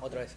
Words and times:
Otra 0.00 0.20
vez. 0.20 0.36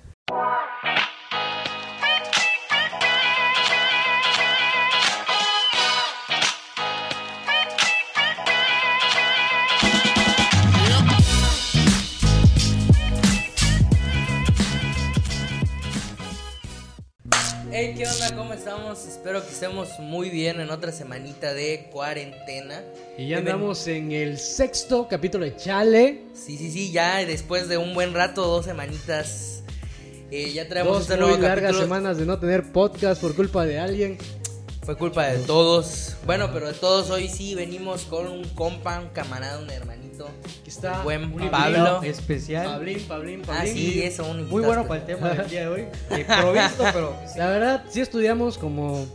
Hey, 17.72 17.94
¿qué 17.98 18.08
onda? 18.08 18.34
¿Cómo 18.36 18.54
estamos? 18.54 19.06
Espero 19.06 19.42
que 19.42 19.50
estemos 19.50 20.00
muy 20.00 20.30
bien 20.30 20.62
en 20.62 20.70
otra 20.70 20.94
semanita 20.94 21.54
de 21.54 21.90
cuarentena. 21.92 22.82
Y 23.18 23.30
ya 23.30 23.38
andamos 23.38 23.88
en 23.88 24.12
el 24.12 24.38
sexto 24.38 25.08
capítulo 25.08 25.46
de 25.46 25.56
Chale. 25.56 26.24
Sí, 26.34 26.58
sí, 26.58 26.70
sí, 26.72 26.92
ya 26.92 27.24
después 27.26 27.70
de 27.70 27.78
un 27.78 27.94
buen 27.94 28.14
rato, 28.14 28.46
dos 28.46 28.66
semanitas, 28.66 29.64
eh, 30.32 30.52
ya 30.52 30.68
traemos 30.68 30.94
Dos 30.94 31.02
este 31.04 31.14
muy 31.16 31.28
nuevo 31.28 31.42
largas 31.42 31.62
capítulo. 31.72 31.82
semanas 31.84 32.18
de 32.18 32.26
no 32.26 32.38
tener 32.40 32.72
podcast 32.74 33.22
por 33.22 33.34
culpa 33.36 33.66
de 33.66 33.80
alguien. 33.80 34.18
Fue 34.84 34.98
culpa 34.98 35.28
de 35.28 35.38
todos. 35.40 36.18
Bueno, 36.26 36.50
pero 36.54 36.68
de 36.68 36.74
todos 36.74 37.10
hoy 37.10 37.30
sí 37.30 37.56
venimos 37.56 38.04
con 38.04 38.28
un 38.28 38.44
compa, 38.50 39.00
un 39.00 39.08
camarada, 39.10 39.60
un 39.60 39.70
hermanito. 39.70 40.28
Aquí 40.60 40.70
está. 40.70 41.02
Buen 41.04 41.34
un 41.34 41.50
Pablo. 41.50 42.04
especial. 42.04 42.66
Pablín, 42.66 43.00
Pablín, 43.08 43.42
Ah, 43.44 43.48
Pablín. 43.48 43.74
sí, 43.74 44.02
eso, 44.04 44.26
un 44.30 44.48
Muy 44.50 44.62
bueno 44.62 44.86
para 44.88 45.00
el 45.00 45.06
tema 45.08 45.30
del 45.30 45.50
día 45.50 45.62
de 45.62 45.68
hoy. 45.68 45.86
Improvisto, 46.20 46.84
pero. 46.94 47.16
sí. 47.32 47.40
La 47.40 47.48
verdad, 47.48 47.86
sí 47.90 48.02
estudiamos 48.02 48.58
como 48.60 49.08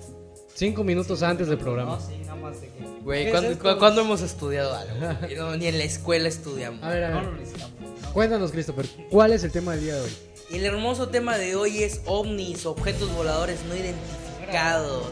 cinco 0.60 0.84
minutos 0.84 1.22
antes 1.22 1.48
del 1.48 1.56
programa. 1.58 1.96
No, 1.96 2.00
sí, 2.06 2.18
nada 2.26 2.36
más 2.36 2.60
de 2.60 2.68
que. 2.68 2.84
Güey, 3.02 3.24
¿Qué 3.24 3.30
¿cuándo, 3.30 3.48
es 3.50 3.56
esto? 3.56 3.72
cu- 3.72 3.78
cuándo 3.78 4.00
hemos 4.02 4.20
estudiado 4.20 4.74
algo? 4.74 4.94
güey? 5.22 5.34
No, 5.36 5.56
ni 5.56 5.66
en 5.66 5.78
la 5.78 5.84
escuela 5.84 6.28
estudiamos. 6.28 6.82
A 6.82 6.90
ver, 6.90 7.04
a 7.04 7.08
No 7.10 7.14
ver. 7.16 7.24
lo 7.24 7.32
necesitamos. 7.32 7.72
¿no? 8.02 8.12
Cuéntanos, 8.12 8.52
Christopher, 8.52 8.86
¿cuál 9.10 9.32
es 9.32 9.42
el 9.44 9.52
tema 9.52 9.72
del 9.72 9.80
día 9.84 9.94
de 9.94 10.00
hoy? 10.02 10.10
El 10.52 10.64
hermoso 10.66 11.08
tema 11.08 11.38
de 11.38 11.56
hoy 11.56 11.82
es 11.82 12.02
ovnis, 12.06 12.66
objetos 12.66 13.10
voladores 13.14 13.58
no 13.68 13.74
identificados. 13.76 15.04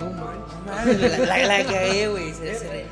No 0.00 0.10
manches. 0.10 1.10
La, 1.10 1.18
la, 1.18 1.46
la 1.58 1.64
cagué, 1.64 2.08
güey. 2.08 2.32
se- 2.32 2.54
se- 2.58 2.86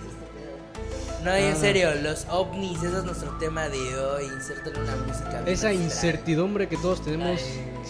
No, 1.25 1.39
y 1.39 1.43
en 1.43 1.57
serio, 1.57 1.95
los 2.03 2.27
ovnis, 2.31 2.79
ese 2.83 2.99
es 2.99 3.05
nuestro 3.05 3.31
tema 3.39 3.69
de 3.69 3.79
hoy. 3.99 4.25
Insértale 4.27 4.79
una 4.81 4.97
música. 5.07 5.29
bien 5.31 5.43
Esa 5.49 5.69
astral. 5.69 5.75
incertidumbre 5.75 6.69
que 6.69 6.77
todos 6.77 7.03
tenemos 7.05 7.41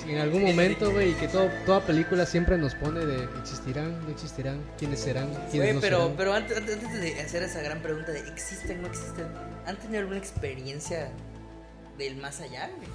en 0.06 0.18
algún 0.18 0.42
momento, 0.44 0.90
güey, 0.92 1.10
y 1.10 1.14
que 1.14 1.28
todo, 1.28 1.48
toda 1.66 1.80
película 1.80 2.26
siempre 2.26 2.56
nos 2.58 2.74
pone 2.74 3.04
de 3.04 3.24
existirán, 3.40 4.00
no 4.04 4.10
existirán, 4.10 4.60
quiénes 4.78 5.00
serán, 5.00 5.28
quiénes 5.50 5.54
Güey, 5.54 5.72
no 5.74 5.80
pero, 5.80 5.98
serán. 5.98 6.16
pero 6.16 6.32
antes, 6.34 6.56
antes 6.56 6.74
antes 6.82 7.00
de 7.00 7.20
hacer 7.20 7.42
esa 7.42 7.60
gran 7.62 7.80
pregunta 7.82 8.12
de 8.12 8.20
¿existen 8.20 8.82
no 8.82 8.88
existen? 8.88 9.26
¿Han 9.66 9.76
tenido 9.76 10.00
alguna 10.00 10.18
experiencia 10.18 11.10
del 11.98 12.16
más 12.16 12.40
allá? 12.40 12.70
güey? 12.76 12.88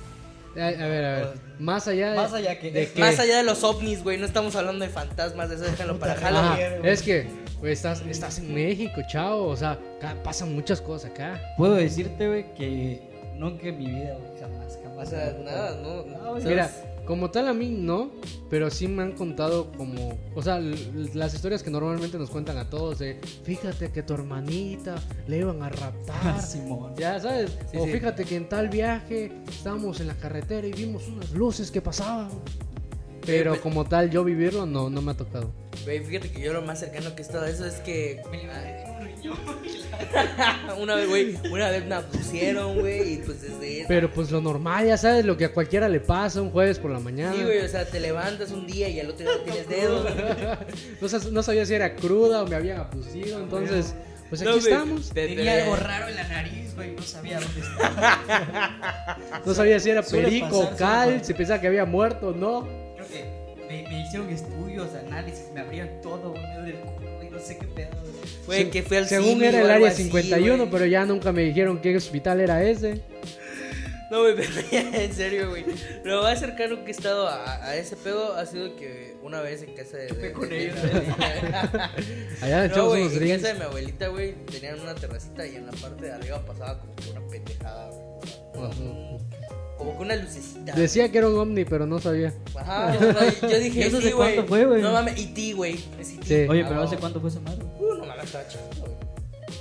A, 0.58 0.68
a 0.70 0.88
ver, 0.88 1.06
a 1.06 1.16
ver, 1.18 1.28
más 1.60 1.86
allá 1.88 2.12
de, 2.12 2.16
Más 2.16 2.32
allá 2.34 2.58
que- 2.60 2.72
de 2.72 2.90
que... 2.90 3.00
Más 3.02 3.20
allá 3.20 3.38
de 3.38 3.44
los 3.44 3.62
ovnis, 3.66 4.02
güey, 4.04 4.18
no 4.18 4.26
estamos 4.26 4.56
hablando 4.56 4.86
de 4.86 4.90
fantasmas, 4.92 5.50
de 5.50 5.56
eso 5.56 5.66
déjalo 5.66 6.00
para 6.00 6.16
Halloween. 6.16 6.86
Es 6.86 7.02
que 7.02 7.28
güey, 7.60 7.74
estás, 7.74 8.02
estás 8.10 8.40
en 8.40 8.54
México, 8.54 9.02
chao. 9.10 9.44
O 9.48 9.56
sea, 9.58 9.72
acá 9.98 10.16
pasan 10.24 10.54
muchas 10.56 10.80
cosas 10.80 11.12
acá. 11.12 11.42
Puedo 11.58 11.74
decirte, 11.76 12.28
güey, 12.28 12.54
que 12.56 13.02
nunca 13.36 13.68
en 13.68 13.78
mi 13.80 13.86
vida, 13.88 14.16
güey, 14.18 14.40
jamás, 14.40 14.78
O 14.98 15.06
sea, 15.06 15.38
nada, 15.44 15.80
no. 15.82 16.06
No, 16.06 16.32
güey. 16.32 16.42
¿sabes? 16.42 16.46
Mira, 16.46 16.72
como 17.06 17.30
tal 17.30 17.48
a 17.48 17.54
mí 17.54 17.70
no, 17.70 18.12
pero 18.50 18.70
sí 18.72 18.88
me 18.88 19.04
han 19.04 19.12
contado 19.12 19.72
como, 19.74 20.18
o 20.34 20.42
sea, 20.42 20.60
las 20.60 21.34
historias 21.36 21.62
que 21.62 21.70
normalmente 21.70 22.18
nos 22.18 22.32
cuentan 22.32 22.58
a 22.58 22.68
todos 22.70 22.98
de, 23.00 23.20
fíjate 23.44 23.92
que 23.92 24.02
tu 24.02 24.14
hermanita 24.16 24.96
le 25.28 25.38
iban 25.38 25.62
a 25.62 25.70
raptar. 25.70 26.16
Ah, 26.24 26.42
Simón. 26.48 26.96
Ya 26.98 27.20
sabes, 27.20 27.52
Sí, 27.72 27.78
o 27.78 27.86
sí. 27.86 27.92
fíjate 27.92 28.26
que 28.26 28.36
en 28.38 28.50
tal 28.50 28.70
viaje 28.70 29.32
estábamos 29.48 30.00
en 30.00 30.08
la 30.08 30.16
carretera 30.16 30.66
y 30.66 30.72
vimos 30.74 31.08
unas 31.08 31.32
luces 31.32 31.70
que 31.70 31.82
pasaban. 31.82 32.30
Pero 33.26 33.52
Pero- 33.54 33.62
como 33.64 33.86
tal, 33.86 34.10
yo 34.10 34.24
vivirlo 34.24 34.66
no, 34.66 34.90
no 34.90 35.02
me 35.02 35.12
ha 35.12 35.18
tocado. 35.18 35.52
Güey, 35.84 36.04
fíjate 36.04 36.32
que 36.32 36.42
yo 36.42 36.54
lo 36.54 36.62
más 36.64 36.80
cercano 36.80 37.16
que 37.16 37.22
he 37.22 37.26
estado 37.26 37.46
a 37.46 37.50
eso 37.50 37.66
es 37.66 37.76
que. 37.82 38.22
una 40.80 40.96
vez, 40.96 41.08
güey, 41.10 41.38
una 41.52 41.70
vez 41.70 41.86
me 41.86 41.96
abducieron, 41.96 42.80
güey, 42.80 43.14
y 43.14 43.18
pues 43.18 43.42
desde 43.42 43.80
eso. 43.80 43.86
Pero 43.88 44.12
pues 44.12 44.32
lo 44.32 44.42
normal, 44.42 44.86
ya 44.88 44.98
sabes, 44.98 45.26
lo 45.26 45.38
que 45.38 45.46
a 45.46 45.54
cualquiera 45.54 45.88
le 45.90 46.00
pasa 46.00 46.42
un 46.42 46.52
jueves 46.52 46.80
por 46.80 46.92
la 46.92 47.00
mañana. 47.00 47.34
Sí, 47.36 47.44
güey, 47.44 47.60
o 47.60 47.68
sea, 47.68 47.86
te 47.86 48.00
levantas 48.00 48.52
un 48.52 48.66
día 48.68 48.90
y 48.90 49.00
al 49.00 49.10
otro 49.10 49.26
día 49.26 49.36
no 49.38 49.44
tienes 49.44 49.68
dedos. 49.70 50.08
no, 51.02 51.10
sa- 51.10 51.30
no 51.32 51.44
sabía 51.44 51.66
si 51.66 51.74
era 51.74 51.96
cruda 51.96 52.44
o 52.44 52.48
me 52.48 52.56
habían 52.56 52.80
abducido, 52.80 53.40
entonces, 53.42 53.94
pues 54.30 54.42
aquí 54.42 54.50
No, 54.52 54.58
estamos. 54.58 55.10
te- 55.10 55.28
te- 55.28 55.36
Tenía 55.36 55.64
algo 55.64 55.76
raro 55.76 56.08
en 56.08 56.16
la 56.16 56.28
nariz, 56.28 56.76
güey, 56.76 56.92
no 56.96 57.02
sabía 57.02 57.40
dónde 57.40 57.62
estaba. 57.62 59.18
No 59.46 59.54
sabía 59.54 59.80
si 59.80 59.90
era 59.90 60.02
perico 60.02 60.70
cal, 60.78 61.24
si 61.24 61.34
pensaba 61.34 61.62
que 61.62 61.68
había 61.68 61.86
muerto 61.86 62.30
o 62.30 62.34
no. 62.34 62.68
Creo 62.96 63.08
que 63.08 63.66
me, 63.68 63.88
me 63.88 64.02
hicieron 64.06 64.30
estudios, 64.30 64.90
análisis, 64.96 65.46
me 65.54 65.62
abrían 65.62 65.90
todo, 66.02 66.32
güey, 66.32 66.44
del 66.66 66.76
culo, 66.80 67.15
no 67.36 67.42
sé 67.42 67.58
qué 67.58 67.68
pedo. 67.68 67.90
güey. 68.02 68.16
Güey, 68.46 68.64
Se- 68.66 68.70
que 68.70 68.84
fue 68.84 68.98
al 68.98 69.08
Según 69.08 69.26
cine 69.34 69.48
era 69.50 69.62
el 69.62 69.72
área 69.72 69.90
así, 69.90 70.04
51, 70.04 70.58
güey. 70.58 70.70
pero 70.70 70.86
ya 70.86 71.06
nunca 71.06 71.32
me 71.32 71.42
dijeron 71.44 71.82
qué 71.82 71.96
hospital 71.98 72.40
era 72.42 72.64
ese. 72.64 73.02
No, 74.12 74.22
güey, 74.22 74.36
pero 74.38 74.52
ya, 74.72 75.04
en 75.04 75.14
serio, 75.14 75.50
güey. 75.50 75.66
Lo 76.04 76.22
más 76.22 76.40
cercano 76.40 76.84
que 76.84 76.90
he 76.90 76.92
estado 76.92 77.28
a, 77.28 77.64
a 77.66 77.76
ese 77.76 77.96
pedo 77.96 78.36
ha 78.36 78.46
sido 78.46 78.76
que 78.76 79.16
una 79.24 79.42
vez 79.42 79.64
en 79.64 79.74
casa 79.76 79.98
de. 79.98 80.08
de- 80.08 80.32
con 80.32 80.48
de- 80.48 80.66
ellos, 80.66 80.76
Allá 82.42 82.60
No, 82.60 82.66
echamos 82.66 82.90
güey, 82.90 83.02
unos 83.04 83.14
en 83.22 83.30
casa 83.42 83.48
de 83.48 83.54
mi 83.56 83.62
abuelita, 83.66 84.08
güey, 84.10 84.34
tenían 84.46 84.80
una 84.80 84.94
terracita 84.96 85.46
y 85.48 85.56
en 85.56 85.66
la 85.66 85.72
parte 85.74 86.06
de 86.06 86.12
arriba 86.12 86.46
pasaba 86.46 86.80
como 86.80 86.94
una 87.12 87.28
pendejada, 87.28 87.90
güey. 87.90 88.66
Ajá. 88.68 89.35
Como 89.78 89.98
que 89.98 90.04
una 90.04 90.16
lucecita. 90.16 90.74
Decía 90.74 91.12
que 91.12 91.18
era 91.18 91.28
un 91.28 91.38
ovni, 91.38 91.66
pero 91.66 91.86
no 91.86 92.00
sabía. 92.00 92.34
Ajá, 92.56 92.96
o 92.98 93.48
yo 93.50 93.60
dije, 93.60 93.80
¿Y 93.80 93.84
eso 93.84 93.98
sí, 94.00 94.08
hace 94.08 94.14
güey. 94.14 94.34
cuánto 94.36 94.48
fue, 94.50 94.66
güey? 94.66 94.82
No 94.82 94.92
mames, 94.94 95.20
y 95.20 95.28
ti, 95.28 95.52
güey. 95.54 95.74
E.T. 95.74 96.04
Sí. 96.24 96.48
Oye, 96.50 96.64
Ah, 96.64 96.68
pero 96.70 96.82
¿hace 96.84 96.98
cuánto 96.98 97.20
fue 97.20 97.30
esa 97.30 97.40
madre? 97.42 97.64
Uh, 97.80 97.94
no 97.96 98.06
mames, 98.06 98.26
estaba 98.26 98.48
chiquito, 98.48 98.82
güey. 98.82 98.96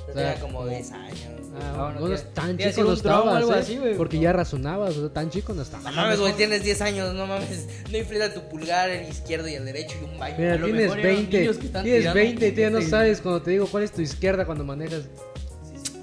Yo 0.07 0.15
sea, 0.15 0.33
tenía 0.35 0.41
como 0.41 0.59
como- 0.59 0.69
10 0.71 0.93
años. 0.93 1.19
Ah, 1.57 1.95
no 2.01 2.13
es 2.13 2.25
tan 2.35 2.59
chico 2.59 2.83
no 2.83 2.89
o 2.89 2.93
estabas, 2.95 3.37
algo 3.37 3.55
¿eh? 3.55 3.59
así, 3.59 3.77
güey. 3.79 3.97
Porque 3.97 4.19
ya 4.19 4.33
razonabas, 4.33 4.97
o 4.97 5.01
sea, 5.03 5.13
tan 5.13 5.31
chico 5.31 5.55
no 5.55 5.63
estabas. 5.63 5.85
No 5.87 5.93
mames, 5.93 6.19
güey, 6.19 6.33
tienes 6.35 6.65
10 6.65 6.81
años, 6.83 7.15
no 7.15 7.27
mames. 7.27 7.67
No 7.93 7.99
inflita 7.99 8.33
tu 8.35 8.41
pulgar, 8.49 8.91
el 8.91 9.09
izquierdo 9.09 9.47
y 9.49 9.55
el 9.55 9.65
derecho 9.65 9.97
y 10.01 10.05
un 10.05 10.19
baño. 10.19 10.35
Mira, 10.39 10.57
tienes 10.57 10.73
mejor 10.83 10.99
eran 11.01 11.15
20, 11.17 11.41
niños 11.41 11.57
que 11.59 11.67
están 11.67 11.85
tienes 11.85 12.01
tirando 12.03 12.21
20 12.21 12.47
y 12.49 12.53
tú 12.53 12.61
ya 12.61 12.71
no 12.71 12.83
sabes 12.83 13.21
cuando 13.21 13.43
te 13.43 13.51
digo 13.53 13.67
cuál 13.69 13.85
es 13.85 13.93
tu 13.93 14.01
izquierda 14.03 14.47
cuando 14.47 14.65
manejas. 14.65 15.03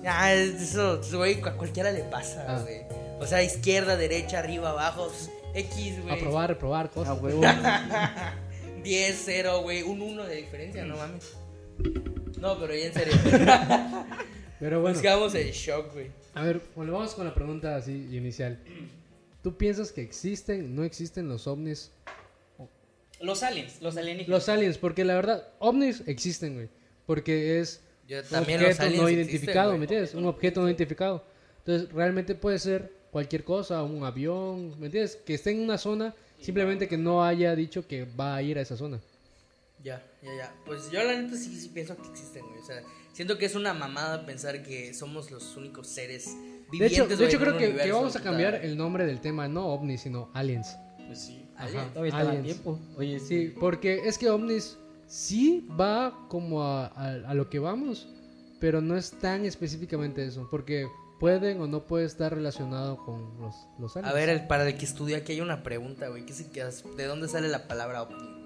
Ah, 0.06 0.34
eso, 0.34 1.02
güey, 1.14 1.42
a 1.44 1.52
cualquiera 1.54 1.92
le 1.92 2.02
pasa, 2.04 2.46
Ah. 2.48 2.60
güey. 2.62 2.82
O 3.22 3.28
sea, 3.28 3.44
izquierda, 3.44 3.96
derecha, 3.98 4.40
arriba, 4.40 4.72
abajo, 4.72 5.12
X, 5.54 6.02
güey. 6.02 6.16
A 6.16 6.20
probar, 6.20 6.50
reprobar 6.50 6.86
Ah, 6.88 6.90
cosas. 6.94 7.22
huevo. 7.22 7.42
10, 8.84 9.22
0, 9.26 9.62
güey, 9.62 9.84
un 9.84 10.02
1 10.02 10.24
de 10.26 10.36
diferencia, 10.38 10.84
no 10.86 10.98
mames. 10.98 11.34
No, 12.40 12.60
pero 12.60 12.74
ya 12.76 12.86
en 12.88 12.94
serio. 12.94 13.14
Pero 14.60 14.80
bueno, 14.80 14.94
Nos 14.94 15.02
quedamos 15.02 15.34
en 15.34 15.50
shock, 15.50 15.92
güey. 15.94 16.12
a 16.36 16.44
ver, 16.44 16.62
bueno, 16.76 16.94
vamos 16.94 17.16
con 17.16 17.26
la 17.26 17.34
pregunta 17.34 17.76
así 17.76 18.08
inicial. 18.16 18.60
¿Tú 19.42 19.58
piensas 19.58 19.92
que 19.92 20.04
existen, 20.04 20.76
no 20.76 20.84
existen 20.84 21.28
los 21.28 21.48
ovnis? 21.48 21.92
Los 23.22 23.42
aliens, 23.42 23.82
los 23.82 23.98
alienígenas. 23.98 24.30
Los 24.30 24.50
aliens, 24.50 24.78
porque 24.78 25.04
la 25.04 25.16
verdad, 25.16 25.48
ovnis 25.58 26.04
existen, 26.06 26.54
güey. 26.56 26.70
Porque 27.08 27.60
es 27.60 27.82
Yo 28.08 28.20
un 28.20 28.38
objeto 28.38 28.90
no 28.92 29.10
identificado. 29.10 29.72
¿me 29.78 29.84
entiendes? 29.86 30.14
Un 30.14 30.26
objeto 30.28 30.62
no 30.62 30.68
identificado. 30.68 31.26
Entonces, 31.66 31.92
realmente 31.92 32.36
puede 32.36 32.60
ser 32.60 32.92
cualquier 33.12 33.44
cosa, 33.44 33.84
un 33.84 34.04
avión, 34.04 34.80
¿me 34.80 34.88
entiendes? 34.88 35.18
Que 35.26 35.34
esté 35.36 35.52
en 35.52 35.60
una 35.62 35.78
zona, 35.78 36.16
simplemente 36.42 36.88
que 36.88 36.98
no 36.98 37.24
haya 37.24 37.56
dicho 37.56 37.86
que 37.88 38.06
va 38.06 38.36
a 38.36 38.42
ir 38.42 38.58
a 38.58 38.62
esa 38.62 38.78
zona. 38.78 39.00
Ya, 39.84 40.04
ya, 40.22 40.36
ya. 40.36 40.54
Pues 40.66 40.92
yo 40.92 41.04
la 41.04 41.20
neta 41.20 41.36
sí, 41.36 41.60
sí 41.60 41.70
pienso 41.70 41.96
que 41.98 42.08
existen, 42.10 42.46
güey. 42.48 42.60
O 42.62 42.66
sea, 42.66 42.82
siento 43.14 43.38
que 43.38 43.46
es 43.46 43.56
una 43.56 43.74
mamada 43.74 44.26
pensar 44.26 44.62
que 44.64 44.94
somos 44.94 45.32
los 45.32 45.58
únicos 45.58 45.88
seres 45.88 46.26
De 46.28 46.70
vivientes. 46.72 47.00
hecho, 47.00 47.08
de 47.18 47.26
hecho 47.26 47.40
creo 47.40 47.58
que, 47.58 47.92
vamos 47.92 48.16
a 48.16 48.22
cambiar 48.22 48.56
el 48.64 48.78
nombre 48.78 49.06
del 49.06 49.20
tema, 49.22 49.48
no 49.48 49.68
ovnis, 49.68 50.02
sino 50.02 50.30
aliens. 50.34 50.76
Pues 51.08 51.20
sí. 51.20 51.46
Alien. 51.58 51.90
Todavía 51.90 52.10
está 52.14 52.18
a 52.22 52.30
aliens. 52.30 52.46
tiempo. 52.46 52.80
Oye, 52.98 53.20
Sí, 53.20 53.54
porque 53.60 54.02
es 54.08 54.18
que 54.18 54.30
ovnis 54.30 54.78
sí 55.08 55.68
va 55.80 56.28
como 56.30 56.64
a, 56.64 56.86
a- 56.88 57.30
a 57.30 57.34
lo 57.34 57.50
que 57.50 57.58
vamos, 57.60 58.08
pero 58.60 58.82
no 58.82 58.96
es 58.96 59.12
tan 59.12 59.46
específicamente 59.46 60.24
eso, 60.24 60.48
porque 60.52 60.88
pueden 61.22 61.62
o 61.62 61.68
no 61.68 61.84
puede 61.84 62.06
estar 62.06 62.34
relacionado 62.34 62.98
con 62.98 63.40
los, 63.40 63.56
los 63.80 63.96
aliens. 63.96 64.12
A 64.12 64.16
ver, 64.18 64.30
el, 64.30 64.48
para 64.48 64.68
el 64.68 64.76
que 64.76 64.86
estudia, 64.86 65.18
aquí 65.18 65.34
hay 65.34 65.42
una 65.42 65.62
pregunta, 65.64 66.08
güey. 66.10 66.26
¿Qué 66.26 66.34
se- 66.34 66.50
qué- 66.50 66.66
¿De 66.98 67.06
dónde 67.06 67.28
sale 67.30 67.48
la 67.48 67.68
palabra 67.68 68.02
ovni? 68.02 68.42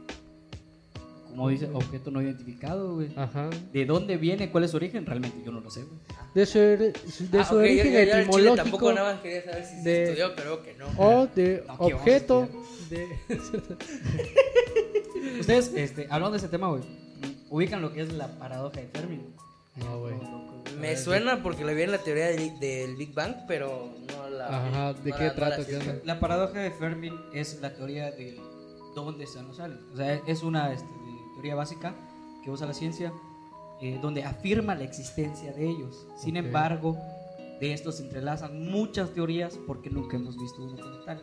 Como 1.30 1.50
dice, 1.50 1.69
objeto 1.74 2.12
no 2.12 2.22
identificado, 2.22 2.95
güey. 2.95 3.10
Ajá. 3.16 3.50
¿De 3.74 3.86
dónde 3.86 4.18
viene? 4.18 4.51
¿Cuál 4.51 4.66
es 4.66 4.72
su 4.72 4.77
origen? 4.77 5.06
Realmente 5.06 5.38
yo 5.45 5.51
no 5.51 5.62
lo 5.62 5.69
sé, 5.72 5.83
güey. 5.83 6.00
De 6.33 6.45
su, 6.45 6.60
de 6.60 6.94
Ah, 7.39 7.45
su 7.45 7.56
origen 7.56 7.94
yo- 7.94 8.00
yo- 8.04 8.18
etimológico 8.19 8.56
Tampoco 8.56 8.94
nada 8.94 9.13
más 9.13 9.22
quería 9.22 9.44
saber 9.44 9.66
si 9.66 9.75
se 9.77 9.81
de- 9.89 10.04
estudió, 10.04 10.36
pero 10.36 10.62
que 10.63 10.74
no. 10.75 10.86
o 10.98 11.27
de 11.27 11.30
No, 11.30 11.33
¿qué 11.36 11.63
vamos 11.68 11.80
a 11.80 11.83
objeto 11.95 12.48
de... 12.89 13.07
Ustedes, 15.39 15.72
este, 15.75 16.07
hablando 16.10 16.31
de 16.31 16.38
ese 16.38 16.48
tema, 16.50 16.69
güey, 16.69 16.81
ubican 17.50 17.81
lo 17.81 17.92
que 17.94 18.01
es 18.01 18.12
la 18.13 18.27
paradoja 18.38 18.80
de 18.81 18.88
Fermi. 18.88 19.22
No, 19.77 20.00
güey. 20.00 20.16
Me 20.80 20.95
suena 20.98 21.42
porque 21.44 21.63
lo 21.63 21.74
vi 21.74 21.81
en 21.83 21.92
la 21.92 21.98
teoría 22.00 22.27
del, 22.27 22.60
del 22.60 22.95
Big 22.95 23.13
Bang, 23.13 23.36
pero 23.48 23.94
no 24.07 24.30
la 24.30 24.50
la. 24.50 24.68
Ajá, 24.68 24.94
¿de 24.94 25.10
no 25.12 25.18
qué 25.18 25.24
la- 25.24 25.30
no 25.30 25.36
trata? 25.36 25.50
la 25.50 25.56
¿Qué 25.57 25.63
ciencia. 25.72 25.92
onda? 25.94 26.04
La 26.06 26.19
paradoja 26.19 26.60
de 26.60 26.72
Fermi 26.72 27.12
es 27.33 27.60
la 27.62 27.74
teoría 27.74 28.12
de 28.12 28.38
dónde 28.95 29.24
están 29.24 29.48
los 29.48 29.60
aliens. 29.60 29.81
O 29.94 29.98
sea, 29.98 30.22
es 30.27 30.44
una 30.44 30.72
este, 30.74 30.88
teoría 31.33 31.56
básica 31.56 31.95
que 32.44 32.51
usa 32.51 32.68
la 32.68 32.74
ciencia 32.74 33.12
eh, 33.81 34.00
donde 34.01 34.24
afirma 34.24 34.75
la 34.75 34.83
existencia 34.83 35.51
de 35.54 35.68
ellos. 35.69 36.06
Sin 36.18 36.38
Ok. 36.38 36.45
embargo, 36.45 36.98
de 37.60 37.74
estos 37.74 37.98
se 37.98 38.04
entrelazan 38.04 38.69
muchas 38.69 39.12
teorías 39.12 39.57
porque 39.68 39.89
nunca 39.89 40.18
hemos 40.18 40.38
visto 40.38 40.62
uno 40.63 40.75
como 40.81 40.98
tal. 41.06 41.22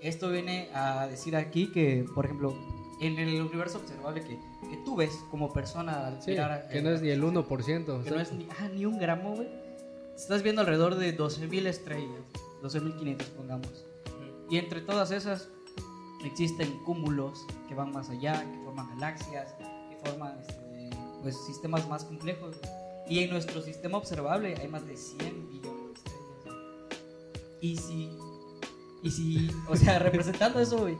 Esto 0.00 0.30
viene 0.30 0.68
a 0.72 1.06
decir 1.08 1.36
aquí 1.36 1.70
que, 1.72 2.06
por 2.14 2.24
ejemplo, 2.24 2.54
en 3.00 3.18
el 3.18 3.40
universo 3.40 3.78
observable 3.78 4.22
que, 4.22 4.38
que 4.68 4.76
tú 4.84 4.96
ves 4.96 5.24
como 5.30 5.52
persona 5.52 6.06
al 6.06 6.22
Sí, 6.22 6.32
mirar, 6.32 6.68
que 6.68 6.78
eh, 6.78 6.82
no 6.82 6.90
es 6.90 7.00
ni 7.00 7.08
el 7.08 7.22
1%. 7.22 8.02
que 8.04 8.10
no 8.10 8.20
es 8.20 8.32
ni, 8.32 8.46
ah, 8.58 8.68
ni 8.72 8.84
un 8.84 8.98
gramo, 8.98 9.36
güey. 9.36 9.48
Estás 10.14 10.42
viendo 10.42 10.60
alrededor 10.60 10.96
de 10.96 11.16
12.000 11.16 11.66
estrellas, 11.66 12.20
12.500 12.62 13.22
pongamos. 13.36 13.86
Y 14.50 14.58
entre 14.58 14.82
todas 14.82 15.12
esas 15.12 15.48
existen 16.24 16.70
cúmulos 16.84 17.46
que 17.68 17.74
van 17.74 17.92
más 17.92 18.10
allá, 18.10 18.44
que 18.44 18.58
forman 18.64 18.88
galaxias, 18.90 19.54
que 19.88 19.96
forman 20.04 20.38
este, 20.40 20.90
pues, 21.22 21.36
sistemas 21.46 21.88
más 21.88 22.04
complejos. 22.04 22.56
Y 23.08 23.20
en 23.20 23.30
nuestro 23.30 23.62
sistema 23.62 23.96
observable 23.98 24.54
hay 24.60 24.68
más 24.68 24.86
de 24.86 24.96
100 24.96 25.48
billones 25.48 26.04
de 26.04 26.10
estrellas. 26.10 27.00
Y 27.62 27.76
si, 27.76 28.10
y 29.02 29.10
si, 29.10 29.50
o 29.68 29.76
sea, 29.76 29.98
representando 30.00 30.60
eso, 30.60 30.78
güey, 30.78 30.96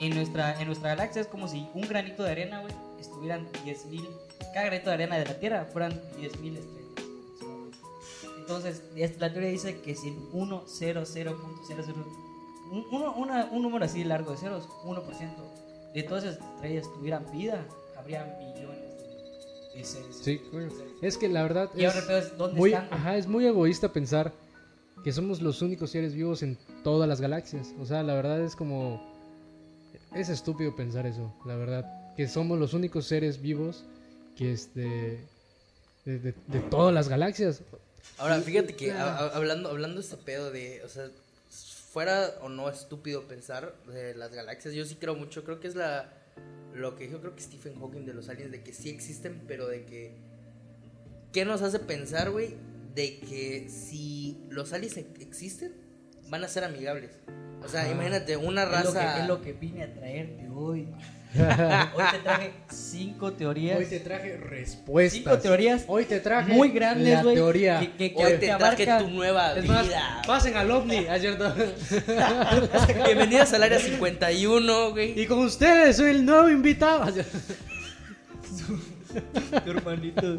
en 0.00 0.14
nuestra, 0.14 0.60
en 0.60 0.66
nuestra 0.66 0.90
galaxia 0.90 1.22
es 1.22 1.28
como 1.28 1.48
si 1.48 1.66
un 1.74 1.82
granito 1.88 2.22
de 2.22 2.30
arena, 2.32 2.60
güey, 2.60 2.72
estuvieran 3.00 3.46
10.000, 3.64 4.06
cada 4.52 4.66
granito 4.66 4.90
de 4.90 4.94
arena 4.94 5.16
de 5.16 5.24
la 5.24 5.38
Tierra 5.38 5.64
fueran 5.72 5.92
10.000 6.18 6.56
estrellas. 6.56 6.82
Entonces, 8.38 8.82
es- 8.94 9.18
la 9.18 9.32
teoría 9.32 9.50
dice 9.50 9.80
que 9.80 9.94
si 9.94 10.08
en 10.08 10.18
1, 10.32 10.62
0, 10.66 11.02
0.00, 11.04 12.06
un, 12.70 12.84
uno- 12.92 13.14
una- 13.16 13.44
un 13.46 13.62
número 13.62 13.84
así 13.84 14.04
largo 14.04 14.32
de 14.32 14.36
ceros, 14.38 14.68
1% 14.84 15.42
de 15.94 16.02
todas 16.02 16.24
esas 16.24 16.38
estrellas 16.54 16.86
tuvieran 16.94 17.24
vida, 17.32 17.64
habrían 17.96 18.28
millones 18.38 18.78
de, 19.74 19.84
seres. 19.84 20.16
Sí, 20.22 20.40
bueno, 20.52 20.70
es 21.02 21.18
que 21.18 21.28
la 21.28 21.42
verdad 21.42 21.70
Y 21.74 21.84
ahora 21.84 21.98
es 21.98 22.02
el 22.02 22.06
pedo 22.08 22.18
es, 22.18 22.38
¿dónde 22.38 22.58
muy, 22.58 22.72
están? 22.72 22.88
ajá, 22.92 23.16
es 23.16 23.26
muy 23.26 23.46
egoísta 23.46 23.92
pensar 23.92 24.32
que 25.04 25.12
somos 25.12 25.40
los 25.42 25.60
únicos 25.62 25.90
seres 25.90 26.14
vivos 26.14 26.42
en 26.42 26.56
todas 26.82 27.08
las 27.08 27.20
galaxias. 27.20 27.74
O 27.80 27.84
sea, 27.86 28.02
la 28.02 28.14
verdad 28.14 28.40
es 28.42 28.56
como... 28.56 29.15
Es 30.16 30.28
estúpido 30.28 30.74
pensar 30.74 31.06
eso, 31.06 31.34
la 31.44 31.56
verdad. 31.56 32.14
Que 32.16 32.26
somos 32.28 32.58
los 32.58 32.72
únicos 32.74 33.06
seres 33.06 33.40
vivos 33.40 33.84
que 34.36 34.52
este... 34.52 35.20
De, 36.04 36.18
de- 36.20 36.34
de 36.46 36.60
todas 36.70 36.94
las 36.94 37.08
galaxias. 37.08 37.62
Ahora, 38.18 38.40
fíjate 38.40 38.74
que 38.76 38.92
a- 38.92 39.16
a- 39.16 39.28
hablando, 39.36 39.68
hablando 39.70 40.00
este 40.00 40.16
pedo 40.16 40.50
de, 40.52 40.82
o 40.84 40.88
sea, 40.88 41.08
fuera 41.50 42.34
o 42.42 42.48
no 42.48 42.68
estúpido 42.68 43.24
pensar 43.26 43.74
de 43.92 44.14
las 44.14 44.32
galaxias, 44.32 44.72
yo 44.72 44.84
sí 44.84 44.94
creo 44.94 45.16
mucho, 45.16 45.42
creo 45.44 45.58
que 45.58 45.66
es 45.66 45.74
la, 45.74 46.12
lo 46.74 46.94
que 46.96 47.10
yo 47.10 47.20
creo 47.20 47.34
que 47.34 47.42
Stephen 47.42 47.74
Hawking 47.80 48.06
de 48.06 48.14
los 48.14 48.28
aliens, 48.28 48.52
de 48.52 48.62
que 48.62 48.72
sí 48.72 48.88
existen, 48.88 49.42
pero 49.48 49.66
de 49.66 49.84
que, 49.84 50.12
¿qué 51.32 51.44
nos 51.44 51.60
hace 51.62 51.80
pensar, 51.80 52.30
güey? 52.30 52.54
De 52.94 53.18
que 53.18 53.68
si 53.68 54.38
los 54.48 54.72
aliens 54.72 54.96
e- 54.98 55.06
existen, 55.20 55.72
van 56.28 56.44
a 56.44 56.48
ser 56.48 56.64
amigables. 56.64 57.10
O 57.64 57.68
sea, 57.68 57.82
Ajá. 57.82 57.90
imagínate, 57.90 58.36
una 58.36 58.62
Es 58.64 58.68
lo, 58.68 58.74
que, 58.92 58.98
raza... 58.98 59.20
es 59.20 59.26
lo 59.28 59.42
que 59.42 59.52
vine 59.52 59.82
a 59.84 59.92
traerte 59.94 60.48
hoy. 60.54 60.88
Hoy 61.36 62.04
te 62.12 62.18
traje 62.22 62.52
cinco 62.70 63.32
teorías. 63.32 63.78
traje 64.04 64.38
respuestas. 64.38 65.12
cinco 65.12 65.38
teorías 65.38 65.84
Hoy 65.86 66.06
te 66.06 66.20
traje 66.20 66.52
muy 66.54 66.70
grandes, 66.70 67.22
güey. 67.22 67.34
teoría. 67.34 67.80
Que, 67.80 67.92
que, 67.92 68.14
que 68.14 68.24
Hoy 68.24 68.32
te 68.38 68.46
traje 68.56 68.86
tu 69.00 69.08
nueva 69.10 69.52
Es 69.54 69.66
más, 69.66 69.86
vida. 69.86 70.22
pasen 70.26 70.56
al 70.56 70.70
ovni. 70.70 71.06
Bienvenidos 73.04 73.52
al 73.52 73.62
área 73.64 73.78
51, 73.78 74.90
güey. 74.92 75.20
y 75.20 75.26
con 75.26 75.40
ustedes 75.40 75.96
soy 75.96 76.10
el 76.12 76.24
nuevo 76.24 76.48
invitado. 76.48 77.12
Tu 79.64 79.70
hermanito. 79.70 80.36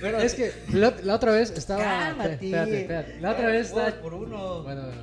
Bueno, 0.00 0.18
es 0.18 0.34
que 0.34 0.52
la, 0.72 0.94
la 1.02 1.14
otra 1.16 1.32
vez 1.32 1.50
estaba. 1.50 1.82
Cálmate. 1.82 2.32
Espérate, 2.34 2.80
espérate. 2.80 3.20
La 3.20 3.30
otra 3.32 3.46
vez 3.48 3.66
estaba. 3.68 3.90
por 4.02 4.14
uno. 4.14 4.62
Bueno, 4.62 4.82
bueno. 4.82 5.02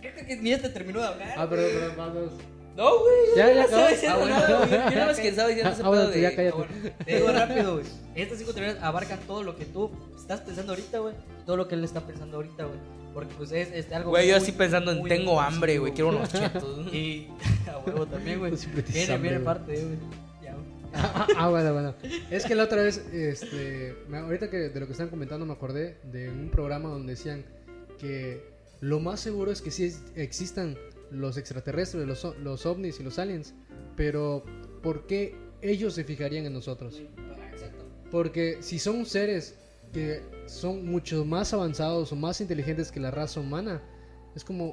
Creo, 0.00 0.26
que 0.26 0.36
ni 0.40 0.52
este 0.52 0.68
terminó 0.70 1.00
de 1.00 1.06
hablar. 1.06 1.34
Ah, 1.36 1.48
perdón, 1.48 1.70
perdón, 1.72 1.94
vamos. 1.96 2.32
No, 2.76 2.98
güey. 2.98 3.14
Ya, 3.36 3.48
ya 3.48 3.54
no 3.54 3.60
estaba 3.62 3.88
diciendo 3.88 4.16
Ah, 4.16 4.20
bueno. 4.20 4.38
nada, 4.38 4.58
güey. 4.58 4.70
Yo 4.70 4.90
nada 4.90 5.06
más 5.06 5.20
que 5.20 5.28
estaba 5.28 5.48
diciendo 5.48 5.72
ese 5.72 5.82
Ah, 5.82 5.88
bueno, 5.88 6.02
pedo 6.02 6.12
pues 6.12 6.22
ya 6.22 6.30
de... 6.30 6.36
cállate. 6.36 6.56
Ah, 6.62 6.66
bueno, 6.68 6.94
te 7.06 7.14
digo 7.16 7.32
rápido, 7.32 7.72
güey. 7.74 7.86
Estas 8.14 8.38
cinco 8.38 8.52
teorías 8.52 8.76
abarcan 8.82 9.18
todo 9.26 9.42
lo 9.42 9.56
que 9.56 9.64
tú 9.64 9.90
estás 10.18 10.40
pensando 10.40 10.72
ahorita, 10.72 10.98
güey. 10.98 11.14
Todo 11.46 11.56
lo 11.56 11.68
que 11.68 11.74
él 11.74 11.84
está 11.84 12.00
pensando 12.02 12.36
ahorita, 12.36 12.64
güey. 12.64 12.78
Porque 13.14 13.32
pues 13.38 13.50
es, 13.52 13.72
es 13.72 13.90
algo 13.92 14.10
Güey, 14.10 14.28
yo 14.28 14.36
así 14.36 14.52
pensando 14.52 14.92
en 14.92 15.02
tengo 15.04 15.40
hambre, 15.40 15.78
güey, 15.78 15.92
quiero 15.94 16.10
unos 16.10 16.28
chetos. 16.32 16.92
Y 16.92 17.28
a 17.66 17.78
huevo 17.78 18.04
también, 18.06 18.38
güey. 18.40 18.52
Viene, 18.92 19.16
viene 19.18 19.40
parte, 19.40 19.72
güey. 19.72 19.96
Ah, 21.36 21.48
bueno, 21.50 21.72
bueno. 21.72 21.94
Es 22.30 22.44
que 22.44 22.54
la 22.54 22.64
otra 22.64 22.82
vez, 22.82 22.98
este, 23.12 23.96
ahorita 24.12 24.50
que 24.50 24.68
de 24.70 24.80
lo 24.80 24.86
que 24.86 24.92
están 24.92 25.08
comentando 25.08 25.46
me 25.46 25.52
acordé 25.52 25.96
de 26.04 26.30
un 26.30 26.50
programa 26.50 26.88
donde 26.88 27.12
decían 27.12 27.44
que 27.98 28.42
lo 28.80 29.00
más 29.00 29.20
seguro 29.20 29.50
es 29.50 29.62
que 29.62 29.70
sí 29.70 29.92
existan 30.14 30.76
los 31.10 31.36
extraterrestres, 31.36 32.06
los, 32.06 32.36
los 32.38 32.66
ovnis 32.66 33.00
y 33.00 33.02
los 33.02 33.18
aliens, 33.18 33.54
pero 33.96 34.44
¿por 34.82 35.06
qué 35.06 35.34
ellos 35.62 35.94
se 35.94 36.04
fijarían 36.04 36.46
en 36.46 36.52
nosotros? 36.52 37.02
Porque 38.10 38.58
si 38.60 38.78
son 38.78 39.06
seres 39.06 39.56
que 39.92 40.22
son 40.46 40.86
mucho 40.86 41.24
más 41.24 41.52
avanzados 41.52 42.12
o 42.12 42.16
más 42.16 42.40
inteligentes 42.40 42.92
que 42.92 43.00
la 43.00 43.10
raza 43.10 43.40
humana, 43.40 43.82
es 44.34 44.44
como, 44.44 44.72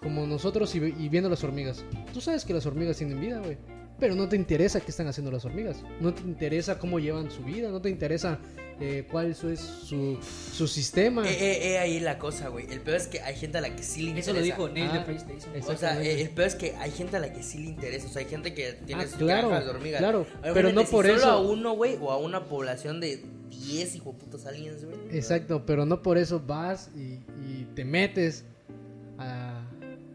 como 0.00 0.26
nosotros 0.26 0.74
y, 0.74 0.78
y 0.78 1.08
viendo 1.08 1.28
las 1.28 1.44
hormigas. 1.44 1.84
Tú 2.12 2.20
sabes 2.20 2.44
que 2.44 2.54
las 2.54 2.66
hormigas 2.66 2.96
tienen 2.96 3.20
vida, 3.20 3.40
güey. 3.40 3.58
Pero 3.98 4.14
no 4.14 4.28
te 4.28 4.36
interesa 4.36 4.80
qué 4.80 4.90
están 4.90 5.06
haciendo 5.06 5.30
las 5.30 5.44
hormigas. 5.44 5.76
No 6.00 6.12
te 6.12 6.22
interesa 6.22 6.78
cómo 6.78 6.98
llevan 6.98 7.30
su 7.30 7.42
vida. 7.44 7.70
No 7.70 7.80
te 7.80 7.88
interesa 7.90 8.38
eh, 8.80 9.06
cuál 9.10 9.30
es 9.30 9.38
su, 9.60 10.18
su 10.52 10.66
sistema. 10.66 11.28
Eh, 11.28 11.32
eh, 11.38 11.72
eh, 11.74 11.78
ahí 11.78 12.00
la 12.00 12.18
cosa, 12.18 12.48
güey. 12.48 12.66
El 12.72 12.80
peor 12.80 12.96
es 12.96 13.06
que 13.06 13.20
hay 13.20 13.36
gente 13.36 13.58
a 13.58 13.60
la 13.60 13.74
que 13.74 13.82
sí 13.84 14.02
le 14.02 14.08
interesa. 14.08 14.30
Eso 14.32 14.40
lo 14.40 14.44
dijo 14.44 14.68
Neil 14.68 14.90
Ah, 14.92 15.04
Tyson. 15.06 15.30
exacto. 15.54 15.72
O 15.72 15.76
sea, 15.76 16.02
eh, 16.02 16.20
el 16.22 16.30
peor 16.30 16.48
es 16.48 16.54
que 16.56 16.74
hay 16.74 16.90
gente 16.90 17.16
a 17.16 17.20
la 17.20 17.32
que 17.32 17.42
sí 17.44 17.58
le 17.58 17.66
interesa. 17.68 18.08
O 18.08 18.10
sea, 18.10 18.20
hay 18.22 18.28
gente 18.28 18.52
que 18.52 18.72
tiene 18.84 19.04
Ah, 19.04 19.06
sus 19.06 19.16
claro, 19.18 19.50
de 19.50 19.70
hormigas. 19.70 20.00
claro, 20.00 20.26
pero 20.42 20.72
no 20.72 20.84
por 20.84 21.04
si 21.06 21.12
eso- 21.12 21.20
Solo 21.20 21.32
a 21.32 21.40
uno, 21.40 21.72
güey, 21.76 21.96
o 22.00 22.10
a 22.10 22.18
una 22.18 22.46
población 22.46 23.00
de 23.00 23.22
10 23.50 23.94
hijoputos 23.94 24.44
aliens, 24.46 24.84
güey. 24.84 24.96
Exacto, 25.16 25.64
pero 25.64 25.86
no 25.86 26.02
por 26.02 26.18
eso 26.18 26.40
vas 26.44 26.90
y, 26.96 27.20
y 27.48 27.68
te 27.76 27.84
metes 27.84 28.44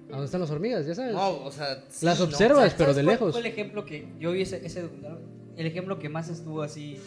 a 0.09 0.11
donde 0.13 0.25
están 0.25 0.41
las 0.41 0.49
hormigas, 0.51 0.85
ya 0.85 0.95
sabes. 0.95 1.13
No, 1.13 1.43
o 1.45 1.51
sea, 1.51 1.83
sí, 1.89 2.05
Las 2.05 2.19
no. 2.19 2.25
observas, 2.25 2.57
¿Sabes 2.57 2.73
pero 2.77 2.93
de 2.93 3.03
cuál 3.03 3.13
lejos. 3.13 3.31
Fue 3.31 3.41
el 3.41 3.45
ejemplo 3.47 3.85
que 3.85 4.07
yo 4.19 4.31
vi 4.31 4.41
ese, 4.41 4.65
ese 4.65 4.81
documental. 4.81 5.19
El 5.55 5.65
ejemplo 5.67 5.99
que 5.99 6.09
más 6.09 6.29
estuvo 6.29 6.61
así 6.61 6.97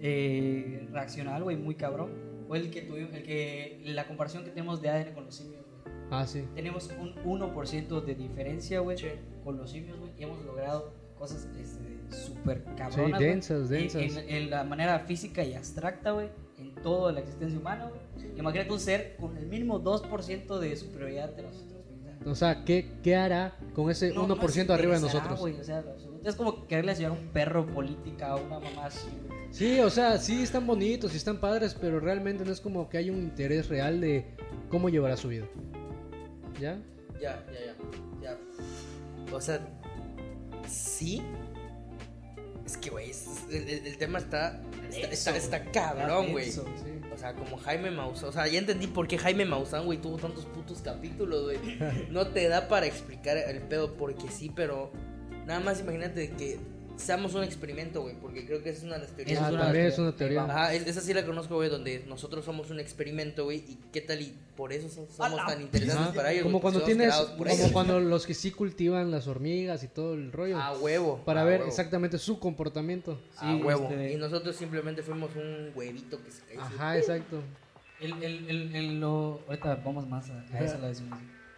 eh, 0.00 0.86
reaccional, 0.92 1.42
güey, 1.44 1.56
muy 1.56 1.74
cabrón. 1.74 2.10
Fue 2.48 2.58
el 2.58 2.70
que 2.70 2.82
tuvimos, 2.82 3.14
el 3.14 3.22
que 3.22 3.80
la 3.86 4.06
comparación 4.06 4.44
que 4.44 4.50
tenemos 4.50 4.82
de 4.82 4.90
ADN 4.90 5.14
con 5.14 5.24
los 5.24 5.34
simios, 5.34 5.62
güey. 5.64 5.94
Ah, 6.10 6.26
sí. 6.26 6.44
Tenemos 6.54 6.90
un 7.00 7.14
1% 7.24 8.04
de 8.04 8.14
diferencia, 8.14 8.80
güey, 8.80 8.96
con 9.42 9.56
los 9.56 9.70
simios, 9.70 9.98
güey, 9.98 10.12
y 10.18 10.22
hemos 10.24 10.44
logrado 10.44 10.92
cosas 11.18 11.48
este, 11.58 12.14
súper 12.14 12.62
cabronas. 12.76 13.18
güey, 13.18 13.28
densas, 13.30 13.70
en- 13.70 13.88
densas. 13.88 14.02
En, 14.02 14.28
en 14.28 14.50
la 14.50 14.64
manera 14.64 14.98
física 15.00 15.42
y 15.42 15.54
abstracta, 15.54 16.10
güey, 16.10 16.28
en 16.58 16.74
toda 16.82 17.12
la 17.12 17.20
existencia 17.20 17.58
humana, 17.58 17.88
güey. 17.88 18.28
Imagínate 18.36 18.72
un 18.72 18.80
ser 18.80 19.16
con 19.16 19.36
el 19.38 19.46
mínimo 19.46 19.82
2% 19.82 20.58
de 20.58 20.76
superioridad 20.76 21.30
de 21.30 21.42
nosotros. 21.44 21.73
O 22.26 22.34
sea, 22.34 22.64
¿qué, 22.64 22.90
qué 23.02 23.16
hará 23.16 23.56
con 23.74 23.90
ese 23.90 24.10
no- 24.12 24.26
1% 24.26 24.36
no 24.36 24.46
les 24.48 24.70
arriba 24.70 24.94
de 24.94 25.00
nosotros? 25.00 25.40
o 25.40 25.64
sea, 25.64 25.84
es 26.24 26.34
como 26.36 26.66
quererle 26.66 26.92
enseñar 26.92 27.10
a 27.12 27.14
un 27.14 27.28
perro 27.28 27.66
política 27.66 28.28
a 28.28 28.36
una 28.36 28.58
mamá 28.60 28.86
así, 28.86 29.08
güey. 29.28 29.40
Sí, 29.50 29.78
o 29.80 29.90
sea, 29.90 30.18
sí 30.18 30.42
están 30.42 30.66
bonitos 30.66 31.12
y 31.14 31.16
están 31.18 31.38
padres, 31.38 31.76
pero 31.78 32.00
realmente 32.00 32.44
no 32.44 32.50
es 32.50 32.60
como 32.60 32.88
que 32.88 32.98
hay 32.98 33.10
un 33.10 33.18
interés 33.18 33.68
real 33.68 34.00
de 34.00 34.26
cómo 34.70 34.88
llevará 34.88 35.16
su 35.16 35.28
vida. 35.28 35.46
¿Ya? 36.60 36.78
Ya, 37.20 37.44
ya, 37.52 37.74
ya. 38.22 38.36
ya. 39.28 39.34
O 39.34 39.40
sea, 39.40 39.60
sí. 40.68 41.22
Es 42.66 42.76
que, 42.78 42.88
güey, 42.90 43.10
el, 43.50 43.68
el- 43.68 43.86
el 43.86 43.98
tema 43.98 44.18
está. 44.18 44.60
Está, 44.90 45.08
está, 45.10 45.36
está 45.36 45.64
cabrón, 45.70 46.32
güey. 46.32 46.50
Sí. 46.50 46.60
O 47.14 47.18
sea, 47.18 47.34
como 47.34 47.56
Jaime 47.56 47.90
Maussan. 47.90 48.28
O 48.28 48.32
sea, 48.32 48.46
ya 48.46 48.58
entendí 48.58 48.86
por 48.86 49.06
qué 49.06 49.18
Jaime 49.18 49.44
Maussan, 49.44 49.84
güey, 49.84 49.98
tuvo 49.98 50.16
tantos 50.16 50.44
putos 50.46 50.80
capítulos, 50.82 51.44
güey. 51.44 51.58
No 52.10 52.28
te 52.28 52.48
da 52.48 52.68
para 52.68 52.86
explicar 52.86 53.36
el 53.36 53.60
pedo 53.62 53.94
porque 53.94 54.28
sí, 54.30 54.50
pero. 54.54 54.92
Nada 55.46 55.60
más 55.60 55.80
imagínate 55.80 56.30
que 56.30 56.58
seamos 56.96 57.34
un 57.34 57.44
experimento, 57.44 58.02
güey. 58.02 58.14
Porque 58.20 58.46
creo 58.46 58.62
que 58.62 58.70
esa 58.70 58.78
es 58.78 58.84
una 58.84 58.94
de 58.94 59.00
las 59.02 59.10
teorías. 59.16 59.36
Esa 59.38 59.46
Ah, 59.46 59.48
es 59.48 59.54
una- 59.54 59.64
también 59.64 59.86
es 59.86 59.98
una 59.98 60.16
teoría. 60.16 60.44
Ajá, 60.44 60.74
es- 60.74 60.86
esa 60.86 61.00
sí 61.00 61.12
la 61.14 61.24
conozco, 61.24 61.54
güey, 61.56 61.68
donde 61.68 62.04
nosotros 62.06 62.44
somos 62.44 62.70
un 62.70 62.80
experimento, 62.80 63.44
güey, 63.44 63.58
y 63.58 63.78
qué 63.92 64.00
tal 64.00 64.20
y 64.20 64.34
por 64.56 64.72
eso 64.72 64.88
so- 64.88 65.06
somos 65.14 65.46
tan 65.46 65.60
interesantes 65.60 66.06
Ajá, 66.06 66.14
para 66.14 66.32
ellos. 66.32 66.44
como 66.44 66.60
cuando 66.60 66.82
tienes, 66.82 67.14
como 67.14 67.46
ellos. 67.46 67.72
cuando 67.72 68.00
los 68.00 68.26
que 68.26 68.34
sí 68.34 68.50
cultivan 68.52 69.10
las 69.10 69.26
hormigas 69.26 69.82
y 69.82 69.88
todo 69.88 70.14
el 70.14 70.30
rollo, 70.32 70.56
A 70.60 70.72
huevo. 70.78 71.20
para 71.24 71.40
a 71.42 71.44
ver 71.44 71.60
huevo, 71.60 71.70
exactamente 71.70 72.18
su 72.18 72.38
comportamiento. 72.38 73.20
A 73.38 73.56
huevo. 73.56 73.88
este- 73.90 74.12
Y 74.12 74.16
nosotros 74.16 74.54
simplemente 74.56 75.02
fuimos 75.02 75.30
un 75.36 75.72
huevito 75.74 76.22
que 76.24 76.30
se 76.30 76.42
cayó. 76.44 76.60
Ajá, 76.62 76.96
exacto. 76.98 77.42
El, 78.00 78.12
el, 78.22 78.50
el, 78.50 78.76
el 78.76 79.00
lo, 79.00 79.40
ahorita 79.48 79.76
vamos 79.84 80.06
más 80.08 80.28
a, 80.30 80.40
a 80.52 80.60
eso, 80.64 80.78
la. 80.78 80.92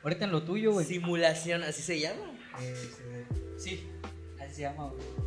Ahorita 0.02 0.24
en 0.26 0.30
lo 0.32 0.42
tuyo, 0.44 0.72
güey. 0.72 0.86
Simulación, 0.86 1.62
así 1.64 1.82
se 1.82 1.98
llama. 1.98 2.22
Este, 2.62 3.26
sí, 3.56 3.88
así 4.40 4.54
se 4.54 4.60
llama, 4.62 4.90
güey. 4.90 5.25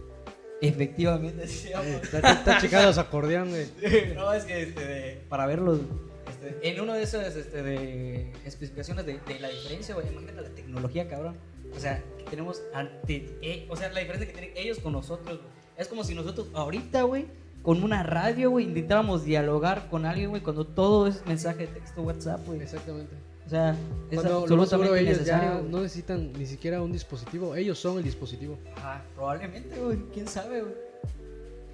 Efectivamente. 0.62 1.44
Eh, 1.44 2.00
Está, 2.04 2.32
está 2.34 2.58
checado 2.60 2.94
su 2.94 3.00
acordeón, 3.00 3.50
güey. 3.50 3.68
no, 4.16 4.34
es 4.34 4.44
que 4.46 4.64
este, 4.64 4.86
de- 4.86 5.22
para 5.30 5.46
verlos, 5.46 5.80
este, 6.30 6.70
en 6.70 6.82
uno 6.82 6.94
de 6.94 7.04
esos 7.04 7.24
este, 7.36 7.64
de 7.64 8.32
especificaciones 8.46 9.06
de, 9.06 9.20
de 9.28 9.40
la 9.40 9.50
diferencia, 9.50 9.96
güey, 9.96 10.08
imagínate 10.08 10.42
la 10.42 10.50
tecnología, 10.56 11.08
cabrón. 11.08 11.36
O 11.76 11.80
sea, 11.80 12.04
que 12.18 12.24
tenemos 12.26 12.62
ante, 12.74 13.38
eh, 13.42 13.66
o 13.70 13.76
sea, 13.76 13.90
la 13.92 14.00
diferencia 14.00 14.28
que 14.28 14.34
tienen 14.38 14.58
ellos 14.58 14.80
con 14.80 14.94
nosotros, 14.94 15.38
güey. 15.38 15.50
Es 15.78 15.88
como 15.88 16.04
si 16.04 16.14
nosotros 16.16 16.48
ahorita, 16.54 17.04
güey, 17.04 17.26
con 17.62 17.84
una 17.84 18.04
radio, 18.04 18.50
güey, 18.50 18.66
intentáramos 18.66 19.24
dialogar 19.24 19.88
con 19.90 20.06
alguien, 20.06 20.30
güey, 20.30 20.42
cuando 20.42 20.66
todo 20.66 21.08
es 21.08 21.26
mensaje 21.26 21.68
de 21.68 21.68
texto, 21.68 22.02
WhatsApp, 22.02 22.46
güey. 22.46 22.62
Exactamente. 22.62 23.14
O 23.50 23.52
sea, 23.52 23.76
es 24.12 24.20
Cuando 24.20 24.42
absolutamente 24.42 25.00
ellos 25.00 25.18
necesario. 25.18 25.50
ya 25.54 25.62
no 25.68 25.82
necesitan 25.82 26.34
ni 26.34 26.46
siquiera 26.46 26.84
un 26.84 26.92
dispositivo, 26.92 27.56
ellos 27.56 27.80
son 27.80 27.98
el 27.98 28.04
dispositivo. 28.04 28.60
Ajá, 28.76 29.04
probablemente, 29.16 29.76
güey, 29.80 29.98
quién 30.14 30.28
sabe, 30.28 30.62
güey. 30.62 30.76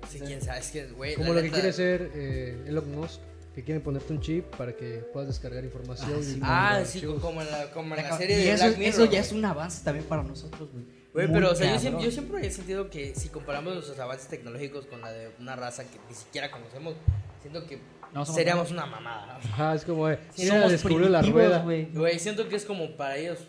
Sí, 0.10 0.22
quién 0.22 0.42
sabe, 0.42 0.60
es 0.60 0.72
que, 0.72 0.88
güey. 0.88 1.16
Como 1.16 1.34
lo 1.34 1.42
que 1.42 1.52
quiere 1.52 1.68
hacer 1.68 2.12
eh, 2.16 2.64
Elon 2.66 2.96
Musk, 2.96 3.20
que 3.54 3.62
quieren 3.62 3.84
ponerte 3.84 4.14
un 4.14 4.22
chip 4.22 4.46
para 4.56 4.74
que 4.74 5.00
puedas 5.12 5.28
descargar 5.28 5.66
información. 5.66 6.12
Ah, 6.14 6.20
y 6.22 6.24
sí. 6.24 6.40
Ah, 6.42 6.82
sí, 6.86 7.02
como 7.20 7.42
en 7.42 7.52
la, 7.52 7.70
como 7.72 7.94
en 7.94 8.04
la 8.04 8.18
serie 8.18 8.40
y 8.40 8.44
de 8.46 8.52
eso, 8.54 8.68
Black 8.68 8.78
Mirror. 8.78 8.94
eso 8.94 9.06
ya 9.12 9.20
es 9.20 9.32
un 9.34 9.44
avance 9.44 9.84
también 9.84 10.06
para 10.06 10.24
nosotros, 10.24 10.70
güey. 10.72 10.86
Güey, 11.12 11.28
pero 11.30 11.52
o 11.52 11.56
sea, 11.56 11.74
yo 11.74 11.80
siempre, 11.80 12.04
yo 12.06 12.12
siempre 12.12 12.48
he 12.48 12.52
sentido 12.52 12.90
que 12.90 13.16
si 13.16 13.28
comparamos 13.28 13.74
nuestros 13.74 14.00
avances 14.00 14.30
tecnológicos 14.30 14.86
con 14.86 15.02
la 15.02 15.12
de 15.12 15.30
una 15.42 15.58
raza 15.58 15.84
que 15.84 16.00
ni 16.10 16.16
siquiera 16.16 16.50
conocemos, 16.52 16.96
siento 17.42 17.66
que 17.66 17.80
No 18.16 18.26
somos 18.26 18.36
seríamos 18.38 18.72
una 18.72 18.86
mamada. 18.88 19.38
Ajá, 19.44 19.76
es 19.76 19.84
como, 19.86 20.10
eh, 20.10 20.18
Sí, 20.34 20.48
somos 20.48 20.72
descubrió 20.72 21.08
la 21.10 21.22
rueda. 21.22 21.60
güey. 21.62 21.86
Güey, 21.94 22.18
siento 22.18 22.50
que 22.50 22.56
es 22.56 22.66
como 22.66 22.90
para 22.98 23.18
ellos 23.18 23.40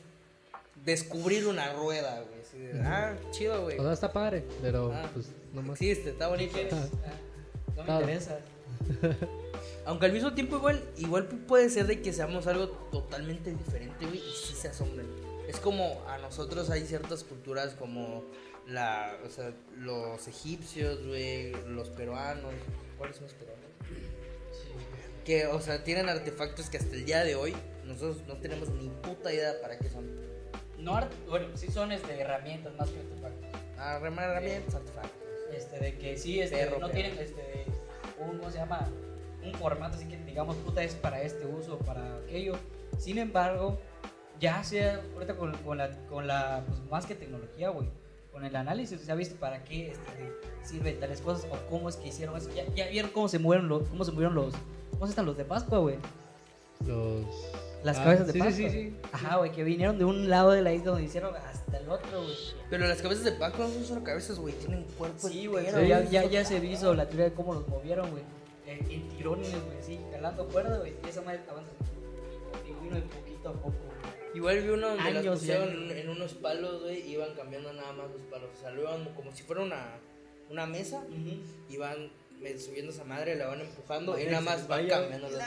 descubrir 0.85 1.47
una 1.47 1.73
rueda, 1.73 2.21
güey. 2.23 2.37
de, 2.73 2.81
ah, 2.85 3.15
chido, 3.31 3.63
güey. 3.65 3.79
O 3.79 3.83
sea, 3.83 3.93
está 3.93 4.13
padre, 4.13 4.45
pero 4.63 4.91
Ah. 4.93 5.09
pues 5.15 5.29
no 5.53 5.63
más. 5.63 5.81
Existe, 5.81 6.11
está 6.11 6.25
¿Qué 6.27 6.31
bonito. 6.31 6.53
quieres? 6.55 6.75
Ah, 6.75 7.77
No 7.77 7.85
me 7.85 7.95
interesa. 8.01 8.39
Aunque 9.87 10.07
al 10.07 10.13
mismo 10.13 10.33
tiempo 10.35 10.57
igual, 10.57 10.83
igual 10.97 11.27
puede 11.27 11.71
ser 11.71 11.87
de 11.87 12.01
que 12.03 12.13
seamos 12.13 12.47
algo 12.47 12.69
totalmente 12.91 13.53
diferente, 13.53 14.05
güey, 14.07 14.19
y 14.19 14.33
sí 14.47 14.55
se 14.55 14.69
asombren. 14.69 15.07
Es 15.49 15.61
como 15.61 16.03
a 16.09 16.19
nosotros 16.19 16.71
hay 16.71 16.85
ciertas 16.87 17.23
culturas 17.25 17.75
como 17.75 18.25
la, 18.67 19.17
o 19.25 19.31
sea, 19.31 19.53
los 19.79 20.27
egipcios, 20.27 21.07
güey, 21.07 21.53
los 21.69 21.89
peruanos. 21.91 22.53
¿Cuáles 22.99 23.17
son 23.17 23.27
los 23.27 23.35
peruanos? 23.35 23.66
Que, 25.27 25.47
o 25.49 25.61
sea, 25.61 25.83
tienen 25.83 26.09
artefactos 26.09 26.71
que 26.71 26.79
hasta 26.79 26.95
el 26.95 27.05
día 27.05 27.25
de 27.25 27.35
hoy 27.35 27.55
nosotros 27.85 28.23
no 28.29 28.37
tenemos 28.37 28.69
ni 28.71 28.89
puta 28.89 29.33
idea 29.33 29.61
para 29.61 29.77
qué 29.77 29.91
son. 29.91 30.07
No, 30.79 31.01
bueno, 31.29 31.49
sí 31.57 31.67
son 31.69 31.91
este, 31.91 32.21
herramientas 32.21 32.73
más 32.77 32.89
que 32.91 33.01
artefactos. 33.01 33.61
Ah, 33.77 33.97
herramientas, 34.01 34.77
artefactos. 34.77 35.13
Este, 35.53 35.81
de 35.81 35.99
que 35.99 36.17
sí, 36.17 36.41
este, 36.41 36.57
Perro, 36.57 36.79
no 36.79 36.87
perro. 36.87 37.01
tienen 37.01 37.19
este, 37.19 37.65
un, 38.21 38.39
¿cómo 38.39 38.51
se 38.51 38.59
llama? 38.59 38.89
Un 39.43 39.53
formato 39.55 39.97
así 39.97 40.07
que 40.07 40.17
digamos, 40.19 40.57
puta, 40.57 40.83
es 40.83 40.95
para 40.95 41.21
este 41.23 41.45
uso, 41.45 41.79
para 41.79 42.19
aquello. 42.19 42.57
Sin 42.99 43.19
embargo, 43.19 43.81
ya 44.39 44.63
sea 44.63 45.03
ahorita 45.15 45.37
con, 45.37 45.57
con 45.59 45.79
la, 45.79 45.91
con 46.09 46.27
la 46.27 46.65
pues, 46.67 46.81
más 46.91 47.05
que 47.05 47.15
tecnología, 47.17 47.71
güey, 47.71 47.89
con 48.37 48.45
el 48.45 48.55
análisis, 48.55 49.01
se 49.01 49.11
ha 49.11 49.15
visto 49.15 49.35
para 49.37 49.65
qué 49.65 49.93
este, 49.93 50.31
sirven 50.63 51.01
tales 51.01 51.23
cosas 51.23 51.51
o 51.51 51.57
cómo 51.71 51.89
es 51.89 51.97
que 51.97 52.09
hicieron 52.09 52.37
eso. 52.37 52.51
Ya, 52.55 52.67
ya 52.75 52.87
vieron 52.91 53.11
cómo 53.11 53.29
se 53.29 53.39
murieron 53.39 53.67
los, 53.67 53.89
cómo 53.89 54.05
se 54.05 54.13
murieron 54.13 54.35
los, 54.35 54.53
¿cómo 54.91 55.07
están 55.07 55.25
los 55.25 55.39
de 55.39 55.47
Pascua, 55.47 55.79
güey? 55.79 55.97
Los... 56.87 57.25
Las 57.83 57.97
Ah, 57.97 58.05
cabezas 58.05 58.27
de 58.27 58.33
sí, 58.35 58.39
Pascua. 58.41 58.57
sí, 58.57 58.69
sí, 58.71 58.91
sí. 58.91 58.97
Ajá, 59.11 59.37
güey, 59.39 59.53
que 59.53 59.65
vinieron 59.65 59.97
de 59.97 60.05
un 60.05 60.29
lado 60.29 60.51
de 60.51 60.61
la 60.61 60.75
isla 60.75 60.91
donde 60.91 61.05
hicieron 61.07 61.35
hasta 61.35 61.79
el 61.79 61.89
otro, 61.89 62.21
güey. 62.25 62.35
Pero 62.69 62.87
las 62.87 63.01
cabezas 63.01 63.25
de 63.25 63.33
Paco 63.33 63.63
no 63.63 63.69
son 63.71 63.85
solo 63.87 64.05
cabezas, 64.05 64.39
güey, 64.39 64.53
tienen 64.53 64.85
cuerpo 64.99 65.29
Sí, 65.29 65.47
güey, 65.47 65.65
pero 65.65 65.83
ya, 65.83 66.03
ya, 66.05 66.27
ya 66.27 66.45
se 66.45 66.59
hizo 66.63 66.93
la 66.93 67.07
teoría 67.09 67.31
de 67.31 67.33
cómo 67.33 67.55
los 67.55 67.67
movieron, 67.69 68.11
güey. 68.11 68.23
Eh, 68.67 68.85
en 68.91 69.09
tirones, 69.17 69.49
güey, 69.51 69.79
sí, 69.81 69.99
jalando 70.13 70.47
cuerda, 70.49 70.77
güey. 70.77 70.93
Y 71.07 71.09
esa 71.09 71.23
madre 71.23 71.41
avanza. 71.49 71.71
Y 72.69 72.85
vino 72.85 72.97
de 72.97 73.03
poquito 73.03 73.49
a 73.49 73.53
poco. 73.55 73.73
Igual 74.37 74.61
vi 74.63 74.69
uno 74.69 74.89
donde 74.89 75.11
las 75.13 75.23
Años 75.23 75.39
pusieron 75.39 75.89
ya. 75.89 75.97
en, 75.97 76.09
unos 76.11 76.35
palos, 76.35 76.83
güey, 76.83 77.01
y 77.09 77.13
iban 77.15 77.35
cambiando 77.35 77.73
nada 77.73 77.93
más 77.93 78.11
los 78.11 78.21
palos. 78.31 78.51
O 78.57 78.61
sea, 78.61 78.71
lo 78.71 78.83
iban 78.83 79.05
como 79.15 79.35
si 79.35 79.43
fuera 79.45 79.63
una, 79.63 79.99
una 80.51 80.67
mesa, 80.67 81.03
iban 81.71 82.11
eh, 82.43 82.59
subiendo 82.59 82.93
esa 82.93 83.05
madre, 83.05 83.35
la 83.37 83.47
van 83.47 83.63
empujando 83.63 84.19
y 84.21 84.25
nada 84.27 84.43
más 84.43 84.69
van 84.69 84.87
cambiando. 84.89 85.29
los- 85.31 85.41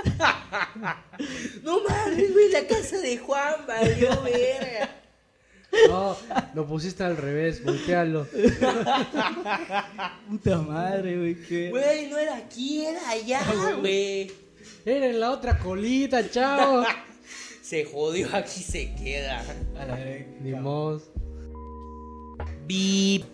no 1.62 1.80
mames, 1.86 2.32
güey, 2.32 2.50
la 2.50 2.66
casa 2.66 2.98
de 2.98 3.18
Juan 3.18 3.66
valió 3.66 4.22
verga. 4.22 4.96
No, 5.88 6.16
lo 6.54 6.66
pusiste 6.66 7.04
al 7.04 7.16
revés, 7.16 7.62
voltealo. 7.64 8.26
Puta 10.28 10.58
madre, 10.58 11.16
güey, 11.18 11.34
qué. 11.46 11.70
Güey, 11.70 12.08
no 12.08 12.18
era 12.18 12.36
aquí, 12.36 12.84
era 12.86 13.10
allá, 13.10 13.40
güey. 13.78 14.30
Era 14.84 15.06
en 15.06 15.20
la 15.20 15.30
otra 15.32 15.58
colita, 15.58 16.28
chao. 16.30 16.84
Se 17.70 17.84
jodió, 17.84 18.26
aquí 18.34 18.62
se 18.64 18.92
queda. 18.96 19.44
Ni 20.40 20.50
mos. 20.54 21.04
Bip. 22.66 23.24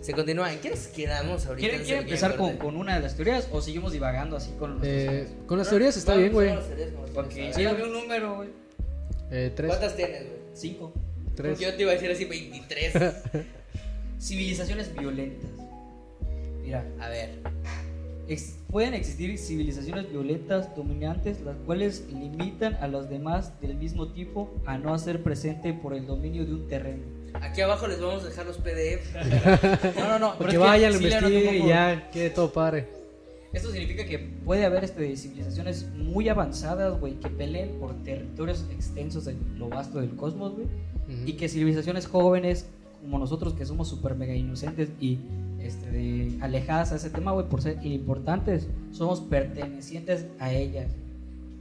Se 0.00 0.14
continúa. 0.14 0.50
¿En 0.50 0.60
qué 0.60 0.70
nos 0.70 0.86
quedamos 0.86 1.44
ahorita? 1.44 1.60
¿Quieren, 1.60 1.80
en 1.80 1.84
quieren 1.84 2.04
empezar 2.04 2.36
con, 2.36 2.74
una 2.74 2.94
de 2.94 3.02
las 3.02 3.14
teorías 3.14 3.48
o 3.52 3.60
seguimos 3.60 3.92
divagando 3.92 4.34
así 4.34 4.50
con 4.58 4.78
nuestros 4.78 5.14
Eh, 5.14 5.28
con 5.46 5.58
las 5.58 5.68
teorías 5.68 5.94
está 5.94 6.16
bien, 6.16 6.32
güey. 6.32 6.54
Porque 7.12 7.52
sí, 7.52 7.66
un 7.66 7.92
número, 7.92 8.36
güey. 8.36 8.48
Eh, 9.30 9.52
tres. 9.54 9.68
¿Cuántas 9.68 9.94
tienes, 9.94 10.22
güey? 10.22 10.38
Cinco. 10.54 10.94
Tres. 11.34 11.50
Porque 11.50 11.64
yo 11.66 11.76
te 11.76 11.82
iba 11.82 11.90
a 11.90 11.94
decir 11.94 12.10
así 12.10 12.24
23. 12.24 12.94
Civilizaciones 14.18 14.96
violentas. 14.96 15.50
Mira, 16.62 16.82
a 16.98 17.10
ver. 17.10 17.40
Ex- 18.28 18.58
pueden 18.70 18.94
existir 18.94 19.38
civilizaciones 19.38 20.10
violentas 20.10 20.74
dominantes 20.74 21.40
las 21.42 21.56
cuales 21.58 22.04
limitan 22.12 22.74
a 22.80 22.88
los 22.88 23.08
demás 23.08 23.60
del 23.60 23.76
mismo 23.76 24.08
tipo 24.08 24.52
a 24.66 24.78
no 24.78 24.92
hacer 24.94 25.22
presente 25.22 25.72
por 25.72 25.94
el 25.94 26.06
dominio 26.06 26.44
de 26.44 26.54
un 26.54 26.66
terreno. 26.68 27.02
Aquí 27.34 27.60
abajo 27.60 27.86
les 27.86 28.00
vamos 28.00 28.24
a 28.24 28.28
dejar 28.28 28.46
los 28.46 28.56
PDF. 28.58 29.14
No, 29.96 30.08
no, 30.08 30.18
no. 30.18 30.38
Porque 30.38 30.58
vayan, 30.58 30.92
lo 30.92 30.98
sí 30.98 31.04
investiguen 31.04 31.64
y 31.64 31.68
ya 31.68 32.10
quede 32.10 32.30
todo 32.30 32.52
padre. 32.52 32.88
Esto 33.52 33.70
significa 33.70 34.04
que 34.04 34.18
puede 34.18 34.64
haber 34.64 34.84
este, 34.84 35.16
civilizaciones 35.16 35.86
muy 35.94 36.28
avanzadas, 36.28 36.98
güey, 36.98 37.14
que 37.20 37.28
peleen 37.30 37.78
por 37.78 37.94
territorios 38.02 38.66
extensos 38.70 39.24
de 39.24 39.34
lo 39.56 39.68
vasto 39.68 40.00
del 40.00 40.14
cosmos, 40.16 40.54
güey. 40.54 40.66
Y 41.24 41.34
que 41.34 41.48
civilizaciones 41.48 42.06
jóvenes 42.06 42.66
como 43.00 43.18
nosotros 43.18 43.54
que 43.54 43.64
somos 43.64 43.88
súper 43.88 44.14
mega 44.16 44.34
inocentes 44.34 44.88
y 45.00 45.18
este, 45.60 45.90
de- 45.90 46.38
alejadas 46.40 46.92
a 46.92 46.96
ese 46.96 47.10
tema, 47.10 47.32
güey, 47.32 47.48
por 47.48 47.62
ser 47.62 47.78
importantes, 47.84 48.66
somos 48.92 49.20
pertenecientes 49.20 50.26
a 50.38 50.52
ellas. 50.52 50.88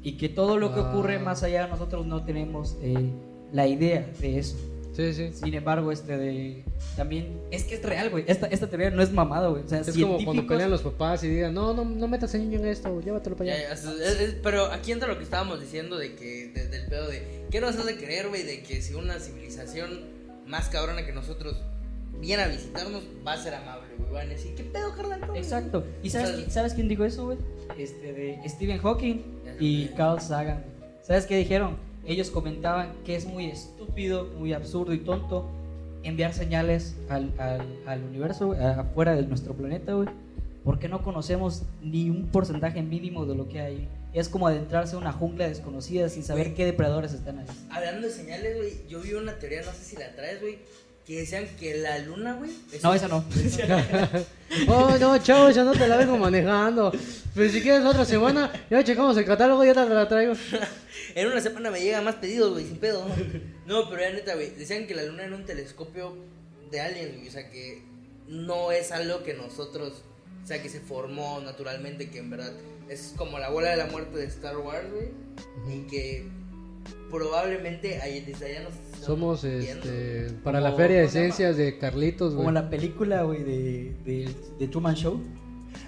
Y 0.04 0.14
que 0.18 0.30
todo 0.30 0.58
lo 0.58 0.74
que 0.74 0.82
Ah. 0.82 0.90
ocurre 0.92 1.18
más 1.20 1.44
allá 1.44 1.68
nosotros 1.68 2.06
no 2.06 2.24
tenemos 2.24 2.78
eh, 2.82 3.10
la 3.52 3.68
idea 3.68 4.08
de 4.20 4.40
eso. 4.40 4.56
Sí, 4.94 5.14
sí. 5.14 5.32
Sin 5.34 5.54
embargo, 5.54 5.92
este 5.92 6.18
de 6.18 6.64
también 6.96 7.42
es 7.52 7.66
que 7.66 7.76
es 7.76 7.84
real, 7.84 8.10
güey. 8.12 8.24
Esta, 8.28 8.48
esta 8.48 8.68
teoría 8.68 8.92
no 8.92 9.02
es 9.02 9.12
mamada, 9.12 9.50
güey. 9.50 9.64
O 9.64 9.68
sea, 9.68 9.82
Es 9.82 9.88
como 9.92 10.06
cuando 10.14 10.20
científicos- 10.32 10.48
pelean 10.48 10.70
los 10.72 10.82
papás 10.84 11.22
y 11.26 11.28
digan, 11.28 11.54
no, 11.54 11.74
no, 11.74 11.84
no 11.84 12.08
metas 12.08 12.34
al 12.34 12.42
niño 12.50 12.60
en 12.60 12.68
esto, 12.68 13.02
llévatelo 13.02 13.36
para 13.36 13.50
Ya, 13.50 13.56
allá. 13.56 13.68
ya, 13.68 13.74
es- 13.74 13.84
es- 13.84 14.20
es- 14.22 14.36
pero 14.42 14.68
aquí 14.72 14.94
entra 14.94 15.10
lo 15.10 15.18
que 15.18 15.26
estábamos 15.26 15.60
diciendo 15.60 15.98
de 15.98 16.16
que, 16.16 16.48
de- 16.54 16.70
del 16.70 16.86
pedo 16.88 17.10
de, 17.10 17.46
¿qué 17.52 17.60
nos 17.60 17.76
hace 17.76 17.98
creer, 17.98 18.30
güey? 18.30 18.44
De 18.44 18.64
que 18.64 18.82
si 18.82 18.94
una 18.94 19.20
civilización 19.20 19.90
más 20.48 20.70
cabrona 20.70 21.06
que 21.06 21.12
nosotros 21.12 21.62
viene 22.20 22.44
a 22.44 22.48
visitarnos, 22.48 23.04
va 23.26 23.34
a 23.34 23.38
ser 23.38 23.56
amable, 23.56 23.88
güey. 23.98 24.12
Van 24.12 24.28
a 24.28 24.30
decir, 24.30 24.56
¿qué 24.56 24.64
pedo, 24.64 24.96
carnal? 24.96 25.20
¿Cómo?" 25.22 25.36
Exacto. 25.36 25.86
¿Y 26.04 26.10
sabes, 26.10 26.28
O 26.28 26.32
sea, 26.32 26.38
quién, 26.38 26.52
sabes 26.52 26.74
quién 26.74 26.88
dijo 26.88 27.06
eso, 27.06 27.26
güey? 27.26 27.38
Este 27.78 28.14
de 28.14 28.40
Stephen 28.48 28.78
Hawking 28.80 29.22
y. 29.60 29.88
Carl 29.90 30.22
Sagan. 30.22 30.64
¿Sabes 31.02 31.26
qué 31.26 31.38
dijeron? 31.38 31.78
Ellos 32.06 32.30
comentaban 32.30 32.94
que 33.04 33.16
es 33.16 33.26
muy 33.26 33.46
estúpido, 33.48 34.26
muy 34.38 34.54
absurdo 34.54 34.94
y 34.94 35.00
tonto 35.00 35.50
enviar 36.04 36.34
señales 36.34 36.96
al, 37.10 37.34
al, 37.40 37.66
al 37.88 38.04
universo, 38.04 38.54
afuera 38.54 39.16
de 39.16 39.24
nuestro 39.24 39.54
planeta, 39.56 39.94
güey. 39.94 40.08
Porque 40.64 40.88
no 40.88 41.04
conocemos 41.04 41.64
ni 41.82 42.10
un 42.10 42.28
porcentaje 42.28 42.82
mínimo 42.82 43.26
de 43.26 43.36
lo 43.36 43.48
que 43.48 43.62
hay. 43.62 43.88
Es 44.14 44.30
como 44.30 44.48
adentrarse 44.48 44.96
a 44.96 45.00
una 45.00 45.12
jungla 45.12 45.48
desconocida 45.48 46.10
sin 46.10 46.24
saber 46.24 46.54
qué 46.54 46.66
depredadores 46.66 47.14
están 47.14 47.40
ahí. 47.40 47.46
Hablando 47.70 48.08
de 48.08 48.14
señales, 48.14 48.56
güey, 48.56 48.88
yo 48.88 49.02
vi 49.02 49.14
una 49.14 49.38
teoría, 49.38 49.62
no 49.64 49.72
sé 49.74 49.84
si 49.84 49.96
la 49.98 50.16
traes, 50.16 50.42
güey, 50.42 50.60
que 51.06 51.20
decían 51.20 51.46
que 51.60 51.76
la 51.78 52.00
luna, 52.00 52.34
güey... 52.34 52.52
es 52.74 52.82
No, 52.84 52.90
un- 52.92 52.96
esa 52.96 53.08
no. 53.08 53.24
Oh, 54.68 54.96
no, 55.00 55.18
chavo, 55.18 55.50
ya 55.52 55.64
no 55.64 55.74
te 55.74 55.88
la 55.88 55.98
vengo 55.98 56.18
manejando. 56.18 56.92
Pero 57.34 57.52
si 57.52 57.62
quieres 57.62 57.84
la 57.84 57.90
otra 57.90 58.06
semana, 58.06 58.52
ya 58.70 58.84
checamos 58.84 59.18
el 59.18 59.26
catálogo 59.26 59.64
y 59.64 59.68
ya 59.68 59.74
te 59.74 59.90
la 59.94 60.08
traigo. 60.08 60.34
En 61.14 61.28
una 61.28 61.40
semana 61.40 61.72
me 61.72 61.80
llegan 61.80 62.04
más 62.04 62.16
pedidos, 62.16 62.52
güey, 62.54 62.66
sin 62.66 62.78
pedo. 62.78 63.06
No, 63.66 63.90
pero 63.90 64.02
ya 64.02 64.12
neta, 64.12 64.36
güey. 64.36 64.50
Decían 64.52 64.86
que 64.88 64.96
la 64.96 65.04
luna 65.04 65.24
era 65.24 65.36
un 65.36 65.46
telescopio 65.46 66.18
de 66.72 66.82
aliens, 66.82 67.16
güey. 67.16 67.28
O 67.28 67.32
sea, 67.32 67.50
que 67.50 67.84
no 68.28 68.72
es 68.72 68.92
algo 68.92 69.24
que 69.24 69.34
nosotros 69.34 70.04
O 70.44 70.48
sea, 70.48 70.62
que 70.62 70.68
se 70.70 70.80
formó 70.82 71.40
naturalmente, 71.42 72.10
que 72.10 72.20
en 72.20 72.30
verdad 72.32 72.52
es 72.90 73.14
como 73.18 73.40
la 73.40 73.50
bola 73.50 73.70
de 73.72 73.78
la 73.78 73.86
muerte 73.88 74.18
de 74.18 74.26
Star 74.26 74.58
Wars, 74.58 74.88
güey. 74.92 75.10
Y 75.78 75.88
que 75.88 76.28
probablemente 77.12 78.02
ahí, 78.02 78.22
desde 78.22 78.46
allá 78.48 78.62
nos 78.70 78.74
Somos 79.06 79.44
este, 79.44 80.32
para 80.44 80.60
la 80.62 80.74
feria 80.74 80.98
de 81.00 81.06
esencias 81.06 81.58
de 81.58 81.78
Carlitos, 81.78 82.34
Como 82.34 82.52
la 82.52 82.70
película, 82.70 83.22
güey, 83.24 83.44
de, 83.44 83.96
de, 84.06 84.30
de 84.60 84.68
Truman 84.68 84.96
Show. 84.96 85.22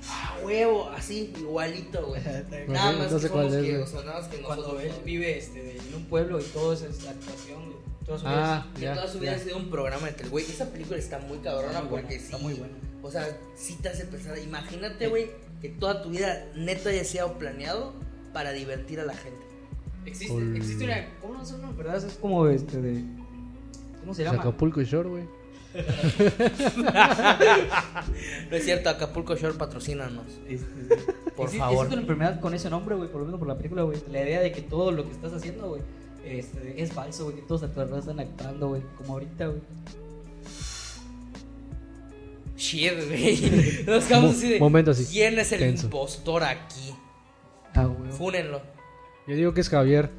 Ah, 0.10 0.38
huevo, 0.44 0.90
así, 0.90 1.34
igualito, 1.38 2.06
güey. 2.08 2.22
Nada 2.22 2.92
sé, 2.92 2.98
más 2.98 3.12
no 3.12 3.20
sé 3.20 3.28
que 3.28 3.34
somos 3.34 3.54
es, 3.54 3.64
que, 3.66 3.72
güey. 3.72 3.82
o 3.84 3.88
sea, 3.88 4.02
nada 4.04 4.20
más 4.20 4.28
que 4.30 4.38
Cuando 4.42 4.64
nosotros. 4.64 4.84
él 4.86 4.92
¿no? 5.00 5.04
vive 5.06 5.38
este, 5.38 5.64
de- 5.64 5.78
en 5.78 5.96
un 5.96 6.06
pueblo 6.06 6.40
y 6.40 6.44
todo 6.44 6.74
eso 6.74 6.86
es 6.88 7.08
actuación, 7.08 7.66
güey. 7.66 7.78
Toda 8.06 8.20
su 8.20 8.26
vida 8.26 8.56
Ah, 8.56 8.68
Que 8.76 8.82
ya. 8.82 8.94
toda 8.94 9.08
su 9.08 9.20
vida 9.20 9.32
ya. 9.32 9.38
ha 9.38 9.40
sido 9.44 9.58
un 9.58 9.70
programa 9.70 10.08
de 10.08 10.14
tele, 10.14 10.30
güey. 10.30 10.46
Esa 10.46 10.72
película 10.72 10.98
está 10.98 11.20
muy 11.20 11.40
cabrona 11.40 11.68
está 11.70 11.82
muy 11.82 11.90
buena, 11.90 12.08
porque 12.08 12.20
sí. 12.20 12.26
Está 12.26 12.38
muy 12.38 12.54
buena. 12.54 12.74
O 13.04 13.12
sea, 13.12 13.38
sí 13.56 13.78
te 13.82 13.90
hace 13.90 14.06
pensar. 14.06 14.38
Imagínate, 14.38 15.08
güey, 15.08 15.30
que 15.62 15.70
toda 15.70 16.02
tu 16.02 16.10
vida 16.10 16.46
neta 16.56 16.90
haya 16.90 17.04
sido 17.04 17.34
planeado 17.38 17.94
para 18.34 18.52
divertir 18.54 19.00
a 19.02 19.06
la 19.06 19.14
gente. 19.16 19.38
Existe, 20.08 20.34
Ol- 20.34 20.56
existe 20.56 20.86
una. 20.86 21.06
¿Cómo 21.22 21.34
no 21.36 21.46
son, 21.46 21.78
verdad? 21.78 21.98
Es 21.98 22.14
como 22.16 22.48
este 22.48 22.82
de. 22.82 23.04
¿Cómo 24.00 24.14
se 24.14 24.24
llama? 24.24 24.40
Acapulco 24.40 24.82
Shore, 24.82 25.10
güey. 25.10 25.24
No 28.50 28.56
es 28.58 28.64
cierto, 28.64 28.90
Acapulco 28.90 29.36
Shore 29.36 29.56
patrocínanos. 29.56 30.26
Este, 30.48 30.66
Por 31.36 31.46
existe, 31.46 31.58
favor. 31.60 31.74
Existe 31.86 31.94
una 31.94 32.02
enfermedad 32.02 32.40
con 32.40 32.54
ese 32.54 32.70
nombre, 32.70 32.96
güey, 32.96 33.10
por 33.12 33.20
lo 33.22 33.26
menos 33.26 33.40
por 33.40 33.48
la 33.48 33.58
película, 33.58 33.84
güey. 33.84 33.98
La 34.12 34.24
idea 34.24 34.40
de 34.42 34.52
que 34.52 34.62
todo 34.62 34.92
lo 34.92 35.04
que 35.06 35.12
estás 35.12 35.34
haciendo, 35.34 35.68
güey, 35.70 35.82
este, 36.26 36.82
es 36.82 36.92
falso, 36.94 37.26
güey. 37.26 37.36
Que 37.36 37.42
todos 37.44 37.64
a 37.64 37.72
tu 37.72 37.80
alrededor 37.82 38.00
están 38.00 38.20
actuando, 38.20 38.70
güey. 38.70 38.82
Como 38.98 39.14
ahorita, 39.14 39.48
güey. 39.48 39.60
Shit, 42.56 42.94
güey. 43.08 43.84
Nos 43.86 44.06
quedamos 44.06 44.32
Mo- 44.32 44.38
así 44.38 44.50
de. 44.54 44.60
momento 44.60 44.92
así, 44.92 45.06
¿Quién 45.06 45.38
es 45.38 45.52
el 45.52 45.60
tenso. 45.60 45.86
impostor 45.86 46.44
aquí? 46.44 46.94
Ah, 47.76 47.86
güey. 47.86 48.12
Fúnenlo. 48.12 48.62
Yo 49.28 49.36
digo 49.36 49.54
que 49.54 49.62
es 49.62 49.70
Javier. 49.70 50.10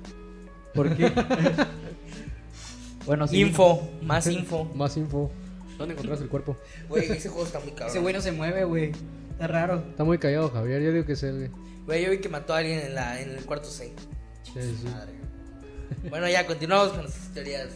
¿Por 0.74 0.94
qué? 0.96 1.10
bueno, 3.06 3.26
sí. 3.26 3.40
Info, 3.40 3.88
más 4.02 4.26
info. 4.26 4.64
Más 4.74 4.96
info. 4.96 5.30
¿Dónde 5.78 5.94
encontraste 5.94 6.24
el 6.24 6.30
cuerpo? 6.30 6.56
Güey, 6.88 7.10
ese 7.10 7.28
juego 7.28 7.46
está 7.46 7.60
muy 7.60 7.70
cabrón. 7.70 7.88
Ese 7.90 8.00
güey 8.00 8.12
no 8.14 8.20
se 8.20 8.32
mueve, 8.32 8.64
güey. 8.64 8.92
Está 9.30 9.46
raro. 9.46 9.84
Está 9.90 10.02
muy 10.04 10.18
callado, 10.18 10.50
Javier. 10.50 10.82
Yo 10.82 10.92
digo 10.92 11.06
que 11.06 11.12
es 11.12 11.22
él, 11.22 11.36
güey. 11.36 11.50
Güey, 11.86 12.04
yo 12.04 12.10
vi 12.10 12.18
que 12.18 12.28
mató 12.28 12.52
a 12.52 12.58
alguien 12.58 12.80
en, 12.80 12.94
la, 12.96 13.20
en 13.20 13.30
el 13.30 13.44
cuarto 13.46 13.68
6. 13.70 13.92
Sí, 14.42 14.52
sí. 14.54 14.88
Madre. 14.88 15.12
Bueno, 16.10 16.28
ya 16.28 16.46
continuamos 16.46 16.88
con 16.90 17.02
nuestras 17.02 17.28
teorías. 17.32 17.68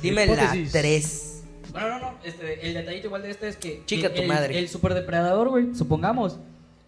Dime 0.00 0.26
la 0.26 0.32
Hipótesis. 0.32 0.72
3. 0.72 1.42
Bueno, 1.72 1.88
no, 1.90 1.98
no. 2.00 2.18
Este, 2.24 2.66
el 2.66 2.74
detallito 2.74 3.06
igual 3.08 3.22
de 3.22 3.30
este 3.30 3.48
es 3.48 3.56
que. 3.56 3.82
Chica 3.84 4.08
el, 4.08 4.14
tu 4.14 4.22
el- 4.22 4.28
madre. 4.28 4.58
El 4.58 4.68
superdepredador, 4.68 5.50
güey, 5.50 5.74
supongamos, 5.74 6.38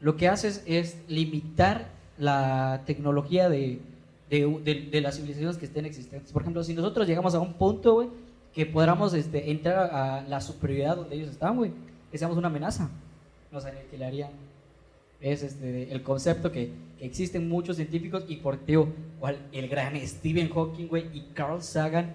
lo 0.01 0.17
que 0.17 0.29
haces 0.29 0.63
es 0.67 0.97
limitar 1.09 1.89
la 2.18 2.83
tecnología 2.87 3.49
de, 3.49 3.78
de, 4.30 4.61
de- 4.64 4.88
de 4.90 5.00
las 5.00 5.16
civilizaciones 5.16 5.56
que 5.56 5.64
estén 5.66 5.85
existentes. 5.87 6.33
Por 6.33 6.42
ejemplo, 6.42 6.62
si 6.64 6.75
nosotros 6.75 7.06
llegamos 7.06 7.35
a 7.35 7.40
un 7.40 7.54
punto, 7.54 7.94
güey, 7.94 8.09
que 8.52 8.66
podamos 8.66 9.14
este, 9.14 9.50
entrar 9.50 9.90
a 9.92 10.23
la 10.28 10.40
superioridad 10.40 10.97
donde 10.97 11.16
ellos 11.16 11.30
están, 11.30 11.56
güey, 11.56 11.73
que 12.12 12.18
seamos 12.18 12.37
una 12.37 12.47
amenaza, 12.49 12.88
nos 13.50 13.64
aniquilarían. 13.64 14.30
Es 15.21 15.42
este, 15.42 15.92
el 15.92 16.02
concepto 16.02 16.52
que, 16.52 16.71
que 16.99 17.04
existen 17.06 17.49
muchos 17.49 17.76
científicos 17.76 18.25
y 18.28 18.37
por 18.37 18.59
ti, 18.59 18.75
cual 19.18 19.38
el 19.52 19.68
gran 19.68 19.97
Stephen 20.06 20.50
Hawking, 20.50 20.87
güey, 20.87 21.06
y 21.14 21.23
Carl 21.35 21.62
Sagan, 21.62 22.12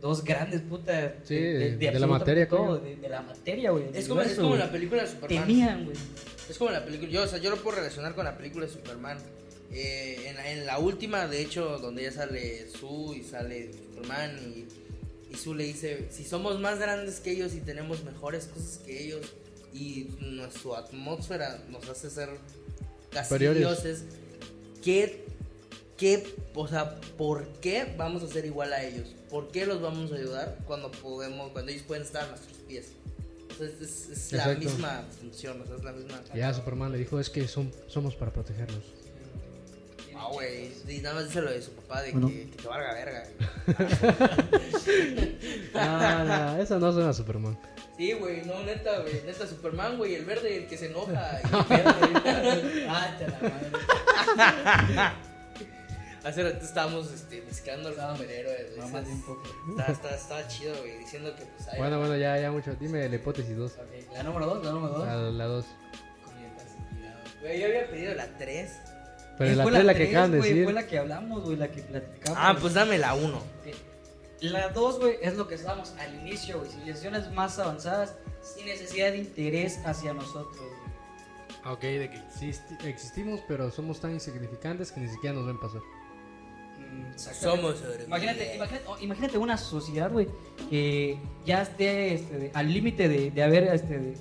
dos 0.00 0.24
grandes 0.24 0.60
putas 0.62 1.12
Sí, 1.24 1.34
de- 1.34 1.76
de 1.76 1.98
la 2.00 2.06
materia, 2.06 2.48
todo, 2.48 2.78
de, 2.78 2.96
de 2.96 3.08
la 3.08 3.22
materia, 3.22 3.70
güey. 3.72 3.84
Es 3.92 4.08
como, 4.08 4.20
es 4.22 4.34
como 4.38 4.56
la 4.56 4.70
película 4.70 5.02
de 5.02 5.08
Superman. 5.08 5.46
Temían, 5.46 5.84
güey. 5.84 5.96
Es 6.48 6.56
como 6.58 6.70
la 6.70 6.84
película. 6.84 7.10
Yo, 7.10 7.22
o 7.22 7.26
sea, 7.26 7.38
yo 7.38 7.50
lo 7.50 7.56
puedo 7.56 7.76
relacionar 7.76 8.14
con 8.14 8.24
la 8.24 8.36
película 8.36 8.64
de 8.66 8.72
Superman. 8.72 9.18
Eh, 9.74 10.28
en, 10.28 10.36
la, 10.36 10.50
en 10.52 10.66
la 10.66 10.78
última, 10.78 11.26
de 11.26 11.40
hecho, 11.40 11.78
donde 11.78 12.02
ya 12.02 12.12
sale 12.12 12.68
Sue 12.70 13.18
y 13.18 13.22
sale 13.24 13.72
Superman 13.72 14.38
y, 14.54 15.32
y 15.32 15.36
Sue 15.36 15.56
le 15.56 15.64
dice: 15.64 16.08
Si 16.10 16.24
somos 16.24 16.60
más 16.60 16.78
grandes 16.78 17.20
que 17.20 17.30
ellos 17.30 17.54
y 17.54 17.60
tenemos 17.60 18.04
mejores 18.04 18.46
cosas 18.46 18.78
que 18.84 19.02
ellos 19.02 19.26
y 19.72 20.08
nuestra 20.20 20.78
atmósfera 20.78 21.62
nos 21.70 21.88
hace 21.88 22.10
ser 22.10 22.28
casi 23.10 23.28
Superiores. 23.28 23.60
dioses, 23.60 24.04
¿qué, 24.84 25.24
qué, 25.96 26.22
o 26.54 26.68
sea, 26.68 27.00
¿por 27.16 27.46
qué 27.60 27.94
vamos 27.96 28.22
a 28.22 28.28
ser 28.28 28.44
igual 28.44 28.74
a 28.74 28.84
ellos? 28.84 29.08
¿Por 29.30 29.50
qué 29.50 29.64
los 29.64 29.80
vamos 29.80 30.12
a 30.12 30.16
ayudar 30.16 30.58
cuando 30.66 30.90
podemos, 30.90 31.50
cuando 31.52 31.70
ellos 31.72 31.84
pueden 31.84 32.02
estar 32.02 32.24
a 32.24 32.28
nuestros 32.28 32.58
pies? 32.68 32.88
Entonces 33.50 33.80
es, 34.10 34.10
es 34.10 34.32
la 34.32 34.54
misma 34.54 35.06
función, 35.18 35.62
o 35.62 35.66
sea, 35.66 35.76
es 35.76 35.84
la 35.84 35.92
misma. 35.92 36.22
Ya 36.34 36.52
Superman 36.52 36.92
le 36.92 36.98
dijo, 36.98 37.18
es 37.18 37.30
que 37.30 37.48
son, 37.48 37.72
somos 37.86 38.14
para 38.14 38.32
protegerlos. 38.32 38.84
Ah, 40.24 40.28
güey. 40.32 40.70
Y 40.88 41.00
nada 41.00 41.16
más 41.16 41.24
dice 41.26 41.40
lo 41.40 41.50
de 41.50 41.60
su 41.62 41.72
papá 41.72 42.02
de 42.02 42.12
Bueno. 42.12 42.28
que, 42.28 42.50
que 42.50 42.56
te 42.62 42.68
valga 42.68 42.94
verga. 42.94 43.24
No, 45.74 46.24
no, 46.24 46.62
eso 46.62 46.78
no 46.78 46.92
suena 46.92 47.10
a 47.10 47.14
Superman. 47.14 47.58
Sí, 47.96 48.12
güey, 48.14 48.42
no, 48.44 48.62
neta, 48.62 49.00
güey. 49.00 49.22
Neta, 49.24 49.46
Superman, 49.46 49.96
güey, 49.98 50.14
el 50.14 50.24
verde, 50.24 50.56
el 50.58 50.66
que 50.66 50.76
se 50.76 50.86
enoja. 50.86 51.40
Y 51.42 51.46
el 51.74 51.84
verde. 52.22 52.86
Ah, 52.88 53.16
te 53.18 53.28
la 53.28 53.38
madre. 53.40 55.12
Hace 56.24 56.42
rato 56.44 56.64
estábamos 56.64 57.12
este, 57.12 57.42
mezclando 57.42 57.88
al 57.88 57.94
Estábamos 57.94 58.20
superhéroe. 58.20 58.66
güey. 58.76 58.80
Mamá 58.80 59.02
de 59.02 59.10
un 59.10 59.22
poco. 59.22 59.42
Está, 59.70 59.92
está, 59.92 60.14
está 60.14 60.48
chido, 60.48 60.74
güey, 60.80 60.98
diciendo 60.98 61.34
que 61.34 61.44
pues 61.44 61.68
hay. 61.68 61.78
Bueno, 61.78 61.98
bueno, 61.98 62.16
ya, 62.16 62.38
ya 62.38 62.50
mucho. 62.52 62.74
Dime 62.76 63.08
la 63.08 63.16
hipótesis 63.16 63.56
2. 63.56 63.72
Ok, 63.72 64.14
La 64.14 64.22
número 64.22 64.46
dos, 64.46 64.64
la 64.64 64.70
número 64.72 64.92
dos. 64.94 65.06
La, 65.06 65.16
la 65.16 65.44
2. 65.46 65.64
Güey, 67.40 67.60
yo 67.60 67.66
había 67.66 67.90
pedido 67.90 68.14
la 68.14 68.26
3. 68.38 68.70
Pero 69.38 69.50
Eh, 69.52 69.56
la 69.56 69.62
fue 69.64 69.72
3 69.72 69.84
la 69.84 69.92
que 69.94 69.98
tres, 70.00 70.10
acaban 70.10 70.30
de 70.32 70.36
decir. 70.38 70.64
Fue 70.64 70.72
la 70.72 70.86
que 70.86 70.98
hablamos, 70.98 71.42
güey, 71.44 71.56
la 71.56 71.68
que 71.68 71.82
platicamos. 71.82 72.38
Ah, 72.40 72.56
pues 72.60 72.74
dame 72.74 72.98
la 72.98 73.14
1. 73.14 73.36
Ok. 73.36 73.42
La 74.40 74.68
2, 74.70 74.98
güey, 74.98 75.16
es 75.22 75.36
lo 75.36 75.46
que 75.48 75.54
estábamos 75.54 75.92
al 75.98 76.14
inicio, 76.16 76.58
güey. 76.58 76.70
Civilizaciones 76.70 77.30
más 77.32 77.58
avanzadas 77.58 78.14
sin 78.42 78.66
necesidad 78.66 79.12
de 79.12 79.18
interés 79.18 79.78
hacia 79.84 80.12
nosotros, 80.12 80.56
güey. 80.56 80.70
Ah, 81.64 81.72
Ok, 81.74 81.80
de 81.82 82.10
que 82.10 82.16
existi- 82.18 82.84
existimos, 82.86 83.40
pero 83.46 83.70
somos 83.70 84.00
tan 84.00 84.12
insignificantes 84.12 84.90
que 84.90 85.00
ni 85.00 85.08
siquiera 85.08 85.34
nos 85.36 85.46
ven 85.46 85.60
pasar. 85.60 85.80
Mm. 85.80 87.16
Somos. 87.18 87.76
Imagínate, 88.06 88.56
imagínate, 88.56 88.84
oh, 88.88 88.98
imagínate 89.00 89.38
una 89.38 89.56
sociedad, 89.56 90.10
güey, 90.10 90.28
que 90.68 91.18
ya 91.46 91.62
esté 91.62 92.14
este, 92.14 92.36
de- 92.38 92.50
al 92.52 92.72
límite 92.72 93.08
de, 93.08 93.30
de 93.30 93.42
haber 93.42 93.64
este, 93.72 93.98
de, 93.98 94.14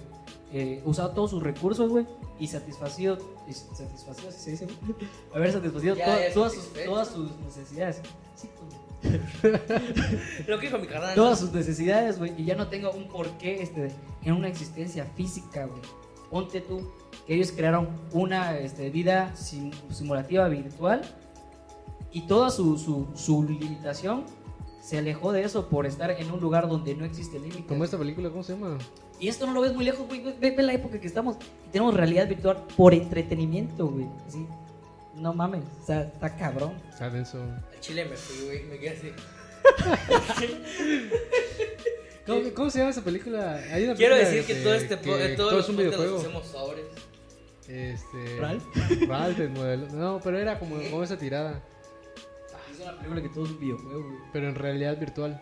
eh, 0.53 0.81
usado 0.85 1.11
todos 1.11 1.31
sus 1.31 1.41
recursos, 1.43 1.89
güey, 1.89 2.05
y 2.39 2.47
satisfacido, 2.47 3.17
satisfacido, 3.53 4.31
¿sí 4.31 4.39
se 4.39 4.51
dice, 4.51 4.67
haber 5.35 5.51
satisfacido 5.51 5.95
todas, 5.95 6.33
sus, 6.33 6.53
satisfecho. 6.63 6.89
todas 6.89 7.07
sus 7.09 7.31
necesidades. 7.39 8.01
Sí, 8.35 8.49
coño. 8.57 8.81
Lo 10.47 10.59
que 10.59 10.67
dijo 10.67 10.77
mi 10.77 10.87
carnal. 10.87 11.15
todas 11.15 11.39
sus 11.39 11.51
necesidades, 11.51 12.19
güey, 12.19 12.33
y 12.37 12.45
ya 12.45 12.55
no 12.55 12.67
tenga 12.67 12.89
un 12.91 13.07
porqué 13.07 13.61
este, 13.61 13.91
en 14.23 14.33
una 14.33 14.47
existencia 14.47 15.05
física, 15.15 15.65
güey. 15.65 15.81
Ponte 16.29 16.61
tú 16.61 16.91
que 17.27 17.35
ellos 17.35 17.51
crearon 17.51 17.89
una 18.13 18.57
este, 18.57 18.89
vida 18.89 19.33
sim- 19.35 19.71
simulativa 19.91 20.47
virtual 20.47 21.01
y 22.11 22.21
toda 22.27 22.49
su, 22.49 22.77
su, 22.77 23.07
su 23.15 23.43
limitación 23.43 24.25
se 24.81 24.97
alejó 24.97 25.31
de 25.31 25.43
eso 25.43 25.69
por 25.69 25.85
estar 25.85 26.11
en 26.11 26.31
un 26.31 26.39
lugar 26.41 26.67
donde 26.67 26.95
no 26.95 27.05
existe 27.05 27.39
límite. 27.39 27.65
Como 27.67 27.83
esta 27.85 27.97
película, 27.97 28.29
¿cómo 28.29 28.43
se 28.43 28.53
llama? 28.53 28.77
Y 29.19 29.27
esto 29.27 29.45
no 29.45 29.53
lo 29.53 29.61
ves 29.61 29.73
muy 29.73 29.85
lejos, 29.85 30.07
güey. 30.07 30.21
Ve, 30.39 30.51
ve 30.51 30.63
la 30.63 30.73
época 30.73 30.99
que 30.99 31.05
estamos. 31.07 31.37
y 31.67 31.69
tenemos 31.69 31.93
realidad 31.93 32.27
virtual 32.27 32.65
por 32.75 32.93
entretenimiento, 32.93 33.87
güey. 33.87 34.07
Así, 34.27 34.47
no 35.15 35.33
mames. 35.33 35.63
O 35.81 35.85
sea, 35.85 36.01
está 36.01 36.35
cabrón. 36.35 36.73
Está 36.89 37.09
denso. 37.09 37.37
Al 37.41 37.79
chile 37.79 38.05
me 38.05 38.15
fui, 38.15 38.45
güey, 38.45 38.63
me 38.63 38.79
quedé 38.79 38.89
así. 38.89 39.11
¿Cómo, 42.25 42.41
cómo 42.53 42.69
se 42.69 42.79
llama 42.79 42.91
esa 42.91 43.03
película? 43.03 43.55
Hay 43.71 43.83
una 43.85 43.95
Quiero 43.95 44.15
película 44.15 44.17
decir 44.17 44.45
que 44.45 44.61
todo 44.63 44.73
este 44.73 44.97
po- 44.97 45.17
que 45.17 45.29
todos 45.29 45.49
todo 45.49 45.51
los 45.51 45.63
es 45.65 45.69
un 45.69 45.75
podcasts 45.75 45.97
videojuego. 45.99 46.13
los 46.17 46.25
hacemos 46.25 46.47
sobres. 46.47 46.85
Este. 47.67 48.39
¿Ralph? 48.39 48.63
Ralph, 49.07 49.39
el 49.39 49.49
modelo. 49.49 49.87
No, 49.93 50.19
pero 50.23 50.37
era 50.39 50.59
como, 50.59 50.75
como 50.89 51.03
esa 51.03 51.17
tirada. 51.17 51.61
Es 52.71 52.79
una 52.79 52.95
película 52.97 53.21
que 53.21 53.29
todo 53.29 53.45
es 53.45 53.51
un 53.51 53.59
videojuego, 53.59 54.03
güey. 54.03 54.15
Pero 54.33 54.49
en 54.49 54.55
realidad 54.55 54.97
virtual. 54.99 55.41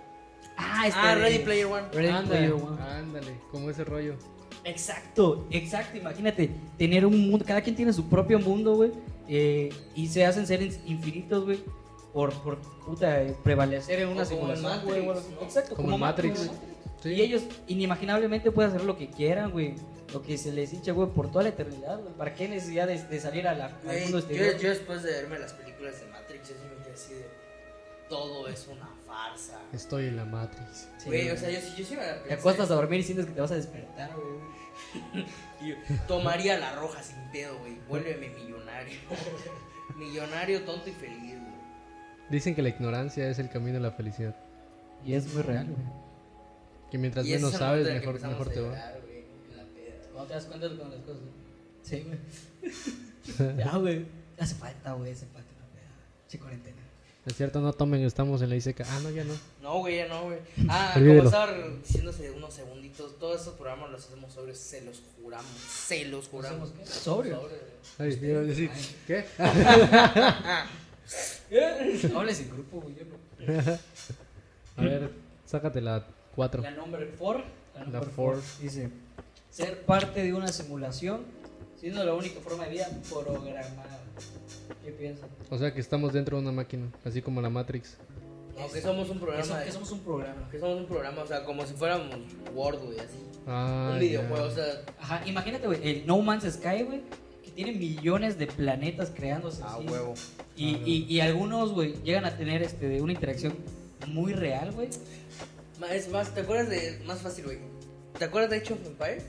Ah, 0.57 0.87
este 0.87 0.99
Ah, 0.99 1.15
Ready 1.15 1.39
Player 1.39 1.65
One. 1.67 1.87
Ready 1.93 2.07
ándale, 2.09 2.47
Player 2.47 2.53
One. 2.53 2.81
ándale, 2.81 3.33
como 3.51 3.69
ese 3.69 3.83
rollo. 3.83 4.15
Exacto, 4.65 5.47
exacto. 5.51 5.97
Imagínate 5.97 6.49
tener 6.77 7.05
un 7.05 7.29
mundo, 7.29 7.45
cada 7.45 7.61
quien 7.61 7.75
tiene 7.75 7.93
su 7.93 8.09
propio 8.09 8.39
mundo, 8.39 8.75
güey. 8.75 8.91
eh, 9.27 9.69
y 9.95 10.07
se 10.07 10.25
hacen 10.25 10.45
seres 10.47 10.79
infinitos, 10.85 11.45
güey. 11.45 11.59
Por, 12.13 12.33
por 12.41 12.57
puta, 12.85 13.21
eh, 13.21 13.35
prevalecer 13.43 13.99
en 13.99 14.09
una 14.09 14.25
simulación, 14.25 14.81
güey. 14.83 15.07
Exacto, 15.41 15.75
Como 15.75 15.97
Matrix. 15.97 16.49
Sí. 17.01 17.09
Y 17.09 17.21
ellos 17.21 17.43
inimaginablemente 17.67 18.51
pueden 18.51 18.71
hacer 18.71 18.83
lo 18.83 18.97
que 18.97 19.09
quieran, 19.09 19.51
güey. 19.51 19.75
Lo 20.13 20.21
que 20.21 20.37
se 20.37 20.51
les 20.51 20.73
hincha, 20.73 20.91
güey, 20.91 21.09
por 21.09 21.31
toda 21.31 21.43
la 21.43 21.49
eternidad, 21.49 21.99
güey. 21.99 22.13
¿Para 22.13 22.33
qué 22.33 22.47
necesidad 22.47 22.87
de, 22.87 23.01
de 23.01 23.19
salir 23.19 23.47
a 23.47 23.53
la, 23.53 23.65
al 23.65 24.01
mundo 24.01 24.19
exterior? 24.19 24.57
yo 24.57 24.69
después 24.69 25.03
de 25.03 25.11
verme 25.11 25.37
las 25.39 25.53
películas 25.53 25.99
de 25.99 26.07
Matrix, 26.07 26.49
yo 26.49 26.55
sí 26.55 26.61
me 26.75 26.83
quedé 26.83 26.93
así 26.93 27.13
de. 27.13 27.25
todo 28.09 28.47
es 28.47 28.67
una 28.67 28.89
farsa. 29.05 29.59
Estoy 29.73 30.07
en 30.07 30.15
la 30.17 30.25
Matrix. 30.25 30.87
Sí, 30.97 31.05
Güey, 31.07 31.23
güey. 31.23 31.35
o 31.35 31.37
sea, 31.37 31.49
yo, 31.49 31.59
yo 31.77 31.85
sí 31.85 31.95
me 31.95 32.05
la 32.05 32.23
Te 32.23 32.33
acuestas 32.33 32.71
a 32.71 32.75
dormir 32.75 32.99
y 32.99 33.03
sientes 33.03 33.25
que 33.27 33.33
te 33.33 33.41
vas 33.41 33.51
a 33.51 33.55
despertar, 33.55 34.11
güey. 34.15 35.25
Yo, 35.61 35.75
Tomaría 36.07 36.57
la 36.57 36.73
roja 36.75 37.03
sin 37.03 37.17
pedo, 37.33 37.59
güey. 37.59 37.77
Vuélveme 37.89 38.29
millonario. 38.29 38.97
millonario, 39.97 40.61
tonto 40.63 40.89
y 40.89 40.93
feliz, 40.93 41.33
güey. 41.37 41.53
Dicen 42.29 42.55
que 42.55 42.61
la 42.61 42.69
ignorancia 42.69 43.27
es 43.29 43.39
el 43.39 43.49
camino 43.49 43.77
a 43.77 43.81
la 43.81 43.91
felicidad. 43.91 44.35
Y 45.05 45.13
es 45.15 45.31
muy 45.33 45.43
real, 45.43 45.65
güey. 45.67 45.85
Que 46.89 46.97
mientras 46.97 47.25
menos 47.25 47.53
sabes, 47.53 47.85
mejor, 47.87 48.21
mejor 48.21 48.49
te 48.49 48.61
va. 48.61 48.93
Cuando 50.19 50.33
te 50.33 50.35
das 50.37 50.45
cuenta 50.47 50.67
con 50.67 50.91
las 50.91 50.99
cosas. 50.99 51.21
Sí, 51.81 52.05
güey. 52.05 52.19
ya, 53.57 53.77
güey. 53.77 54.05
Hace 54.37 54.55
falta, 54.55 54.91
güey, 54.91 55.13
hace 55.13 55.25
falta 55.27 55.49
una 55.57 55.65
peda. 55.67 55.87
Che, 56.27 56.37
cuarentena. 56.37 56.75
Es 57.25 57.37
cierto, 57.37 57.61
no 57.61 57.71
tomen, 57.71 58.01
estamos 58.01 58.41
en 58.41 58.49
la 58.49 58.57
ICK. 58.57 58.81
Ah, 58.81 58.99
no, 59.01 59.11
ya 59.11 59.23
no. 59.23 59.33
No, 59.61 59.79
güey, 59.79 59.95
ya 59.95 60.09
no, 60.09 60.23
güey. 60.23 60.39
Ah, 60.67 60.91
como 60.97 61.23
estaba 61.23 61.53
diciéndose 61.53 62.31
unos 62.31 62.53
segunditos, 62.53 63.17
todos 63.17 63.39
estos 63.39 63.53
programas 63.53 63.91
los 63.91 64.07
hacemos 64.07 64.33
sobrios, 64.33 64.57
se 64.57 64.81
los 64.81 65.01
juramos, 65.15 65.61
se 65.61 66.03
los 66.03 66.27
juramos. 66.27 66.69
¿Hacemos 66.69 66.89
qué? 66.89 66.95
Sobrio. 66.99 67.39
Sobrios. 67.39 67.61
Ay, 67.97 68.19
iba 68.21 68.39
a 68.39 68.43
decir, 68.43 68.69
Ay. 68.73 68.95
¿qué? 69.07 69.25
Hables 72.13 72.39
en 72.41 72.49
grupo, 72.49 72.81
güey. 72.81 72.93
no. 73.07 73.15
A 74.75 74.81
ver, 74.81 75.13
sácate 75.45 75.79
la 75.79 76.05
4. 76.35 76.61
La 76.61 76.71
number 76.71 77.09
4. 77.17 77.43
La 77.75 77.83
number 77.85 78.09
four. 78.09 78.33
4 78.33 78.41
dice: 78.61 78.89
Ser 79.49 79.81
parte 79.81 80.23
de 80.23 80.33
una 80.33 80.47
simulación, 80.49 81.21
siendo 81.79 82.03
la 82.03 82.13
única 82.13 82.39
forma 82.39 82.65
de 82.65 82.71
vida 82.71 82.87
programada. 83.09 83.99
¿Qué 84.83 84.91
piensas? 84.91 85.25
O 85.49 85.57
sea 85.57 85.73
que 85.73 85.81
estamos 85.81 86.13
dentro 86.13 86.37
de 86.37 86.43
una 86.43 86.51
máquina, 86.51 86.87
así 87.03 87.21
como 87.21 87.41
la 87.41 87.49
Matrix. 87.49 87.97
No, 88.57 88.69
que 88.71 88.81
somos 88.81 89.09
un 89.09 89.19
programa. 89.19 89.63
que 89.63 89.71
somos 89.71 89.91
un 89.91 89.99
programa. 90.01 90.49
que 90.51 90.59
somos 90.59 90.77
un 90.79 90.85
programa, 90.85 91.21
o 91.23 91.27
sea, 91.27 91.43
como 91.45 91.65
si 91.65 91.73
fuéramos 91.73 92.15
Word, 92.53 92.79
güey, 92.79 92.99
así. 92.99 93.17
Ah, 93.47 93.91
un 93.93 93.99
videojuego, 93.99 94.45
o 94.45 94.51
sea, 94.51 94.65
Ajá, 94.99 95.21
imagínate, 95.25 95.65
güey, 95.65 95.79
el 95.87 96.05
No 96.05 96.19
Man's 96.21 96.43
Sky, 96.43 96.83
güey, 96.83 97.01
que 97.43 97.51
tiene 97.51 97.71
millones 97.71 98.37
de 98.37 98.47
planetas 98.47 99.11
creándose. 99.15 99.63
a 99.63 99.75
así. 99.75 99.87
huevo. 99.87 100.13
Y, 100.57 100.75
y, 100.85 101.05
y 101.07 101.21
algunos, 101.21 101.71
güey, 101.71 101.95
llegan 102.03 102.25
a 102.25 102.35
tener 102.35 102.61
este, 102.61 102.87
de 102.89 103.01
una 103.01 103.13
interacción 103.13 103.53
muy 104.07 104.33
real, 104.33 104.71
güey. 104.73 104.89
Ma- 105.79 105.93
Es 105.93 106.09
más, 106.09 106.33
¿te 106.35 106.41
acuerdas 106.41 106.69
de. 106.69 107.01
Más 107.05 107.19
fácil, 107.21 107.45
güey. 107.45 107.59
¿Te 108.17 108.25
acuerdas 108.25 108.49
de 108.51 108.57
Age 108.57 108.73
of 108.73 108.85
Empire? 108.85 109.23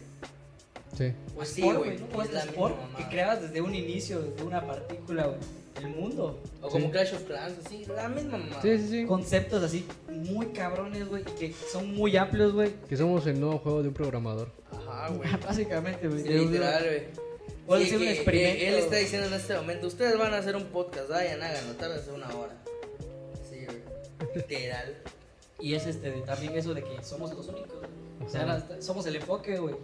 Sí. 0.97 1.13
Pues 1.35 1.49
sí, 1.49 1.63
güey. 1.63 1.95
este 1.95 2.39
Sport, 2.39 2.77
misma 2.83 2.99
que 2.99 3.09
creabas 3.09 3.43
desde 3.43 3.61
un 3.61 3.75
inicio, 3.75 4.21
desde 4.21 4.43
una 4.43 4.67
partícula, 4.67 5.27
güey, 5.27 5.39
el 5.77 5.89
mundo. 5.89 6.43
O 6.61 6.69
como 6.69 6.87
Sí. 6.87 6.91
Clash 6.93 7.15
of 7.15 7.23
Clans, 7.25 7.55
así, 7.65 7.85
la 7.95 8.09
misma 8.09 8.39
mamada. 8.39 8.61
Sí, 8.63 8.77
sí, 8.79 8.89
sí. 8.89 9.07
Conceptos 9.07 9.63
así 9.63 9.87
muy 10.09 10.47
cabrones, 10.49 11.09
güey, 11.09 11.23
y 11.23 11.25
que 11.39 11.55
son 11.73 11.95
muy 11.95 12.17
amplios, 12.17 12.53
güey. 12.53 12.73
Que 12.89 12.97
somos 12.97 13.27
el 13.27 13.39
nuevo 13.41 13.59
juego 13.59 13.83
de 13.83 13.89
un 13.89 13.95
programador. 13.95 14.51
Ajá, 14.73 15.09
güey. 15.15 15.31
Básicamente, 15.45 16.09
güey. 16.09 16.23
Sí, 16.23 16.29
literal, 16.29 16.85
güey. 16.85 17.03
Puede 17.67 17.85
Sí, 17.85 17.91
ser 17.91 17.99
un 18.01 18.09
experimento. 18.09 18.65
Él 18.65 18.75
está 18.75 18.97
diciendo 18.97 19.29
en 19.29 19.35
este 19.35 19.55
momento, 19.55 19.87
ustedes 19.87 20.19
van 20.19 20.35
a 20.35 20.39
hacer 20.39 20.57
un 20.57 20.65
podcast, 20.65 21.09
vayan, 21.09 21.41
háganlo, 21.41 21.75
tardense 21.75 22.11
una 22.11 22.29
hora. 22.35 22.57
Sí, 23.49 23.65
güey. 23.65 23.79
Literal. 24.35 24.97
Y 25.61 25.75
es 25.75 25.87
este, 25.87 26.11
también 26.23 26.57
eso 26.57 26.75
de 26.75 26.83
que 26.83 27.03
somos 27.03 27.33
los 27.35 27.49
únicos. 27.49 27.71
O 28.25 28.29
sea, 28.29 28.47
la- 28.47 28.81
somos 28.83 29.07
el 29.07 29.17
enfoque, 29.17 29.59
güey. 29.59 29.75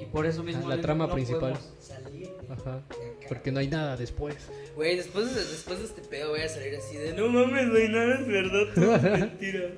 Y 0.00 0.04
por 0.06 0.26
eso 0.26 0.42
mismo 0.44 0.62
Ah, 0.66 0.70
la 0.70 0.76
no- 0.76 0.82
trama 0.82 1.06
no 1.06 1.14
principal. 1.14 1.56
salir 1.80 2.28
de- 2.28 2.52
Ajá. 2.52 2.82
Porque 3.28 3.50
no 3.52 3.60
hay 3.60 3.68
nada 3.68 3.96
después. 3.96 4.36
Güey, 4.76 4.96
después 4.96 5.34
de, 5.34 5.44
después 5.44 5.78
de 5.80 5.84
este 5.86 6.02
pedo 6.02 6.30
voy 6.30 6.40
a 6.40 6.48
salir 6.48 6.74
así 6.76 6.96
de, 6.96 7.12
no 7.14 7.28
mames, 7.28 7.68
güey, 7.70 7.88
nada 7.88 8.20
es 8.20 8.26
verdad, 8.26 8.74
todo 8.74 8.94
es 8.96 9.02
mentira. 9.20 9.70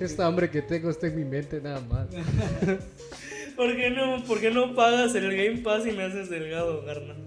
Esta 0.00 0.26
hambre 0.26 0.50
que 0.50 0.62
tengo 0.62 0.88
está 0.90 1.06
en 1.08 1.16
mi 1.16 1.24
mente 1.24 1.60
nada 1.60 1.80
más. 1.80 2.06
¿Por 3.56 3.74
qué 3.74 3.90
no, 3.90 4.22
por 4.24 4.38
qué 4.40 4.50
no 4.50 4.74
pagas 4.74 5.14
el 5.14 5.34
Game 5.34 5.62
Pass 5.62 5.86
y 5.86 5.92
me 5.92 6.04
haces 6.04 6.28
delgado, 6.30 6.84
carnal? 6.84 7.24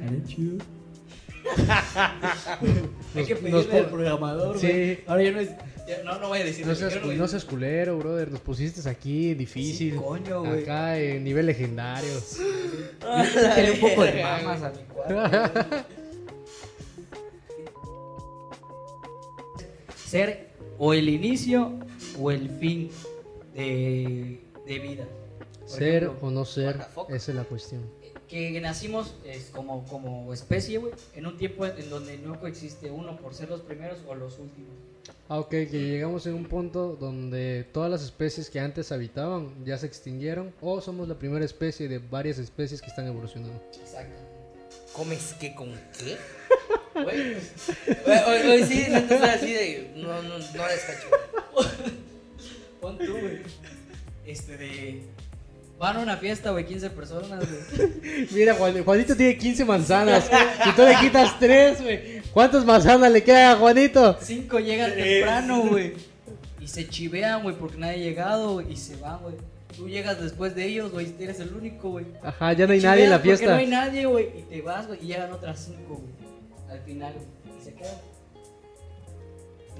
Hay 3.14 3.24
que 3.24 3.34
pedirle 3.36 3.64
nos 3.64 3.74
al 3.74 3.86
programador, 3.90 4.58
Sí. 4.58 4.66
güey. 4.68 4.98
Ahora 5.06 5.22
ya 5.22 5.30
no 5.32 5.40
es. 5.40 5.48
ya- 5.88 6.02
no, 6.04 6.18
no 6.20 6.28
voy 6.28 6.38
a 6.38 6.44
decir. 6.44 6.64
No 6.66 6.72
yo 6.72 6.78
seas, 6.90 7.04
no 7.04 7.28
seas 7.28 7.44
culero, 7.44 7.98
brother. 7.98 8.30
Nos 8.30 8.40
pusiste 8.40 8.88
aquí 8.88 9.34
difícil. 9.34 9.92
Sí, 9.92 9.98
coño, 9.98 10.44
güey. 10.44 10.62
Acá 10.62 10.98
en 10.98 11.24
nivel 11.24 11.46
legendario. 11.46 12.12
Métele 13.00 13.70
un 13.72 13.80
poco 13.80 14.02
de 14.04 14.22
mamas 14.22 14.62
a 14.62 14.70
mi 14.70 14.82
cuadro. 14.84 15.84
Ser 20.06 20.48
o 20.78 20.92
el 20.94 21.08
inicio 21.08 21.72
o 22.18 22.30
el 22.30 22.48
fin 22.58 22.90
de, 23.54 24.40
de 24.66 24.78
vida. 24.78 25.04
Por 25.60 25.68
Ser 25.68 26.02
ejemplo, 26.04 26.28
o 26.28 26.30
no 26.30 26.44
ser, 26.44 26.76
esa 27.10 27.30
es 27.30 27.34
la 27.36 27.44
cuestión. 27.44 27.82
Que 28.30 28.60
nacimos 28.60 29.12
es 29.24 29.46
como, 29.46 29.84
como 29.88 30.32
especie, 30.32 30.78
güey, 30.78 30.92
en 31.16 31.26
un 31.26 31.36
tiempo 31.36 31.66
en 31.66 31.90
donde 31.90 32.16
no 32.16 32.38
coexiste 32.38 32.88
uno 32.88 33.16
por 33.18 33.34
ser 33.34 33.48
los 33.48 33.60
primeros 33.60 33.98
o 34.06 34.14
los 34.14 34.38
últimos. 34.38 34.70
Ah, 35.28 35.40
ok, 35.40 35.50
que 35.50 35.66
llegamos 35.66 36.26
en 36.26 36.34
un 36.34 36.44
punto 36.44 36.96
donde 36.96 37.66
todas 37.72 37.90
las 37.90 38.02
especies 38.02 38.48
que 38.48 38.60
antes 38.60 38.92
habitaban 38.92 39.64
ya 39.64 39.76
se 39.78 39.86
extinguieron 39.86 40.54
o 40.60 40.80
somos 40.80 41.08
la 41.08 41.18
primera 41.18 41.44
especie 41.44 41.88
de 41.88 41.98
varias 41.98 42.38
especies 42.38 42.80
que 42.80 42.86
están 42.86 43.08
evolucionando. 43.08 43.60
Exacto. 43.74 44.16
¿Comes 44.92 45.34
qué 45.40 45.54
con 45.54 45.72
qué? 45.98 46.16
Güey, 46.92 47.34
hoy, 48.26 48.50
hoy 48.50 48.64
sí, 48.64 48.82
estoy 48.82 49.16
así 49.16 49.52
de, 49.52 49.92
no, 49.96 50.22
no, 50.22 50.38
no 50.38 50.38
les 50.38 50.80
cacho. 50.84 51.08
Pon 52.80 52.98
tú, 52.98 53.12
güey. 53.12 53.42
Este 54.26 54.56
de. 54.56 55.02
Van 55.80 55.96
a 55.96 56.00
una 56.00 56.16
fiesta, 56.18 56.50
güey, 56.50 56.66
15 56.66 56.90
personas, 56.90 57.40
güey. 57.48 58.26
Mira, 58.32 58.52
Juan- 58.54 58.84
Juanito 58.84 59.16
tiene 59.16 59.38
15 59.38 59.64
manzanas 59.64 60.30
y 60.66 60.72
tú 60.76 60.82
le 60.82 60.94
quitas 61.00 61.38
3, 61.40 61.82
güey. 61.82 62.20
¿Cuántas 62.34 62.66
manzanas 62.66 63.10
le 63.10 63.24
quedan 63.24 63.52
a 63.52 63.56
Juanito? 63.58 64.18
Cinco 64.20 64.58
llegan 64.60 64.92
Tres. 64.92 65.04
temprano, 65.06 65.62
güey. 65.68 65.94
Y 66.60 66.68
se 66.68 66.86
chivean, 66.86 67.42
güey, 67.42 67.56
porque 67.56 67.78
nadie 67.78 67.94
ha 67.94 67.96
llegado, 67.96 68.52
güey, 68.52 68.70
y 68.72 68.76
se 68.76 68.96
van, 68.96 69.20
güey. 69.22 69.34
Tú 69.74 69.88
llegas 69.88 70.20
después 70.22 70.54
de 70.54 70.66
ellos, 70.66 70.92
güey, 70.92 71.14
y 71.18 71.22
eres 71.24 71.40
el 71.40 71.54
único, 71.54 71.88
güey. 71.92 72.04
Ajá, 72.22 72.52
ya 72.52 72.66
no 72.66 72.74
hay 72.74 72.80
nadie 72.80 73.04
en 73.04 73.10
la 73.10 73.22
Chiveas 73.22 73.38
porque 73.40 73.46
fiesta. 73.46 73.54
no 73.54 73.56
hay 73.56 73.66
nadie, 73.66 74.04
güey, 74.04 74.24
y 74.38 74.42
te 74.42 74.60
vas, 74.60 74.86
güey, 74.86 74.98
y 75.02 75.06
llegan 75.06 75.32
otras 75.32 75.58
cinco, 75.64 75.94
güey. 76.02 76.12
Al 76.78 76.84
final, 76.84 77.14
güey, 77.14 77.58
y 77.58 77.64
se 77.64 77.72
quedan. 77.72 77.94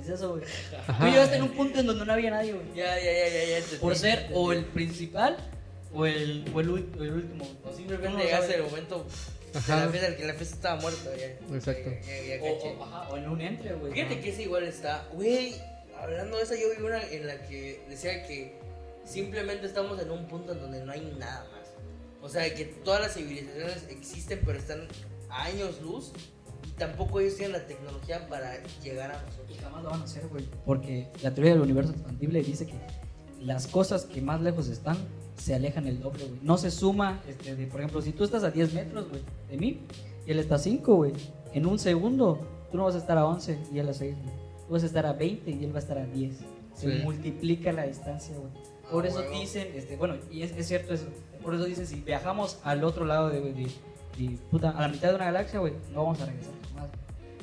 Es 0.02 0.08
eso, 0.08 0.30
güey. 0.30 0.42
Tú 0.98 1.04
llegaste 1.04 1.36
en 1.36 1.42
un 1.42 1.50
punto 1.50 1.78
en 1.78 1.86
donde 1.86 2.06
no 2.06 2.12
había 2.14 2.30
nadie, 2.30 2.52
güey. 2.54 2.64
Ya, 2.74 2.96
ya, 2.98 3.12
ya, 3.12 3.28
ya, 3.28 3.58
ya. 3.58 3.78
Por 3.80 3.94
ser 3.94 4.28
o 4.32 4.50
el 4.52 4.64
principal 4.64 5.36
o 5.92 6.06
el, 6.06 6.44
o 6.54 6.60
el, 6.60 6.68
el 7.00 7.12
último. 7.12 7.44
O 7.64 7.72
simplemente 7.72 8.16
no 8.16 8.22
llegaste 8.22 8.54
el 8.56 8.62
momento 8.62 9.06
de 9.52 9.58
la 9.74 9.88
fiesta, 9.88 10.06
en 10.06 10.12
el 10.12 10.16
que 10.16 10.24
la 10.26 10.34
fiesta 10.34 10.54
estaba 10.56 10.80
muerta, 10.80 11.10
ya. 11.16 11.54
Exacto. 11.56 11.90
Ya, 12.06 12.22
ya, 12.22 12.36
ya 12.36 12.42
O, 12.42 12.78
o, 12.78 12.84
ajá, 12.84 13.08
o 13.08 13.16
en 13.16 13.28
un 13.28 13.40
entre, 13.40 13.72
güey. 13.74 13.92
Fíjate 13.92 14.20
que 14.20 14.30
ese 14.30 14.42
igual 14.42 14.64
está, 14.64 15.08
güey, 15.12 15.54
hablando 15.98 16.36
de 16.36 16.42
eso, 16.44 16.54
yo 16.54 16.68
vi 16.76 16.84
una 16.84 17.02
en 17.02 17.26
la 17.26 17.42
que 17.46 17.84
decía 17.88 18.26
que 18.26 18.58
simplemente 19.04 19.66
estamos 19.66 20.00
en 20.00 20.10
un 20.10 20.26
punto 20.28 20.52
en 20.52 20.60
donde 20.60 20.84
no 20.84 20.92
hay 20.92 21.00
nada 21.18 21.48
más. 21.50 21.68
O 22.22 22.28
sea, 22.28 22.54
que 22.54 22.64
todas 22.66 23.00
las 23.00 23.14
civilizaciones 23.14 23.86
existen, 23.88 24.40
pero 24.44 24.58
están 24.58 24.86
a 25.30 25.44
años 25.44 25.80
luz 25.80 26.12
y 26.64 26.70
tampoco 26.78 27.18
ellos 27.20 27.36
tienen 27.36 27.52
la 27.52 27.66
tecnología 27.66 28.28
para 28.28 28.62
llegar 28.82 29.10
a 29.10 29.22
Y 29.22 29.26
nosotros. 29.26 29.58
jamás 29.62 29.82
lo 29.82 29.90
van 29.90 30.00
a 30.02 30.04
hacer, 30.04 30.26
güey. 30.28 30.44
Porque 30.64 31.08
la 31.22 31.32
teoría 31.32 31.52
del 31.52 31.62
universo 31.62 31.92
expandible 31.92 32.42
dice 32.42 32.66
que 32.66 32.74
las 33.40 33.66
cosas 33.66 34.04
que 34.04 34.20
más 34.20 34.40
lejos 34.42 34.68
están 34.68 34.98
se 35.40 35.54
alejan 35.54 35.86
el 35.86 36.00
doble, 36.00 36.24
güey. 36.24 36.40
No 36.42 36.58
se 36.58 36.70
suma, 36.70 37.20
este, 37.28 37.54
de, 37.56 37.66
por 37.66 37.80
ejemplo, 37.80 38.02
si 38.02 38.12
tú 38.12 38.24
estás 38.24 38.44
a 38.44 38.50
10 38.50 38.74
metros, 38.74 39.08
güey, 39.08 39.22
de 39.50 39.56
mí, 39.56 39.80
y 40.26 40.30
él 40.30 40.38
está 40.38 40.56
a 40.56 40.58
5, 40.58 40.94
güey, 40.94 41.12
en 41.54 41.66
un 41.66 41.78
segundo, 41.78 42.38
tú 42.70 42.76
no 42.76 42.84
vas 42.84 42.94
a 42.94 42.98
estar 42.98 43.16
a 43.18 43.24
11 43.26 43.58
y 43.72 43.78
él 43.78 43.88
a 43.88 43.94
6, 43.94 44.14
güey. 44.22 44.34
Tú 44.66 44.72
vas 44.74 44.82
a 44.82 44.86
estar 44.86 45.06
a 45.06 45.12
20 45.14 45.50
y 45.50 45.64
él 45.64 45.72
va 45.72 45.76
a 45.76 45.82
estar 45.82 45.98
a 45.98 46.04
10. 46.06 46.36
Se 46.74 46.90
Sí. 46.98 47.02
multiplica 47.02 47.72
la 47.72 47.84
distancia, 47.86 48.36
güey. 48.36 48.52
Por 48.90 49.04
Ah, 49.04 49.08
eso 49.08 49.18
huevo. 49.20 49.38
dicen, 49.40 49.68
este, 49.74 49.96
bueno, 49.96 50.16
y 50.30 50.42
es, 50.42 50.52
es 50.52 50.66
cierto 50.68 50.94
eso. 50.94 51.06
Por 51.42 51.54
eso 51.54 51.64
dicen, 51.64 51.86
si 51.86 51.96
viajamos 52.00 52.58
al 52.64 52.84
otro 52.84 53.04
lado 53.04 53.28
de, 53.30 53.40
de, 53.40 53.52
de- 54.18 54.38
puta, 54.50 54.70
a 54.70 54.80
la 54.82 54.88
mitad 54.88 55.08
de 55.10 55.14
una 55.14 55.24
galaxia, 55.26 55.58
güey, 55.60 55.72
no 55.92 56.04
vamos 56.04 56.20
a 56.20 56.26
regresar 56.26 56.52
jamás. 56.74 56.90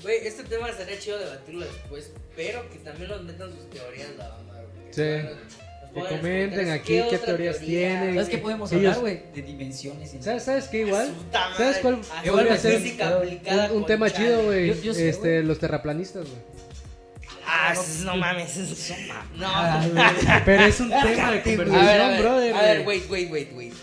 Güey, 0.04 0.18
este 0.28 0.44
tema 0.44 0.70
estaría 0.70 1.00
chido 1.00 1.18
debatirlo 1.18 1.66
después, 1.66 2.14
pero 2.36 2.70
que 2.70 2.78
también 2.80 3.10
nos 3.10 3.24
metan 3.24 3.50
sus 3.52 3.68
teorías 3.70 4.16
la 4.18 4.28
banda, 4.30 4.54
güey. 4.54 4.94
Sí. 4.94 5.28
Que 6.04 6.16
comenten 6.16 6.70
aquí 6.72 7.02
qué 7.10 7.18
teorías 7.18 7.58
teoría? 7.58 7.78
tienen. 7.90 8.14
¿Sabes 8.16 8.30
qué 8.30 8.38
podemos 8.38 8.72
Ellos- 8.72 8.98
hablar, 8.98 9.00
güey? 9.02 9.22
De 9.34 9.42
dimensiones 9.42 10.14
y... 10.14 10.22
¿Sabes, 10.22 10.44
¿Sabes 10.44 10.66
qué 10.68 10.80
igual? 10.82 11.14
¿Sabes 11.58 11.78
cuál 11.78 12.00
Ah, 12.12 12.22
podría 12.26 12.42
igual 12.44 12.60
ser 12.60 12.80
física 12.82 13.08
un- 13.08 13.14
aplicada 13.14 13.72
Un, 13.72 13.78
un 13.78 13.86
tema 13.86 14.10
chale. 14.10 14.26
chido, 14.26 14.44
güey. 14.44 14.70
Este, 14.72 15.44
los 15.44 15.60
terraplanistas, 15.60 16.24
güey. 16.28 16.42
Ah, 17.46 17.74
no 18.04 18.18
mames. 18.18 18.52
Son 18.52 18.98
No. 19.38 19.48
Ah. 19.50 20.42
Pero 20.46 20.64
es 20.64 20.80
un 20.80 20.90
tema 21.04 21.32
de 21.32 21.42
conversación, 21.44 22.02
a 22.02 22.08
ver, 22.10 22.22
brother. 22.22 22.54
a 22.54 22.62
ver, 22.62 22.84
güey. 22.84 23.00
wait, 23.10 23.10
wait, 23.10 23.32
wait, 23.32 23.54
wait. 23.56 23.74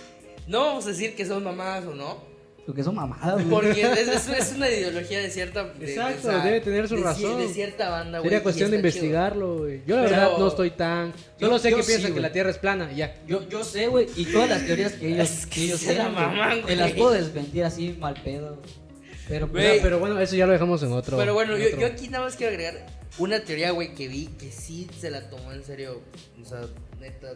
No 0.46 0.61
vamos 0.66 0.85
a 0.85 0.88
decir 0.88 1.16
que 1.16 1.24
son 1.24 1.42
mamadas 1.42 1.87
o 1.87 1.94
no, 1.94 2.18
Lo 2.66 2.72
que 2.72 2.83
son 2.83 2.94
mamadas, 2.94 3.35
güey. 3.35 3.48
Porque 3.50 3.83
es, 4.38 4.53
una 4.57 4.70
ideología 4.70 5.20
de 5.20 5.31
cierta. 5.31 5.64
de- 5.64 5.87
Exacto, 5.87 6.29
debe 6.29 6.61
tener 6.62 6.88
su 6.88 6.96
de 6.96 7.03
razón. 7.03 7.38
De 7.38 7.48
cierta 7.48 7.90
banda, 7.90 8.18
güey. 8.20 8.31
Sería 8.31 8.42
cuestión 8.42 8.70
de 8.70 8.77
investigarlo, 8.77 9.59
güey. 9.59 9.83
Yo 9.87 9.96
la 9.96 10.05
Pero- 10.05 10.16
verdad 10.16 10.38
no 10.38 10.48
estoy 10.48 10.70
tan... 10.70 11.12
Yo- 11.38 11.46
Solo 11.48 11.59
sé 11.59 11.70
yo 11.70 11.77
que 11.77 11.83
sí, 11.83 11.88
piensan 11.92 12.14
que 12.14 12.20
la 12.20 12.33
Tierra 12.33 12.50
es 12.50 12.59
plana 12.59 12.90
y 12.90 12.96
ya. 12.96 13.14
Yo, 13.27 13.46
yo 13.48 13.62
sé, 13.64 13.88
güey, 13.88 14.07
y 14.16 14.24
todas 14.27 14.48
las 14.48 14.64
teorías 14.64 14.92
que 14.94 15.09
ellos, 15.09 15.31
Es 15.40 15.46
que 15.46 15.64
ellos 15.64 15.81
se 15.81 15.94
la 15.94 16.09
maman, 16.09 16.64
te 16.64 16.74
las 16.77 16.92
puedo 16.92 17.11
desmentir 17.11 17.64
así 17.64 17.94
mal 18.00 18.14
pedo, 18.24 18.57
güey. 18.57 18.85
Pero. 19.29 19.50
Pero 19.53 19.98
bueno, 19.98 20.18
eso 20.20 20.35
ya 20.37 20.46
lo 20.46 20.53
dejamos 20.53 20.83
en 20.83 20.92
otro... 20.92 21.16
Pero 21.18 21.35
bueno, 21.35 21.57
en 21.57 21.62
yo, 21.62 21.66
otro. 21.68 21.81
yo 21.81 21.87
aquí 21.87 22.09
nada 22.09 22.24
más 22.24 22.37
quiero 22.37 22.50
agregar 22.53 22.87
una 23.18 23.44
teoría, 23.44 23.70
güey, 23.72 23.94
que 23.94 24.09
vi 24.09 24.27
que 24.38 24.50
sí 24.50 24.88
se 24.98 25.11
la 25.11 25.29
tomó 25.29 25.53
en 25.53 25.62
serio. 25.64 26.00
O 26.42 26.44
sea, 26.46 26.62
neta. 27.00 27.29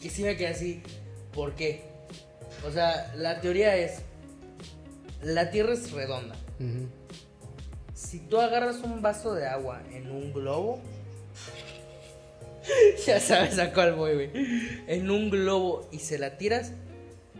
Que 0.00 0.08
sí 0.10 0.22
me 0.22 0.36
quedé 0.36 0.48
así. 0.48 0.82
¿Por 1.32 1.54
qué? 1.54 1.89
O 2.66 2.70
sea, 2.70 3.12
la 3.16 3.40
teoría 3.40 3.76
es. 3.76 4.02
La 5.22 5.50
Tierra 5.50 5.72
es 5.72 5.90
redonda. 5.92 6.34
Si 7.94 8.20
tú 8.20 8.38
agarras 8.38 8.76
un 8.78 9.02
vaso 9.02 9.34
de 9.34 9.46
agua 9.46 9.82
en 9.92 10.10
un 10.10 10.32
globo. 10.32 10.80
ya 13.06 13.20
sabes 13.20 13.58
a 13.58 13.72
cuál 13.72 13.94
voy, 13.94 14.14
güey. 14.14 14.30
En 14.86 15.10
un 15.10 15.30
globo 15.30 15.88
y 15.90 15.98
se 15.98 16.18
la 16.18 16.36
tiras. 16.36 16.72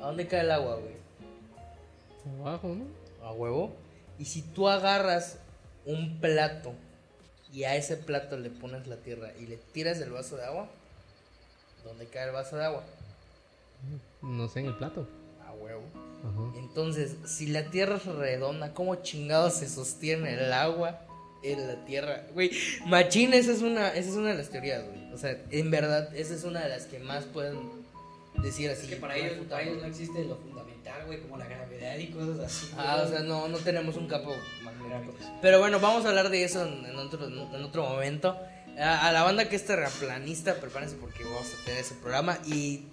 ¿A 0.01 0.07
dónde 0.07 0.27
cae 0.27 0.41
el 0.41 0.51
agua, 0.51 0.77
güey? 0.77 0.95
Abajo, 2.41 2.69
¿no? 2.69 2.87
A 3.27 3.33
huevo. 3.33 3.75
Y 4.19 4.27
si 4.27 4.43
tú 4.43 4.69
agarras 4.69 5.39
un 5.85 6.21
plato 6.21 6.73
y 7.53 7.65
a 7.65 7.77
ese 7.77 7.97
plato 7.97 8.37
le 8.39 8.51
pones 8.51 8.87
la 8.87 8.97
tierra 8.97 9.33
y 9.39 9.47
le 9.47 9.57
tiras 9.57 10.01
el 10.01 10.11
vaso 10.11 10.37
de 10.37 10.45
agua, 10.45 10.69
¿dónde 11.85 12.07
cae 12.07 12.27
el 12.27 12.33
vaso 12.33 12.57
de 12.57 12.65
agua? 12.65 12.85
No 14.23 14.49
sé, 14.49 14.61
en 14.61 14.67
el 14.67 14.77
plato. 14.77 15.09
A 15.47 15.53
huevo. 15.53 15.83
Ajá. 15.95 16.59
Entonces, 16.59 17.17
si 17.25 17.47
la 17.47 17.71
tierra 17.71 17.97
es 17.97 18.05
redonda, 18.05 18.75
¿cómo 18.75 18.97
chingados 18.97 19.55
se 19.55 19.69
sostiene 19.69 20.35
el 20.35 20.53
agua 20.53 21.01
en 21.43 21.67
la 21.67 21.85
tierra? 21.85 22.27
Güey, 22.35 22.51
machín, 22.87 23.33
esa 23.33 23.53
es 23.53 23.63
una, 23.63 23.89
esa 23.89 24.11
es 24.11 24.17
una 24.17 24.31
de 24.31 24.35
las 24.35 24.51
teorías, 24.51 24.85
güey. 24.85 25.13
O 25.13 25.19
sea, 25.19 25.43
en 25.51 25.71
verdad, 25.71 26.15
esa 26.15 26.35
es 26.35 26.45
una 26.45 26.61
de 26.61 26.69
las 26.69 26.85
que 26.85 26.99
más 26.99 27.25
pueden 27.25 27.59
decir 28.43 28.71
así. 28.71 28.85
es 28.85 28.91
que 28.91 28.97
para 28.97 29.17
no 29.17 29.23
ellos, 29.23 29.47
para 29.49 29.63
ellos 29.63 29.81
no 29.81 29.89
existe 29.89 30.25
lo 30.25 30.37
fundamental, 30.37 31.07
güey, 31.07 31.21
como 31.21 31.37
la 31.37 31.47
gravedad 31.47 31.97
y 31.99 32.09
cosas 32.09 32.39
así. 32.41 32.73
Ah, 32.77 33.03
o 33.05 33.09
sea, 33.09 33.21
no, 33.21 33.49
no 33.49 33.59
tenemos 33.59 33.97
un 33.97 34.07
campo 34.07 34.35
magnético. 34.63 35.15
Pero 35.41 35.59
bueno, 35.59 35.81
vamos 35.81 36.05
a 36.05 36.11
hablar 36.11 36.29
de 36.29 36.45
eso 36.45 36.67
en, 36.67 36.85
en 36.85 36.97
otro, 36.97 37.27
en 37.27 37.65
otro 37.65 37.89
momento. 37.89 38.39
A, 38.79 39.09
a 39.09 39.13
la 39.13 39.23
banda 39.23 39.49
que 39.49 39.57
es 39.57 39.65
terraplanista, 39.67 40.55
prepárense 40.55 40.97
porque 40.97 41.25
vamos 41.25 41.53
a 41.53 41.65
tener 41.65 41.81
ese 41.81 41.95
programa. 41.95 42.39
Y 42.47 42.87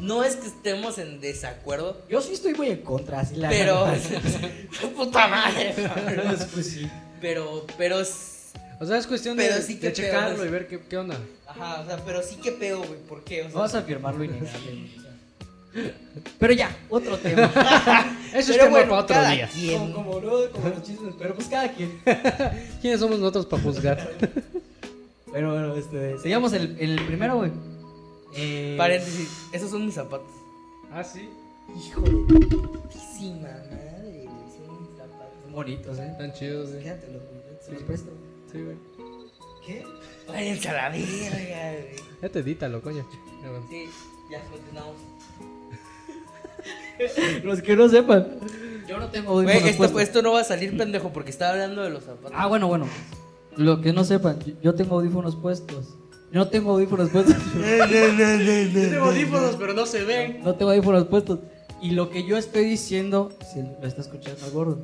no 0.00 0.24
es 0.24 0.36
que 0.36 0.46
estemos 0.48 0.98
en 0.98 1.20
desacuerdo, 1.20 2.00
Yo 2.08 2.20
sí 2.20 2.32
estoy 2.34 2.54
muy 2.54 2.68
en 2.68 2.82
contra, 2.82 3.20
así 3.20 3.36
la 3.36 3.48
pero. 3.48 3.86
puta 4.96 5.28
madre, 5.28 5.74
Pero, 6.06 6.22
pues 6.52 6.66
sí. 6.66 6.88
Pero, 7.20 7.66
pero. 7.78 8.00
es- 8.00 8.52
O 8.80 8.86
sea, 8.86 8.96
es 8.98 9.06
cuestión 9.06 9.36
de, 9.36 9.50
sí 9.62 9.74
de 9.74 9.92
checarlo 9.92 10.36
pedo, 10.36 10.46
y 10.46 10.48
ver 10.50 10.66
qué, 10.68 10.80
qué 10.88 10.96
onda. 10.96 11.16
Ajá, 11.46 11.80
o 11.80 11.86
sea, 11.86 11.96
pero 12.04 12.22
sí 12.22 12.36
que 12.36 12.52
pedo, 12.52 12.78
güey. 12.78 12.98
¿Por 13.08 13.22
qué? 13.24 13.40
O 13.42 13.44
sea, 13.46 13.54
Vamos 13.54 13.74
a 13.74 13.78
afirmar 13.78 14.14
lo 14.14 14.24
innegable. 14.24 15.00
Pero 16.40 16.52
ya, 16.52 16.76
otro 16.88 17.16
tema. 17.18 17.44
Eso 18.34 18.38
es 18.38 18.46
pero 18.48 18.64
tema 18.64 18.70
bueno, 18.70 18.88
para 18.90 19.02
otro 19.02 19.14
cada 19.14 19.30
día. 19.30 19.48
quien. 19.54 19.92
Como, 19.92 19.94
como, 19.94 20.20
no, 20.20 20.50
como 20.50 20.68
los 20.68 20.82
chismes, 20.82 21.14
pero 21.16 21.32
pues 21.36 21.46
cada 21.46 21.70
quien. 21.72 22.00
¿Quiénes 22.80 22.98
somos 22.98 23.20
nosotros 23.20 23.46
para 23.46 23.62
juzgar? 23.62 24.10
Pero 25.32 25.52
bueno, 25.52 25.76
este. 25.76 26.18
Seguimos 26.18 26.52
el, 26.54 26.76
el 26.80 27.06
primero, 27.06 27.36
güey. 27.36 27.52
Eh, 28.34 28.74
Paréntesis, 28.78 29.46
esos 29.52 29.70
son 29.70 29.84
mis 29.86 29.94
zapatos. 29.94 30.28
ah, 30.92 31.02
sí. 31.04 31.28
Hijo 31.76 32.00
de 32.00 32.56
putísima 32.56 33.48
madre, 33.48 34.24
güey. 34.24 34.50
Son 34.56 34.82
mis 34.82 34.96
zapatos. 34.96 35.52
Bonitos, 35.52 35.98
eh. 35.98 36.08
Están 36.10 36.32
chidos, 36.32 36.70
güey. 36.70 36.82
Quédatelos, 36.82 37.22
güey. 37.22 37.40
Se 37.64 37.72
los 37.72 37.82
presto. 37.82 38.10
Sí, 38.52 38.62
güey. 38.62 38.76
¿Qué? 39.66 39.84
Váyanse 40.28 40.68
a 40.68 40.72
la 40.72 40.88
verga, 40.90 41.72
güey. 41.72 41.96
Ya 42.22 42.28
te 42.28 42.38
edítalo, 42.40 42.80
coño. 42.82 43.06
Sí, 43.68 43.84
ya 44.30 44.40
continuamos. 44.50 44.96
Los 47.44 47.62
que 47.62 47.76
no 47.76 47.88
sepan. 47.88 48.38
Yo 48.86 48.98
no 48.98 49.08
tengo 49.08 49.32
Güey, 49.34 49.46
audífonos 49.56 49.86
esto, 49.86 50.00
esto 50.00 50.22
no 50.22 50.32
va 50.32 50.40
a 50.40 50.44
salir 50.44 50.76
pendejo 50.76 51.12
porque 51.12 51.30
estaba 51.30 51.52
hablando 51.52 51.82
de 51.82 51.90
los 51.90 52.04
zapatos. 52.04 52.32
Ah, 52.34 52.46
bueno, 52.46 52.66
bueno. 52.68 52.86
Lo 53.56 53.80
que 53.80 53.92
no 53.92 54.04
sepan, 54.04 54.38
yo 54.62 54.74
tengo 54.74 54.96
audífonos 54.96 55.36
puestos. 55.36 55.94
Yo 56.32 56.40
no 56.40 56.48
tengo 56.48 56.70
audífonos 56.72 57.10
puestos. 57.10 57.34
Tengo 57.54 59.04
audífonos, 59.04 59.56
pero 59.56 59.74
no 59.74 59.84
se 59.84 60.04
ven. 60.04 60.40
no 60.44 60.54
tengo 60.54 60.70
audífonos 60.70 61.06
puestos. 61.06 61.40
Y 61.82 61.90
lo 61.90 62.10
que 62.10 62.24
yo 62.24 62.36
estoy 62.36 62.64
diciendo, 62.64 63.32
se 63.52 63.62
lo 63.62 63.86
está 63.86 64.02
escuchando 64.02 64.44
al 64.44 64.50
gordo. 64.52 64.78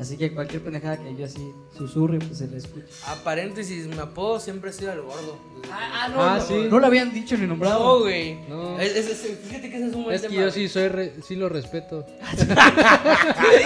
Así 0.00 0.16
que 0.16 0.32
cualquier 0.32 0.62
pendejada 0.62 0.96
que 0.96 1.14
yo 1.14 1.24
así 1.26 1.52
susurre, 1.76 2.18
pues 2.18 2.38
se 2.38 2.48
le 2.48 2.56
escucha. 2.56 2.86
A 3.06 3.14
paréntesis, 3.22 3.86
mi 3.86 3.98
apodo 3.98 4.40
siempre 4.40 4.70
ha 4.70 4.72
sido 4.72 4.90
el 4.92 5.02
gordo. 5.02 5.38
Ah, 5.70 6.08
no, 6.12 6.22
Ah, 6.22 6.38
no. 6.38 6.44
sí. 6.46 6.66
No 6.70 6.78
lo 6.80 6.86
habían 6.86 7.12
dicho 7.12 7.36
ni 7.36 7.42
No, 7.42 7.48
nombrado. 7.48 8.00
güey. 8.00 8.34
No. 8.48 8.80
Es- 8.80 8.96
es- 8.96 9.10
es- 9.24 9.38
fíjate 9.46 9.70
que 9.70 9.76
ese 9.76 9.86
es 9.88 9.94
un 9.94 10.04
buen 10.04 10.16
Es 10.16 10.22
que 10.22 10.28
tema, 10.28 10.40
yo 10.42 10.50
sí 10.50 10.68
soy 10.68 10.88
re- 10.88 11.12
sí 11.22 11.36
lo 11.36 11.48
respeto. 11.48 12.04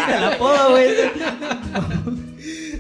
el 0.09 0.25
apodo, 0.25 0.71
güey. 0.73 0.89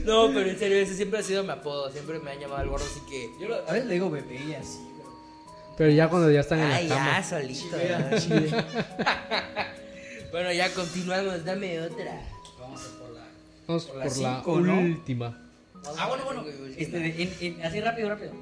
No, 0.04 0.28
pero 0.32 0.50
en 0.50 0.58
serio, 0.58 0.78
ese 0.78 0.94
siempre 0.94 1.20
ha 1.20 1.22
sido 1.22 1.42
mi 1.42 1.50
apodo. 1.50 1.90
Siempre 1.90 2.18
me 2.18 2.30
han 2.32 2.38
llamado 2.40 2.62
el 2.62 2.68
gordo, 2.68 2.84
así 2.84 3.00
que. 3.08 3.30
Yo 3.40 3.48
lo- 3.48 3.56
a 3.68 3.72
veces 3.72 3.86
le 3.86 3.94
digo 3.94 4.10
bebé 4.10 4.34
y 4.48 4.54
así, 4.54 4.78
güey. 4.78 5.08
Pero 5.78 5.90
ya 5.90 6.08
cuando 6.08 6.30
ya 6.30 6.40
están 6.40 6.60
en 6.60 6.70
la 6.88 6.94
cama. 6.94 7.18
ya, 7.20 7.24
solito. 7.24 7.76
¿no? 8.10 8.18
chivea. 8.18 8.66
Bueno, 10.32 10.52
ya 10.52 10.68
continuamos. 10.74 11.44
Dame 11.46 11.80
otra. 11.80 12.20
Vamos 12.60 12.80
a 12.84 12.98
por 13.00 13.10
la. 13.14 13.20
Vamos 13.66 13.84
por 13.84 13.92
por 13.94 13.98
la 13.98 14.04
la 14.04 14.10
cinco, 14.10 14.60
¿no? 14.60 14.80
última. 14.80 15.42
Ah, 15.98 16.08
bueno, 16.08 16.24
bueno. 16.24 16.44
Este, 16.76 17.22
en- 17.22 17.32
en- 17.40 17.62
así 17.64 17.80
rápido, 17.80 18.08
rápido. 18.08 18.32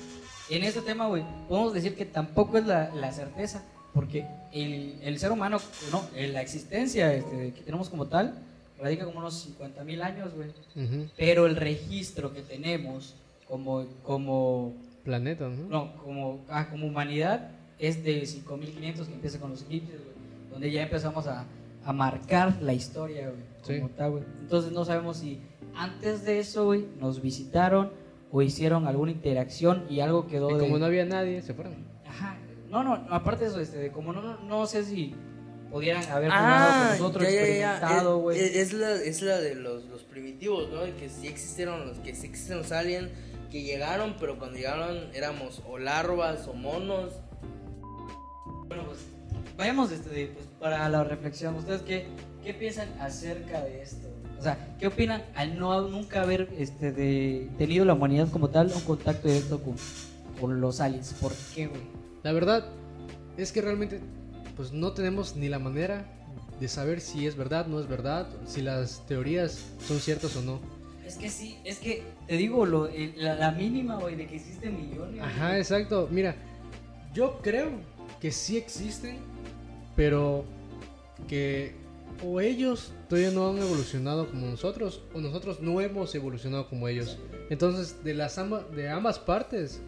En 0.50 0.62
este 0.64 0.80
tema, 0.82 1.06
güey, 1.08 1.24
podemos 1.48 1.72
decir 1.72 1.94
que 1.94 2.04
tampoco 2.04 2.58
es 2.58 2.66
la, 2.66 2.90
la 2.94 3.12
certeza, 3.12 3.62
porque 3.94 4.26
el, 4.52 4.98
el 5.02 5.18
ser 5.18 5.32
humano, 5.32 5.58
no, 5.90 6.04
la 6.14 6.42
existencia 6.42 7.12
este, 7.14 7.52
que 7.52 7.60
tenemos 7.62 7.88
como 7.88 8.06
tal, 8.06 8.38
radica 8.78 9.04
como 9.06 9.18
unos 9.20 9.34
50 9.40 9.84
mil 9.84 10.02
años, 10.02 10.30
güey. 10.34 10.48
Ujú. 10.76 11.08
Pero 11.16 11.46
el 11.46 11.56
registro 11.56 12.32
que 12.34 12.42
tenemos 12.42 13.14
como, 13.48 13.86
como, 14.02 14.74
Planeta, 15.04 15.48
¿no? 15.48 15.68
no, 15.68 15.96
como, 16.02 16.44
ah, 16.48 16.68
como 16.70 16.86
humanidad 16.86 17.50
es 17.78 18.02
de 18.04 18.24
5500 18.26 19.06
que 19.08 19.14
empieza 19.14 19.38
con 19.40 19.50
los 19.50 19.62
egipcios, 19.62 20.00
güey, 20.00 20.14
donde 20.50 20.70
ya 20.70 20.82
empezamos 20.82 21.26
a, 21.26 21.44
a 21.84 21.92
marcar 21.92 22.56
la 22.62 22.72
historia, 22.74 23.28
güey, 23.28 23.53
como 23.66 23.88
Sí. 23.88 23.94
tal, 23.96 24.10
güey. 24.12 24.24
Entonces 24.40 24.72
no 24.72 24.84
sabemos 24.84 25.16
si 25.18 25.40
antes 25.74 26.24
de 26.24 26.38
eso, 26.38 26.64
güey, 26.66 26.86
nos 27.00 27.20
visitaron 27.22 27.92
o 28.30 28.42
hicieron 28.42 28.86
alguna 28.86 29.12
interacción 29.12 29.84
y 29.88 30.00
algo 30.00 30.26
quedó 30.26 30.50
Y 30.50 30.54
de... 30.54 30.60
como 30.60 30.78
no 30.78 30.86
había 30.86 31.04
nadie, 31.04 31.40
se 31.42 31.54
fueron. 31.54 31.74
Ajá. 32.06 32.36
No, 32.70 32.82
no, 32.82 32.94
aparte 33.10 33.44
de 33.44 33.50
eso, 33.50 33.60
este, 33.60 33.78
de 33.78 33.90
como 33.92 34.12
no, 34.12 34.20
no, 34.22 34.40
no 34.40 34.66
sé 34.66 34.84
si 34.84 35.14
pudieran 35.70 36.04
haber 36.10 36.30
Ah, 36.32 36.86
con 36.90 36.98
nosotros, 36.98 37.24
ya, 37.24 37.30
ya, 37.30 37.36
ya. 37.36 37.46
experimentado, 37.74 38.16
Es- 38.16 38.22
güey. 38.22 38.38
Es, 38.40 38.56
es 38.56 38.72
la, 38.72 38.92
es 38.94 39.22
la 39.22 39.38
de 39.40 39.54
los, 39.54 39.84
los 39.86 40.02
primitivos, 40.02 40.68
¿no? 40.70 40.80
De 40.80 40.92
que 40.94 41.08
sí 41.08 41.26
existieron 41.28 41.86
los 41.86 41.98
que 41.98 42.14
sí 42.14 42.26
existen 42.26 42.58
los 42.58 42.72
aliens 42.72 43.10
que 43.50 43.62
llegaron, 43.62 44.16
pero 44.18 44.38
cuando 44.38 44.56
llegaron 44.56 44.98
éramos 45.14 45.62
o 45.68 45.78
larvas 45.78 46.46
o 46.48 46.54
monos. 46.54 47.12
Bueno, 48.66 48.84
pues 48.86 48.98
vayamos 49.56 49.92
este, 49.92 50.28
pues, 50.34 50.46
para 50.58 50.88
la 50.88 51.04
reflexión. 51.04 51.54
¿Ustedes 51.54 51.82
qué, 51.82 52.06
qué 52.44 52.54
piensan 52.54 52.88
acerca 53.00 53.62
de 53.62 53.82
esto? 53.82 54.06
O 54.38 54.42
sea, 54.42 54.76
¿qué 54.78 54.86
opinan 54.86 55.22
al 55.34 55.58
no 55.58 55.88
nunca 55.88 56.22
haber 56.22 56.48
este, 56.58 56.92
de, 56.92 57.48
tenido 57.56 57.84
la 57.84 57.94
humanidad 57.94 58.28
como 58.30 58.50
tal 58.50 58.70
un 58.74 58.80
contacto 58.82 59.28
directo 59.28 59.62
con, 59.62 59.74
con 60.40 60.60
los 60.60 60.80
aliens? 60.80 61.14
¿Por 61.14 61.32
qué, 61.54 61.66
güey? 61.66 61.80
La 62.22 62.32
verdad 62.32 62.66
es 63.36 63.52
que 63.52 63.60
realmente 63.62 64.00
pues 64.56 64.72
no 64.72 64.92
tenemos 64.92 65.34
ni 65.36 65.48
la 65.48 65.58
manera 65.58 66.04
de 66.60 66.68
saber 66.68 67.00
si 67.00 67.26
es 67.26 67.36
verdad, 67.36 67.66
no 67.66 67.80
es 67.80 67.88
verdad, 67.88 68.28
si 68.46 68.62
las 68.62 69.04
teorías 69.06 69.64
son 69.86 69.98
ciertas 69.98 70.36
o 70.36 70.42
no. 70.42 70.60
Es 71.04 71.16
que 71.16 71.28
sí, 71.28 71.58
es 71.64 71.78
que 71.78 72.02
te 72.26 72.36
digo 72.36 72.64
lo, 72.64 72.86
el- 72.88 73.14
la, 73.16 73.34
la 73.34 73.50
mínima, 73.50 73.96
güey, 73.96 74.14
de 74.14 74.26
que 74.26 74.36
existen 74.36 74.76
millones. 74.76 75.20
Ajá, 75.22 75.58
exacto. 75.58 76.08
Mira, 76.10 76.34
yo 77.12 77.40
creo 77.42 77.70
que 78.20 78.30
sí 78.30 78.56
existen, 78.56 79.18
pero 79.96 80.44
que 81.28 81.74
o 82.22 82.40
ellos 82.40 82.92
todavía 83.08 83.30
no 83.30 83.50
han 83.50 83.58
evolucionado 83.58 84.28
como 84.28 84.46
nosotros, 84.46 85.02
o 85.14 85.20
nosotros 85.20 85.60
no 85.60 85.80
hemos 85.80 86.14
evolucionado 86.14 86.68
como 86.68 86.88
ellos. 86.88 87.18
Entonces, 87.50 88.02
de 88.04 88.14
las 88.14 88.38
amba- 88.38 88.66
de 88.70 88.88
ambas 88.88 89.18
partes 89.18 89.80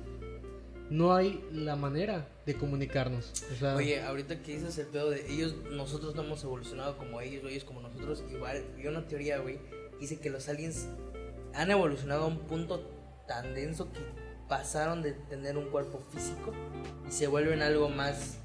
no 0.91 1.15
hay 1.15 1.45
la 1.53 1.75
manera 1.77 2.29
de 2.47 2.55
comunicarnos. 2.55 3.33
O 3.53 3.57
sea, 3.59 3.75
Oye, 3.77 4.03
ahorita 4.03 4.41
que 4.43 4.55
dices 4.57 4.79
el 4.79 4.87
pedo 4.87 5.11
de 5.11 5.31
ellos, 5.33 5.55
nosotros 5.73 6.15
no 6.15 6.23
hemos 6.23 6.43
evolucionado 6.45 6.97
como 6.97 7.21
ellos 7.21 7.45
o 7.45 7.49
ellos 7.49 7.65
como 7.65 7.81
nosotros, 7.81 8.23
igual 8.33 8.65
vi 8.77 8.87
una 8.87 9.07
teoría, 9.07 9.39
güey, 9.39 9.59
dice 10.01 10.19
que 10.21 10.31
los 10.31 10.49
aliens 10.49 10.87
han 11.55 11.71
evolucionado 11.71 12.25
a 12.25 12.27
un 12.27 12.39
punto 12.41 12.89
tan 13.27 13.55
denso 13.55 13.91
que 13.93 13.99
pasaron 14.49 15.03
de 15.03 15.13
tener 15.13 15.57
un 15.57 15.71
cuerpo 15.71 15.99
físico 16.13 16.53
y 17.09 17.11
se 17.11 17.27
vuelven 17.27 17.63
algo 17.63 17.89
más 17.89 18.39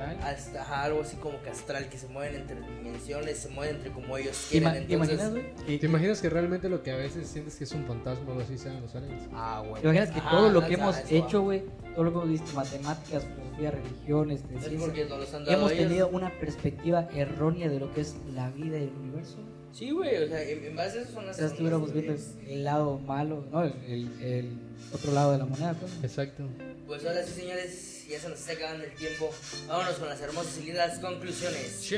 astral. 0.00 0.18
hasta 0.34 0.62
ajá, 0.62 0.82
algo 0.84 1.00
así 1.02 1.16
como 1.16 1.40
que 1.42 1.50
astral, 1.50 1.88
que 1.88 1.98
se 1.98 2.08
mueven 2.08 2.34
entre 2.36 2.56
dimensiones, 2.60 3.38
se 3.38 3.48
mueven 3.50 3.76
entre 3.76 3.90
como 3.92 4.16
ellos 4.16 4.46
¿Te, 4.50 4.58
quieren. 4.60 4.68
ima- 4.68 4.86
te 4.86 4.92
entonces, 4.94 5.14
imaginas, 5.20 5.54
güey? 5.64 5.78
¿Te 5.78 5.86
imaginas 5.86 6.20
que 6.20 6.30
realmente 6.30 6.68
lo 6.68 6.82
que 6.82 6.90
a 6.92 6.96
veces 6.96 7.26
sientes 7.28 7.56
que 7.56 7.64
es 7.64 7.72
un 7.72 7.84
fantasma 7.86 8.24
o 8.28 8.30
algo 8.32 8.40
así 8.42 8.58
sean 8.58 8.80
los 8.80 8.94
aliens? 8.94 9.22
Ah, 9.32 9.62
güey. 9.66 9.82
¿Te 9.82 9.88
imaginas 9.88 10.10
que 10.10 10.18
Ajá, 10.20 10.30
todo 10.30 10.50
lo 10.50 10.66
que 10.66 10.74
hemos 10.74 10.96
eso, 10.98 11.06
hecho, 11.14 11.42
güey, 11.42 11.62
todo 11.94 12.04
lo 12.04 12.10
que 12.12 12.16
hemos 12.18 12.28
visto, 12.30 12.52
matemáticas, 12.54 13.24
filosofía, 13.24 13.70
religión, 13.70 14.30
este, 14.30 14.54
Es 14.54 14.60
ciencia, 14.64 14.80
porque 14.80 15.04
nos 15.06 15.18
los 15.20 15.34
han 15.34 15.44
dado 15.44 15.58
hemos 15.58 15.72
ellos. 15.72 15.86
tenido 15.88 16.08
una 16.08 16.30
perspectiva 16.40 17.08
errónea 17.14 17.68
de 17.68 17.78
lo 17.80 17.92
que 17.92 18.00
es 18.02 18.16
la 18.34 18.50
vida 18.50 18.78
y 18.78 18.84
el 18.84 18.90
universo? 19.00 19.36
Sí, 19.72 19.90
güey, 19.92 20.16
o 20.24 20.26
sea, 20.26 20.42
en, 20.42 20.74
base 20.74 20.98
a 20.98 21.02
eso 21.02 21.12
son 21.12 21.24
O 21.24 21.26
las 21.28 21.36
sea, 21.36 21.46
estuviéramos 21.46 21.92
viendo 21.92 22.14
el 22.48 22.64
lado 22.64 22.98
malo, 22.98 23.44
¿no? 23.52 23.62
El, 23.62 23.72
el- 23.86 24.22
el 24.22 24.58
otro 24.92 25.12
lado 25.12 25.30
de 25.32 25.38
la 25.38 25.44
moneda, 25.46 25.74
pues. 25.74 25.92
Exacto. 26.02 26.42
Pues 26.88 27.06
ahora 27.06 27.22
sí, 27.22 27.40
señores, 27.42 27.99
ya 28.10 28.18
se 28.18 28.28
nos 28.28 28.40
está 28.40 28.52
acabando 28.52 28.84
el 28.84 28.92
tiempo. 28.92 29.30
Vámonos 29.68 29.94
con 29.94 30.08
las 30.08 30.20
hermosas 30.20 30.58
y 30.60 30.66
lindas 30.66 30.98
conclusiones. 30.98 31.94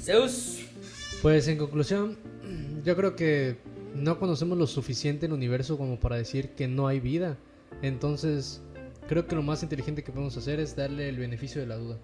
Zeus. 0.00 0.58
Pues 1.22 1.48
en 1.48 1.58
conclusión, 1.58 2.18
yo 2.84 2.96
creo 2.96 3.14
que 3.14 3.56
no 3.94 4.18
conocemos 4.18 4.58
lo 4.58 4.66
suficiente 4.66 5.26
el 5.26 5.32
universo 5.32 5.78
como 5.78 5.98
para 5.98 6.16
decir 6.16 6.50
que 6.50 6.66
no 6.68 6.88
hay 6.88 7.00
vida. 7.00 7.36
Entonces, 7.82 8.60
creo 9.08 9.26
que 9.26 9.36
lo 9.36 9.42
más 9.42 9.62
inteligente 9.62 10.02
que 10.02 10.12
podemos 10.12 10.36
hacer 10.36 10.60
es 10.60 10.74
darle 10.74 11.08
el 11.08 11.18
beneficio 11.18 11.60
de 11.60 11.66
la 11.66 11.76
duda. 11.76 11.98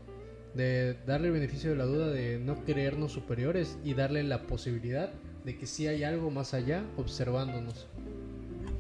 De 0.55 0.95
darle 1.07 1.29
el 1.29 1.35
beneficio 1.35 1.71
de 1.71 1.77
la 1.77 1.85
duda 1.85 2.11
de 2.11 2.39
no 2.39 2.65
creernos 2.65 3.13
superiores 3.13 3.77
y 3.85 3.95
darle 3.95 4.23
la 4.23 4.47
posibilidad 4.47 5.13
de 5.45 5.59
que 5.59 5.67
sí 5.67 5.89
hay 5.89 6.05
algo 6.05 6.31
más 6.31 6.55
allá 6.55 6.85
observándonos. 6.97 7.89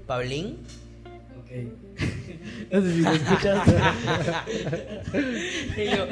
Pablín. 0.07 0.59
Ok. 1.41 1.51
no 2.71 2.81
sé 2.83 2.93
si 2.93 3.01
lo 3.01 3.11
escuchas. 3.13 3.69
Y 5.77 5.85
yo, 5.97 6.07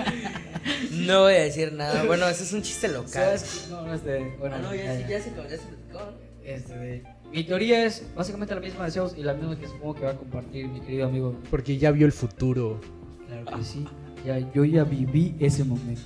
no 1.06 1.20
voy 1.22 1.34
a 1.34 1.40
decir 1.42 1.72
nada. 1.72 2.04
Bueno, 2.04 2.28
ese 2.28 2.44
es 2.44 2.52
un 2.52 2.62
chiste 2.62 2.88
local. 2.88 3.08
¿Sabes? 3.08 3.68
No, 3.70 3.82
no, 3.82 3.94
este, 3.94 4.34
bueno. 4.38 4.56
Ah, 4.58 4.62
no, 4.62 4.74
ya, 4.74 4.84
ya, 5.08 5.20
se- 5.20 5.30
ya. 5.30 5.46
ya. 5.48 6.10
Este, 6.44 6.76
de- 6.76 7.02
mi 7.32 7.44
teoría 7.44 7.84
es 7.86 8.04
básicamente 8.14 8.54
la 8.54 8.60
misma 8.60 8.84
de 8.84 8.90
Zeus 8.90 9.14
y 9.16 9.22
la 9.22 9.34
misma 9.34 9.58
que 9.58 9.66
supongo 9.66 9.94
que 9.94 10.04
va 10.04 10.10
a 10.10 10.16
compartir 10.16 10.66
mi 10.68 10.80
querido 10.80 11.06
amigo. 11.06 11.36
Porque 11.50 11.78
ya 11.78 11.90
vio 11.90 12.06
el 12.06 12.12
futuro. 12.12 12.80
Claro 13.26 13.58
que 13.58 13.64
sí. 13.64 13.84
Ya, 14.26 14.38
yo 14.52 14.64
ya 14.64 14.84
viví 14.84 15.34
ese 15.40 15.64
momento. 15.64 16.02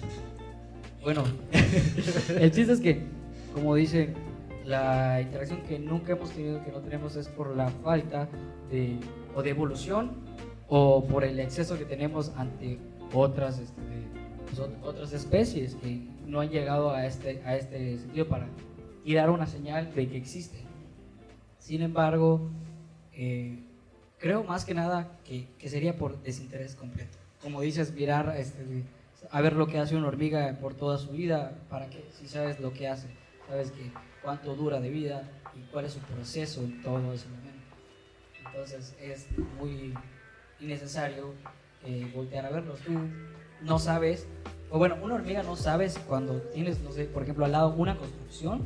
Bueno, 1.03 1.25
el 2.40 2.51
chiste 2.53 2.73
es 2.73 2.81
que, 2.81 3.01
como 3.55 3.75
dice, 3.75 4.11
la 4.64 5.21
interacción 5.21 5.61
que 5.62 5.79
nunca 5.79 6.12
hemos 6.12 6.31
tenido, 6.31 6.64
que 6.64 6.71
no 6.73 6.79
tenemos, 6.79 7.14
es 7.16 7.29
por 7.29 7.57
la 7.57 7.69
falta 7.71 8.29
de, 8.71 8.97
o 9.37 9.42
de 9.42 9.51
evolución 9.51 10.11
o 10.68 11.05
por 11.05 11.22
el 11.22 11.38
exceso 11.38 11.79
que 11.79 11.85
tenemos 11.85 12.33
ante 12.37 12.79
otras, 13.12 13.61
este, 13.61 13.83
pues, 14.46 14.59
ot- 14.59 14.83
otras 14.83 15.12
especies 15.12 15.77
que 15.77 16.01
no 16.27 16.40
han 16.40 16.49
llegado 16.51 16.90
a 16.90 17.07
este, 17.07 17.40
a 17.44 17.55
este 17.57 17.99
sentido 17.99 18.27
para 18.27 18.49
y 19.05 19.14
dar 19.14 19.31
una 19.31 19.46
señal 19.46 19.94
de 19.94 20.09
que 20.09 20.16
existen. 20.16 20.62
Sin 21.61 21.83
embargo, 21.83 22.51
eh, 23.12 23.61
creo 24.18 24.42
más 24.42 24.64
que 24.64 24.75
nada 24.75 25.18
que, 25.25 25.46
que 25.59 25.68
sería 25.68 25.96
por 25.96 26.20
desinterés 26.22 26.75
completo. 26.75 27.16
Como 27.42 27.61
dices, 27.61 27.92
mirar, 27.92 28.35
este, 28.37 28.83
a 29.31 29.40
ver 29.40 29.53
lo 29.53 29.66
que 29.68 29.79
hace 29.79 29.94
una 29.96 30.09
hormiga 30.09 30.57
por 30.61 30.75
toda 30.75 30.99
su 30.99 31.11
vida, 31.11 31.53
para 31.70 31.88
que 31.88 32.05
si 32.18 32.27
sabes 32.27 32.59
lo 32.59 32.72
que 32.72 32.88
hace, 32.88 33.09
sabes 33.49 33.70
que 33.70 33.92
cuánto 34.22 34.57
dura 34.57 34.81
de 34.81 34.90
vida 34.90 35.29
y 35.55 35.61
cuál 35.70 35.85
es 35.85 35.92
su 35.92 36.01
proceso 36.01 36.62
en 36.62 36.83
todo 36.83 36.99
momento. 36.99 37.27
Entonces 38.57 38.95
es 39.03 39.27
muy 39.59 39.92
innecesario 40.61 41.35
eh, 41.85 42.11
voltear 42.14 42.47
a 42.47 42.51
verlos. 42.51 42.81
Tú 42.81 42.92
no 43.61 43.79
sabes, 43.79 44.25
o 44.71 44.79
bueno, 44.79 44.97
una 45.03 45.16
hormiga 45.16 45.42
no 45.42 45.57
sabes 45.57 45.99
cuando 46.09 46.40
tienes, 46.55 46.81
no 46.81 46.90
sé, 46.90 47.05
por 47.05 47.23
ejemplo, 47.23 47.45
al 47.45 47.53
lado 47.53 47.75
una 47.77 47.99
construcción, 47.99 48.62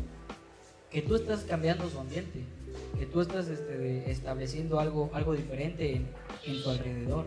que 0.93 1.03
tú 1.03 1.17
estás 1.17 1.41
cambiando 1.41 1.91
su 1.91 1.99
ambiente, 1.99 2.45
que 3.01 3.07
tú 3.07 3.21
estás 3.21 3.49
este, 3.49 4.09
estableciendo 4.09 4.79
algo, 4.79 5.11
algo 5.13 5.35
diferente 5.35 5.97
en, 5.97 6.07
en 6.47 6.63
tu 6.63 6.71
alrededor. 6.71 7.25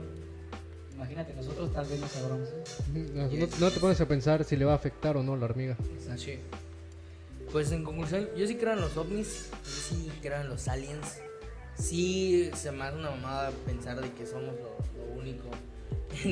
Imagínate, 0.96 1.34
nosotros 1.34 1.74
tal 1.74 1.86
vez 1.86 2.00
no 2.00 2.08
sabremos. 2.08 2.50
No, 2.94 3.28
no- 3.28 3.48
no 3.60 3.72
te 3.72 3.80
pones 3.82 4.00
a 4.00 4.08
pensar 4.08 4.46
si 4.46 4.56
le 4.56 4.64
va 4.64 4.72
a 4.72 4.76
afectar 4.76 5.18
o 5.18 5.24
no 5.24 5.36
la 5.36 5.46
hormiga. 5.46 5.76
Exacto. 5.96 6.22
Sí. 6.22 6.40
Pues 7.52 7.74
en 7.74 7.84
conclusión, 7.84 8.30
yo 8.38 8.48
sí 8.48 8.56
creo 8.56 8.74
en 8.74 8.82
los 8.82 8.96
ovnis, 8.96 9.50
yo 9.52 9.70
sí 9.70 10.12
creo 10.22 10.40
en 10.42 10.48
los 10.50 10.68
aliens. 10.70 11.20
Sí, 11.78 12.50
se 12.56 12.72
me 12.72 12.84
hace 12.84 12.98
una 12.98 13.12
mamada 13.12 13.52
pensar 13.66 14.00
de 14.00 14.12
que 14.12 14.26
somos 14.26 14.54
lo, 14.56 14.78
lo 14.98 15.14
único. 15.20 15.50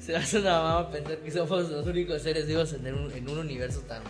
se 0.00 0.12
me 0.12 0.18
hace 0.18 0.38
una 0.38 0.50
mamada 0.62 0.90
pensar 0.90 1.18
que 1.18 1.30
somos 1.30 1.70
los 1.70 1.86
únicos 1.86 2.22
seres 2.22 2.46
vivos 2.46 2.72
en 2.72 2.94
un, 2.94 3.12
en 3.12 3.28
un 3.28 3.38
universo 3.38 3.80
tan, 3.80 4.02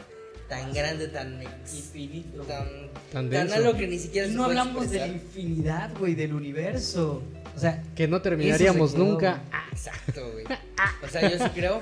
tan 0.49 0.73
grande, 0.73 1.09
tan, 1.09 1.41
Infinito. 1.43 2.43
tan, 2.43 2.67
Tan 3.13 3.31
tan 3.31 3.53
algo 3.53 3.75
que 3.77 3.87
ni 3.87 3.99
siquiera 3.99 4.27
Y 4.29 4.33
no 4.33 4.45
hablamos 4.45 4.91
de 4.91 4.99
la 4.99 5.07
infinidad, 5.07 5.91
güey, 5.99 6.15
del 6.15 6.35
universo. 6.35 7.23
O 7.55 7.59
sea, 7.59 7.83
Que 7.95 8.07
no 8.07 8.21
terminaríamos 8.21 8.93
quedó, 8.93 9.05
nunca. 9.05 9.43
Exacto, 9.73 10.31
güey. 10.33 10.45
O 11.03 11.09
sea, 11.09 11.31
yo 11.31 11.39
sí 11.39 11.51
creo. 11.55 11.81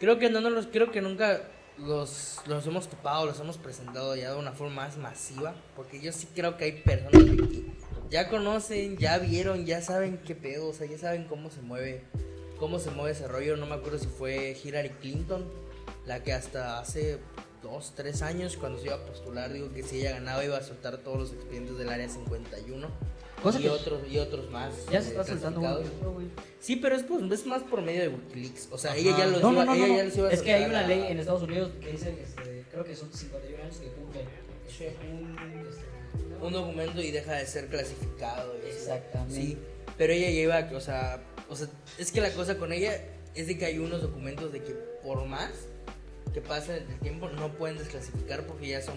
Creo 0.00 0.18
que 0.18 0.30
no 0.30 0.40
nos 0.40 0.52
los 0.52 0.66
creo 0.66 0.90
que 0.90 1.00
nunca 1.00 1.40
los, 1.80 2.40
los 2.46 2.66
hemos 2.66 2.88
topado, 2.88 3.26
los 3.26 3.40
hemos 3.40 3.58
presentado 3.58 4.16
ya 4.16 4.32
de 4.32 4.38
una 4.38 4.52
forma 4.52 4.86
más 4.86 4.96
masiva. 4.96 5.54
Porque 5.76 6.00
yo 6.00 6.12
sí 6.12 6.28
creo 6.34 6.56
que 6.56 6.64
hay 6.64 6.72
personas 6.82 7.12
que 7.12 7.64
ya 8.10 8.28
conocen, 8.28 8.96
ya 8.96 9.18
vieron, 9.18 9.66
ya 9.66 9.82
saben 9.82 10.18
qué 10.18 10.34
pedo, 10.34 10.68
o 10.68 10.72
sea, 10.72 10.86
ya 10.86 10.98
saben 10.98 11.24
cómo 11.24 11.50
se 11.50 11.60
mueve, 11.60 12.04
cómo 12.58 12.78
se 12.78 12.90
mueve 12.90 13.12
ese 13.12 13.28
rollo. 13.28 13.56
No 13.56 13.66
me 13.66 13.74
acuerdo 13.74 13.98
si 13.98 14.06
fue 14.06 14.56
Hillary 14.62 14.90
Clinton, 15.00 15.44
la 16.06 16.22
que 16.22 16.32
hasta 16.32 16.80
hace 16.80 17.18
dos, 17.62 17.92
tres 17.94 18.22
años, 18.22 18.56
cuando 18.56 18.78
se 18.78 18.86
iba 18.86 18.96
a 18.96 19.04
postular, 19.04 19.52
digo 19.52 19.72
que 19.72 19.82
si 19.82 20.00
ella 20.00 20.12
ganaba 20.12 20.44
iba 20.44 20.56
a 20.56 20.62
soltar 20.62 20.98
todos 20.98 21.18
los 21.18 21.32
expedientes 21.32 21.76
del 21.78 21.88
área 21.90 22.08
51. 22.08 22.88
Cosa 23.42 23.58
y 23.60 23.62
que- 23.62 23.70
otros 23.70 24.00
y 24.10 24.18
otros 24.18 24.50
más 24.50 24.72
ya 24.90 25.00
se 25.00 25.08
eh, 25.08 25.10
está 25.10 25.24
soltando 25.24 25.60
que 25.60 26.06
güey. 26.08 26.26
Sí, 26.60 26.76
pero 26.76 26.96
es, 26.96 27.04
pues, 27.04 27.22
es 27.30 27.46
más 27.46 27.62
por 27.62 27.82
medio 27.82 28.00
de 28.02 28.08
Wikileaks. 28.08 28.68
O 28.72 28.78
sea, 28.78 28.96
ella 28.96 29.16
ya 29.16 29.26
los 29.26 29.40
No, 29.42 29.52
iba, 29.52 29.64
no, 29.64 29.70
no, 29.72 29.74
ella 29.76 29.86
no, 29.86 29.96
ya 29.96 30.02
no. 30.02 30.08
los 30.08 30.16
iba 30.18 30.28
a 30.28 30.32
Es 30.32 30.42
que 30.42 30.52
hay 30.54 30.64
una 30.64 30.86
ley 30.86 31.04
en 31.08 31.18
Estados 31.20 31.42
Unidos 31.42 31.70
que 31.80 31.92
dice, 31.92 32.16
este, 32.22 32.64
creo 32.70 32.84
que 32.84 32.96
son 32.96 33.12
51 33.12 33.62
años 33.62 33.76
que 33.76 33.86
cumple 33.88 34.24
Sí. 34.68 34.84
un, 35.10 35.36
este, 35.68 36.44
un 36.44 36.52
documento 36.52 37.00
y 37.00 37.10
deja 37.10 37.34
de 37.34 37.46
ser 37.46 37.68
clasificado. 37.68 38.54
y. 38.64 38.68
Exactamente. 38.70 39.34
Sí, 39.34 39.58
pero 39.96 40.12
ella 40.12 40.30
lleva, 40.30 40.68
o 40.74 40.80
sea, 40.80 41.22
o 41.48 41.56
sea, 41.56 41.68
es 41.98 42.10
que 42.12 42.20
la 42.20 42.30
cosa 42.32 42.58
con 42.58 42.72
ella 42.72 43.00
es 43.34 43.46
de 43.46 43.56
que 43.56 43.64
hay 43.66 43.78
unos 43.78 44.02
documentos 44.02 44.52
de 44.52 44.62
que 44.62 44.72
por 45.02 45.24
más 45.26 45.50
que 46.34 46.40
pase 46.40 46.78
el 46.78 46.98
tiempo 47.00 47.28
no 47.30 47.52
pueden 47.56 47.78
desclasificar 47.78 48.46
porque 48.46 48.68
ya 48.68 48.82
son 48.82 48.96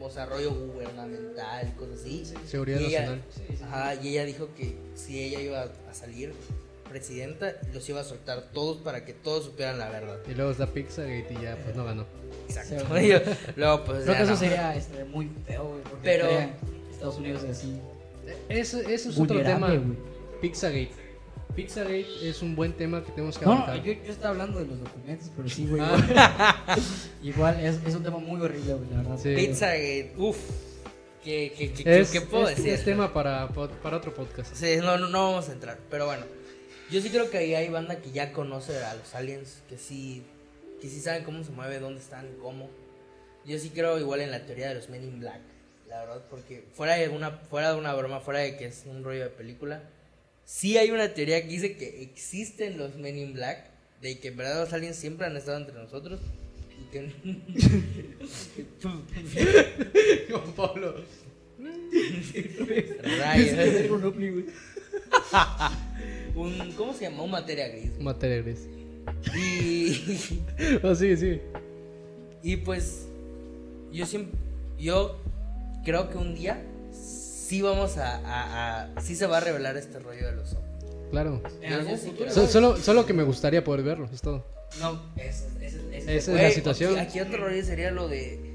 desarrollo 0.00 0.52
gubernamental, 0.54 1.74
cosas 1.76 2.00
así. 2.00 2.24
Seguridad 2.46 2.80
Y 2.80 2.84
ella- 2.86 3.00
nacional. 3.00 3.22
Ajá, 3.64 3.94
y 3.96 4.08
ella 4.08 4.24
dijo 4.24 4.48
que 4.56 4.76
si 4.94 5.22
ella 5.22 5.40
iba 5.40 5.62
a 5.62 5.94
salir 5.94 6.32
presidenta, 6.88 7.54
los 7.74 7.88
iba 7.88 8.00
a 8.00 8.04
soltar 8.04 8.50
todos 8.52 8.78
para 8.78 9.04
que 9.04 9.12
todos 9.12 9.44
supieran 9.46 9.78
la 9.78 9.88
verdad. 9.88 10.18
Y 10.30 10.34
luego 10.34 10.50
está 10.52 10.66
Pizzagate 10.72 11.26
y 11.38 11.42
ya, 11.42 11.56
pues 11.64 11.74
no 11.74 11.84
ganó. 11.84 12.06
Exacto. 12.48 12.86
Sí. 12.96 13.04
Y 13.04 13.08
yo- 13.08 13.18
luego, 13.56 13.84
pues, 13.84 14.02
Creo 14.04 14.12
ya 14.12 14.18
que 14.18 14.22
eso 14.24 14.32
no. 14.32 14.38
sería 14.38 14.76
este, 14.76 15.04
muy 15.04 15.30
feo, 15.46 15.64
güey. 15.68 15.82
Porque 15.82 16.00
Pero- 16.04 16.28
Estados 16.92 17.16
Unidos 17.18 17.44
así. 17.44 17.78
Eso, 18.48 18.80
eso 18.80 19.10
es 19.10 19.18
otro 19.18 19.38
tema. 19.42 19.68
vulnerable, 19.68 19.78
güey. 19.78 20.40
Pizzagate. 21.56 22.28
Es 22.28 22.42
un 22.42 22.54
buen 22.54 22.72
tema 22.74 23.02
que 23.02 23.10
tenemos 23.12 23.38
que 23.38 23.44
No, 23.46 23.66
no, 23.66 23.76
yo, 23.76 23.92
yo 23.92 24.12
estaba 24.12 24.30
hablando 24.30 24.58
de 24.60 24.66
los 24.66 24.78
documentos, 24.80 25.30
pero 25.34 25.48
sí, 25.48 25.66
güey. 25.66 25.82
Ah. 25.82 26.76
Igual 27.22 27.58
es, 27.64 27.80
es 27.86 27.94
un 27.94 28.02
tema 28.04 28.18
muy 28.18 28.40
horrible, 28.40 28.74
güey, 28.74 28.90
la 28.90 28.96
verdad. 28.98 29.18
Sí. 29.20 29.34
Pizzagate, 29.34 30.12
uff. 30.18 30.38
¿Qué, 31.24 31.52
qué, 31.58 31.72
qué, 31.72 32.00
Es, 32.00 32.10
qué 32.12 32.20
puedo 32.20 32.48
es- 32.48 32.56
decir? 32.56 32.72
es 32.72 32.84
tema 32.84 33.12
para, 33.12 33.48
para 33.48 33.96
otro 33.96 34.14
podcast. 34.14 34.54
Sí, 34.54 34.76
no, 34.76 34.96
no, 34.96 35.08
no 35.08 35.32
vamos 35.32 35.48
a 35.48 35.52
entrar. 35.52 35.78
Pero 35.90 36.06
bueno, 36.06 36.24
yo 36.90 37.00
sí 37.00 37.10
creo 37.10 37.30
que 37.30 37.38
ahí 37.38 37.54
hay 37.54 37.68
banda 37.68 37.96
que 37.96 38.12
ya 38.12 38.32
conoce 38.32 38.78
a 38.84 38.94
los 38.94 39.12
aliens, 39.14 39.62
que 39.68 39.76
sí, 39.76 40.22
que 40.80 40.88
sí 40.88 41.00
saben 41.00 41.24
cómo 41.24 41.42
se 41.42 41.50
mueve, 41.50 41.80
dónde 41.80 42.00
están, 42.00 42.28
cómo. 42.40 42.70
Yo 43.44 43.58
sí 43.58 43.70
creo 43.70 43.98
igual 43.98 44.20
en 44.20 44.30
la 44.30 44.44
teoría 44.46 44.68
de 44.68 44.74
los 44.76 44.88
Men 44.88 45.02
in 45.02 45.18
Black, 45.18 45.40
la 45.88 46.00
verdad, 46.00 46.24
porque 46.30 46.64
fuera 46.74 46.94
de 46.94 47.08
una, 47.08 47.30
fuera 47.32 47.72
de 47.72 47.78
una 47.78 47.92
broma, 47.94 48.20
fuera 48.20 48.40
de 48.40 48.56
que 48.56 48.66
es 48.66 48.84
un 48.86 49.02
rollo 49.02 49.22
de 49.24 49.30
película, 49.30 49.82
sí 50.46 50.78
hay 50.78 50.90
una 50.90 51.12
teoría 51.12 51.42
que 51.42 51.48
dice 51.48 51.76
que 51.76 52.02
existen 52.02 52.78
los 52.78 52.96
Men 52.96 53.18
in 53.18 53.34
Black, 53.34 53.66
de 54.00 54.18
que 54.18 54.28
en 54.28 54.38
verdad 54.38 54.60
los 54.60 54.72
aliens 54.72 54.96
siempre 54.96 55.26
han 55.26 55.36
estado 55.36 55.58
entre 55.58 55.74
nosotros 55.74 56.20
y 56.80 56.90
que 56.90 57.12
Juan 60.30 60.52
Pablo. 60.56 60.94
Rayos. 63.18 63.90
un 66.34 66.72
¿cómo 66.76 66.92
se 66.94 67.04
llama? 67.04 67.22
Un 67.22 67.30
materia 67.30 67.68
gris. 67.68 67.98
Materia 67.98 68.42
gris. 68.42 68.68
Y 69.34 70.40
Oh, 70.82 70.94
sí, 70.94 71.16
sí. 71.16 71.40
Y 72.42 72.56
pues 72.56 73.06
yo 73.92 74.06
siempre, 74.06 74.38
yo 74.78 75.18
creo 75.84 76.10
que 76.10 76.18
un 76.18 76.34
día 76.34 76.62
sí 77.46 77.62
vamos 77.62 77.96
a, 77.98 78.16
a, 78.18 78.82
a- 78.96 79.00
sí 79.00 79.14
se 79.16 79.26
va 79.26 79.38
a 79.38 79.40
revelar 79.40 79.76
este 79.76 79.98
rollo 79.98 80.26
de 80.26 80.32
los 80.36 80.52
ovnis. 80.54 80.66
Claro. 81.10 81.42
En 81.62 81.72
algún 81.72 81.92
Yo 81.92 81.98
sí 81.98 82.10
futuro. 82.10 82.30
So- 82.32 82.46
solo, 82.48 82.76
solo 82.76 83.06
que 83.06 83.12
me 83.12 83.22
gustaría 83.22 83.62
poder 83.62 83.82
verlo, 83.84 84.08
es 84.12 84.20
todo. 84.20 84.44
No, 84.80 85.00
ese, 85.16 85.46
ese, 85.60 85.78
ese- 85.96 85.98
Esa 85.98 86.12
es 86.12 86.28
Güey, 86.28 86.42
la 86.42 86.50
situación. 86.50 86.98
Aquí, 86.98 87.18
aquí 87.18 87.28
otro 87.28 87.46
rollo 87.46 87.64
sería 87.64 87.90
lo 87.92 88.08
de 88.08 88.54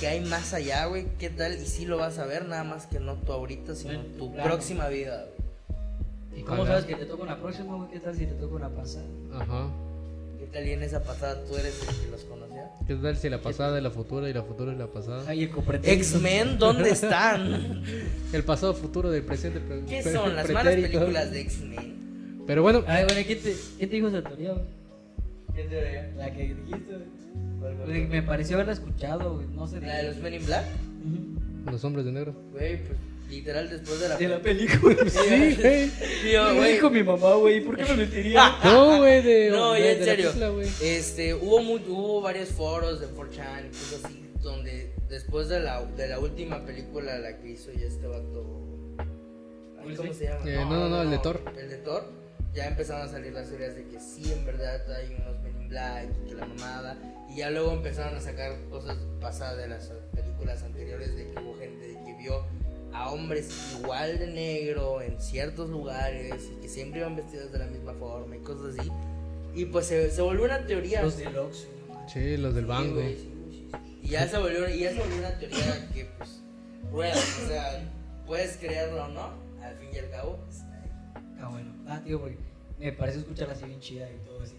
que 0.00 0.06
hay 0.08 0.20
más 0.20 0.52
allá, 0.54 0.86
güey. 0.86 1.06
¿Qué 1.18 1.30
tal? 1.30 1.60
Y 1.60 1.66
sí 1.66 1.84
lo 1.86 1.96
vas 1.98 2.18
a 2.18 2.26
ver, 2.26 2.46
nada 2.46 2.64
más 2.64 2.86
que 2.86 2.98
no 3.00 3.14
tú 3.14 3.32
ahorita, 3.32 3.74
sino 3.74 3.92
En 3.94 4.12
tu 4.18 4.30
tu 4.30 4.34
próxima 4.42 4.88
vida, 4.88 5.26
güey. 5.26 6.40
¿Y 6.40 6.42
cómo 6.44 6.62
Ojalá. 6.62 6.80
sabes 6.80 6.94
que 6.96 7.04
te 7.04 7.06
toca 7.10 7.22
una 7.22 7.38
próxima, 7.40 7.76
güey? 7.76 7.90
¿Qué 7.90 8.00
tal 8.00 8.16
si 8.16 8.26
te 8.26 8.34
toca 8.34 8.54
una 8.56 8.68
pasada? 8.70 9.04
Ajá. 9.34 9.68
¿Qué 10.38 10.46
tal? 10.46 10.66
Y 10.66 10.72
en 10.72 10.82
esa 10.82 11.02
pasada 11.02 11.44
tú 11.44 11.56
eres 11.56 11.74
el 11.88 11.96
que 11.96 12.06
los 12.10 12.22
conocía. 12.24 12.49
¿Qué 12.86 12.94
tal 12.96 13.16
si 13.16 13.28
la 13.28 13.40
pasada 13.40 13.76
es 13.76 13.82
la 13.84 13.90
futura 13.90 14.28
y 14.28 14.32
la 14.32 14.42
futura 14.42 14.72
es 14.72 14.78
la 14.78 14.88
pasada? 14.88 15.22
Ay, 15.28 15.44
el 15.44 15.50
copretero. 15.50 15.92
X-Men, 15.94 16.58
¿dónde 16.58 16.90
están? 16.90 17.82
El 18.32 18.42
pasado, 18.44 18.74
futuro, 18.74 19.10
del 19.10 19.22
presente. 19.22 19.60
pre- 19.60 19.84
¿Qué 19.88 20.02
pre- 20.02 20.12
son 20.12 20.34
las 20.34 20.48
malas 20.50 20.74
películas 20.74 21.30
de 21.30 21.40
X-Men? 21.42 22.42
Pero 22.46 22.62
bueno, 22.62 22.82
Ay, 22.88 23.04
bueno, 23.04 23.20
¿quién 23.26 23.38
te, 23.40 23.54
quién 23.78 23.90
te 23.90 23.96
dijo 23.96 24.08
esa 24.08 24.22
teoría, 24.22 24.52
güey? 24.52 24.64
¿Qué 25.54 25.62
teoría? 25.64 26.12
La 26.16 26.32
que 26.32 26.54
dijiste, 26.54 28.06
Me 28.08 28.22
pareció 28.22 28.56
haberla 28.56 28.72
escuchado, 28.72 29.34
güey. 29.36 29.46
No 29.54 29.66
sé. 29.68 29.80
¿La 29.80 29.96
de 29.98 30.02
los 30.08 30.16
Men 30.18 30.34
in 30.34 30.46
Black? 30.46 30.64
Los 31.70 31.84
hombres 31.84 32.04
de 32.06 32.12
negro. 32.12 32.34
Güey, 32.52 32.78
pues 32.78 32.98
literal 33.30 33.70
después 33.70 34.00
de 34.00 34.08
la... 34.08 34.16
De 34.16 34.28
la 34.28 34.38
película. 34.40 34.96
Sí, 35.10 35.56
güey. 35.60 36.58
Me 36.60 36.68
dijo 36.72 36.90
mi 36.90 37.02
mamá, 37.02 37.34
güey. 37.34 37.60
¿Por 37.60 37.76
qué 37.76 37.84
me 37.84 37.94
mentiría? 37.94 38.56
No, 38.64 38.98
güey, 38.98 39.22
de. 39.22 39.50
No, 39.50 39.72
de- 39.72 39.80
ya 39.80 39.86
de 39.86 39.92
en 39.98 40.04
serio. 40.04 40.32
película. 40.32 40.68
Este, 40.82 41.34
hubo, 41.34 41.62
mu- 41.62 41.76
hubo 41.88 42.20
varios 42.20 42.50
foros 42.50 43.00
de 43.00 43.06
4chan 43.08 43.66
y 43.66 43.68
cosas 43.68 44.04
así, 44.04 44.30
donde 44.42 44.92
después 45.08 45.48
de 45.48 45.60
la, 45.60 45.82
de 45.84 46.08
la 46.08 46.18
última 46.18 46.64
película, 46.64 47.18
la 47.18 47.38
que 47.38 47.50
hizo 47.50 47.72
ya 47.72 47.86
este 47.86 48.06
vato... 48.06 48.44
ay, 49.84 49.94
¿Cómo 49.96 50.12
se 50.14 50.24
llama? 50.24 50.40
Eh, 50.50 50.56
no, 50.56 50.70
no, 50.70 50.88
no, 50.88 51.02
el 51.02 51.10
de 51.10 51.18
Thor. 51.18 51.40
El 51.58 51.70
de 51.70 51.76
Thor. 51.78 52.04
Ya 52.52 52.66
empezaron 52.66 53.06
a 53.06 53.08
salir 53.10 53.32
las 53.32 53.48
teorías 53.48 53.76
de 53.76 53.84
que 53.86 54.00
sí, 54.00 54.32
en 54.32 54.44
verdad 54.44 54.80
hay 54.92 55.14
unos 55.14 55.40
Men 55.42 55.62
in 55.62 55.68
Black 55.68 56.08
y 56.24 56.28
que 56.30 56.34
la 56.34 56.46
mamada. 56.46 56.96
Y 57.32 57.36
ya 57.36 57.50
luego 57.50 57.72
empezaron 57.72 58.16
a 58.16 58.20
sacar 58.20 58.56
cosas 58.68 58.96
pasadas 59.20 59.56
de 59.56 59.68
las 59.68 59.92
películas 60.12 60.60
anteriores 60.64 61.14
de 61.14 61.30
que 61.30 61.40
hubo 61.40 61.56
gente 61.58 61.96
que 62.04 62.16
vio 62.18 62.44
a 62.92 63.10
hombres 63.10 63.76
igual 63.80 64.18
de 64.18 64.26
negro 64.28 65.00
en 65.02 65.20
ciertos 65.20 65.70
lugares 65.70 66.50
y 66.56 66.60
que 66.62 66.68
siempre 66.68 67.00
iban 67.00 67.16
vestidos 67.16 67.52
de 67.52 67.58
la 67.58 67.66
misma 67.66 67.94
forma 67.94 68.36
y 68.36 68.40
cosas 68.40 68.78
así. 68.78 68.90
Y 69.54 69.64
pues 69.66 69.86
se, 69.86 70.10
se 70.10 70.22
volvió 70.22 70.44
una 70.44 70.66
teoría. 70.66 71.02
Los 71.02 71.16
de 71.16 71.30
Lux. 71.30 71.66
Sí, 72.12 72.36
los 72.36 72.54
del 72.54 72.64
Sí, 72.64 72.68
banco. 72.68 73.00
sí, 73.00 73.16
sí, 73.16 73.68
sí. 73.72 73.98
Y 74.02 74.08
ya 74.08 74.26
se 74.28 74.38
volvió, 74.38 74.68
y 74.68 74.80
ya 74.80 74.90
se 74.92 74.98
volvió 74.98 75.18
una 75.18 75.38
teoría 75.38 75.88
que 75.94 76.04
pues 76.18 76.40
rueda, 76.90 77.14
o 77.14 77.48
sea, 77.48 77.92
puedes 78.26 78.56
creerlo 78.56 79.04
o 79.04 79.08
no, 79.08 79.32
al 79.62 79.76
fin 79.76 79.88
y 79.92 79.98
al 79.98 80.10
cabo. 80.10 80.38
pues, 80.44 80.60
Ah, 81.40 81.48
bueno. 81.48 81.72
Ah, 81.86 82.00
tío, 82.04 82.20
porque 82.20 82.38
me 82.78 82.92
parece 82.92 83.18
escucharla 83.20 83.54
así 83.54 83.64
bien 83.66 83.80
chida 83.80 84.10
y 84.10 84.16
todo 84.26 84.42
así 84.42 84.54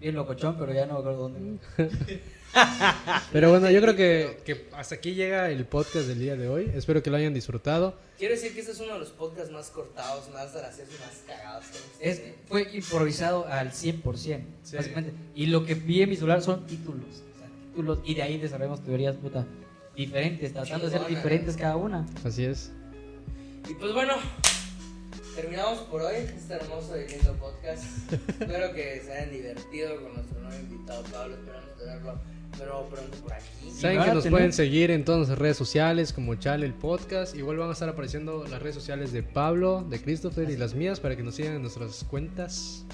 bien. 0.00 0.14
Locochón, 0.14 0.56
pero 0.58 0.72
ya 0.72 0.86
no 0.86 0.94
me 0.94 0.98
acuerdo 1.00 1.28
dónde. 1.28 1.58
Pero 3.32 3.50
bueno, 3.50 3.70
yo 3.70 3.80
creo 3.80 3.94
que, 3.94 4.40
que 4.44 4.66
hasta 4.72 4.96
aquí 4.96 5.14
llega 5.14 5.50
el 5.50 5.66
podcast 5.66 6.08
del 6.08 6.18
día 6.18 6.34
de 6.34 6.48
hoy. 6.48 6.68
Espero 6.74 7.00
que 7.00 7.08
lo 7.08 7.16
hayan 7.16 7.32
disfrutado. 7.32 7.94
Quiero 8.18 8.34
decir 8.34 8.52
que 8.52 8.58
este 8.60 8.72
es 8.72 8.80
uno 8.80 8.94
de 8.94 8.98
los 8.98 9.10
podcasts 9.10 9.52
más 9.52 9.70
cortados, 9.70 10.28
más 10.30 10.52
graciosos, 10.52 10.94
más 10.98 11.22
cagados. 11.28 11.64
que 12.00 12.10
Es, 12.10 12.22
fue 12.48 12.66
improvisado 12.74 13.46
al 13.46 13.70
100%, 13.70 14.40
Sí. 14.64 14.76
básicamente. 14.76 15.12
Y 15.36 15.46
lo 15.46 15.64
que 15.64 15.74
vi 15.74 16.02
en 16.02 16.10
mi 16.10 16.16
celular 16.16 16.42
son 16.42 16.66
títulos. 16.66 17.04
O 17.34 17.38
sea, 17.38 17.46
títulos 17.68 18.00
y 18.04 18.14
de 18.16 18.22
ahí 18.22 18.38
desarrollamos 18.38 18.82
teorías, 18.82 19.14
puta, 19.14 19.46
diferentes, 19.94 20.52
tratando 20.52 20.86
de 20.90 20.98
ser 20.98 21.06
diferentes 21.06 21.56
cada 21.56 21.76
una. 21.76 22.04
Así 22.24 22.44
es. 22.44 22.72
Y 23.68 23.74
pues 23.74 23.92
bueno, 23.94 24.14
terminamos 25.40 25.78
por 25.80 26.02
hoy 26.02 26.16
este 26.16 26.54
hermoso 26.54 26.94
y 27.00 27.08
lindo 27.10 27.32
podcast. 27.34 27.84
Espero 28.40 28.74
que 28.74 29.00
se 29.04 29.12
hayan 29.12 29.30
divertido 29.30 30.02
con 30.02 30.14
nuestro 30.14 30.40
nuevo 30.40 30.56
invitado 30.60 31.02
Pablo. 31.04 31.34
Esperamos 31.36 31.76
tenerlo 31.78 32.20
pero 32.58 32.84
pronto 32.90 33.16
por 33.18 33.32
aquí. 33.32 33.70
Saben 33.70 34.02
que 34.02 34.12
nos 34.12 34.24
tener- 34.24 34.30
pueden 34.32 34.52
seguir 34.52 34.90
en 34.90 35.04
todas 35.04 35.18
nuestras 35.20 35.38
redes 35.38 35.56
sociales 35.56 36.12
como 36.12 36.34
Chale 36.34 36.66
el 36.66 36.74
podcast. 36.74 37.34
Igual 37.36 37.56
van 37.58 37.70
a 37.70 37.72
estar 37.72 37.88
apareciendo 37.88 38.44
las 38.50 38.60
redes 38.60 38.74
sociales 38.74 39.12
de 39.12 39.22
Pablo, 39.22 39.86
de 39.88 40.02
Christopher 40.02 40.50
y 40.50 40.56
las 40.56 40.74
mías 40.74 41.00
para 41.00 41.16
que 41.16 41.22
nos 41.22 41.36
sigan 41.36 41.54
en 41.54 41.62
nuestras 41.62 42.04
cuentas. 42.04 42.84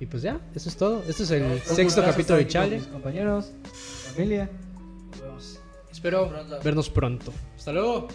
Y 0.00 0.06
pues 0.06 0.22
ya, 0.22 0.40
eso 0.54 0.68
es 0.70 0.76
todo. 0.76 1.04
Este 1.06 1.22
es 1.24 1.30
el 1.30 1.42
Un 1.42 1.60
sexto 1.60 2.02
capítulo 2.02 2.38
de 2.38 2.48
Chale. 2.48 2.78
Mis 2.78 2.86
compañeros, 2.86 3.52
familia. 4.14 4.50
Nos 5.10 5.20
vemos. 5.20 5.60
Espero 5.92 6.28
Pronto. 6.30 6.58
vernos 6.64 6.88
pronto. 6.90 7.32
Hasta 7.56 7.72
luego. 7.72 8.08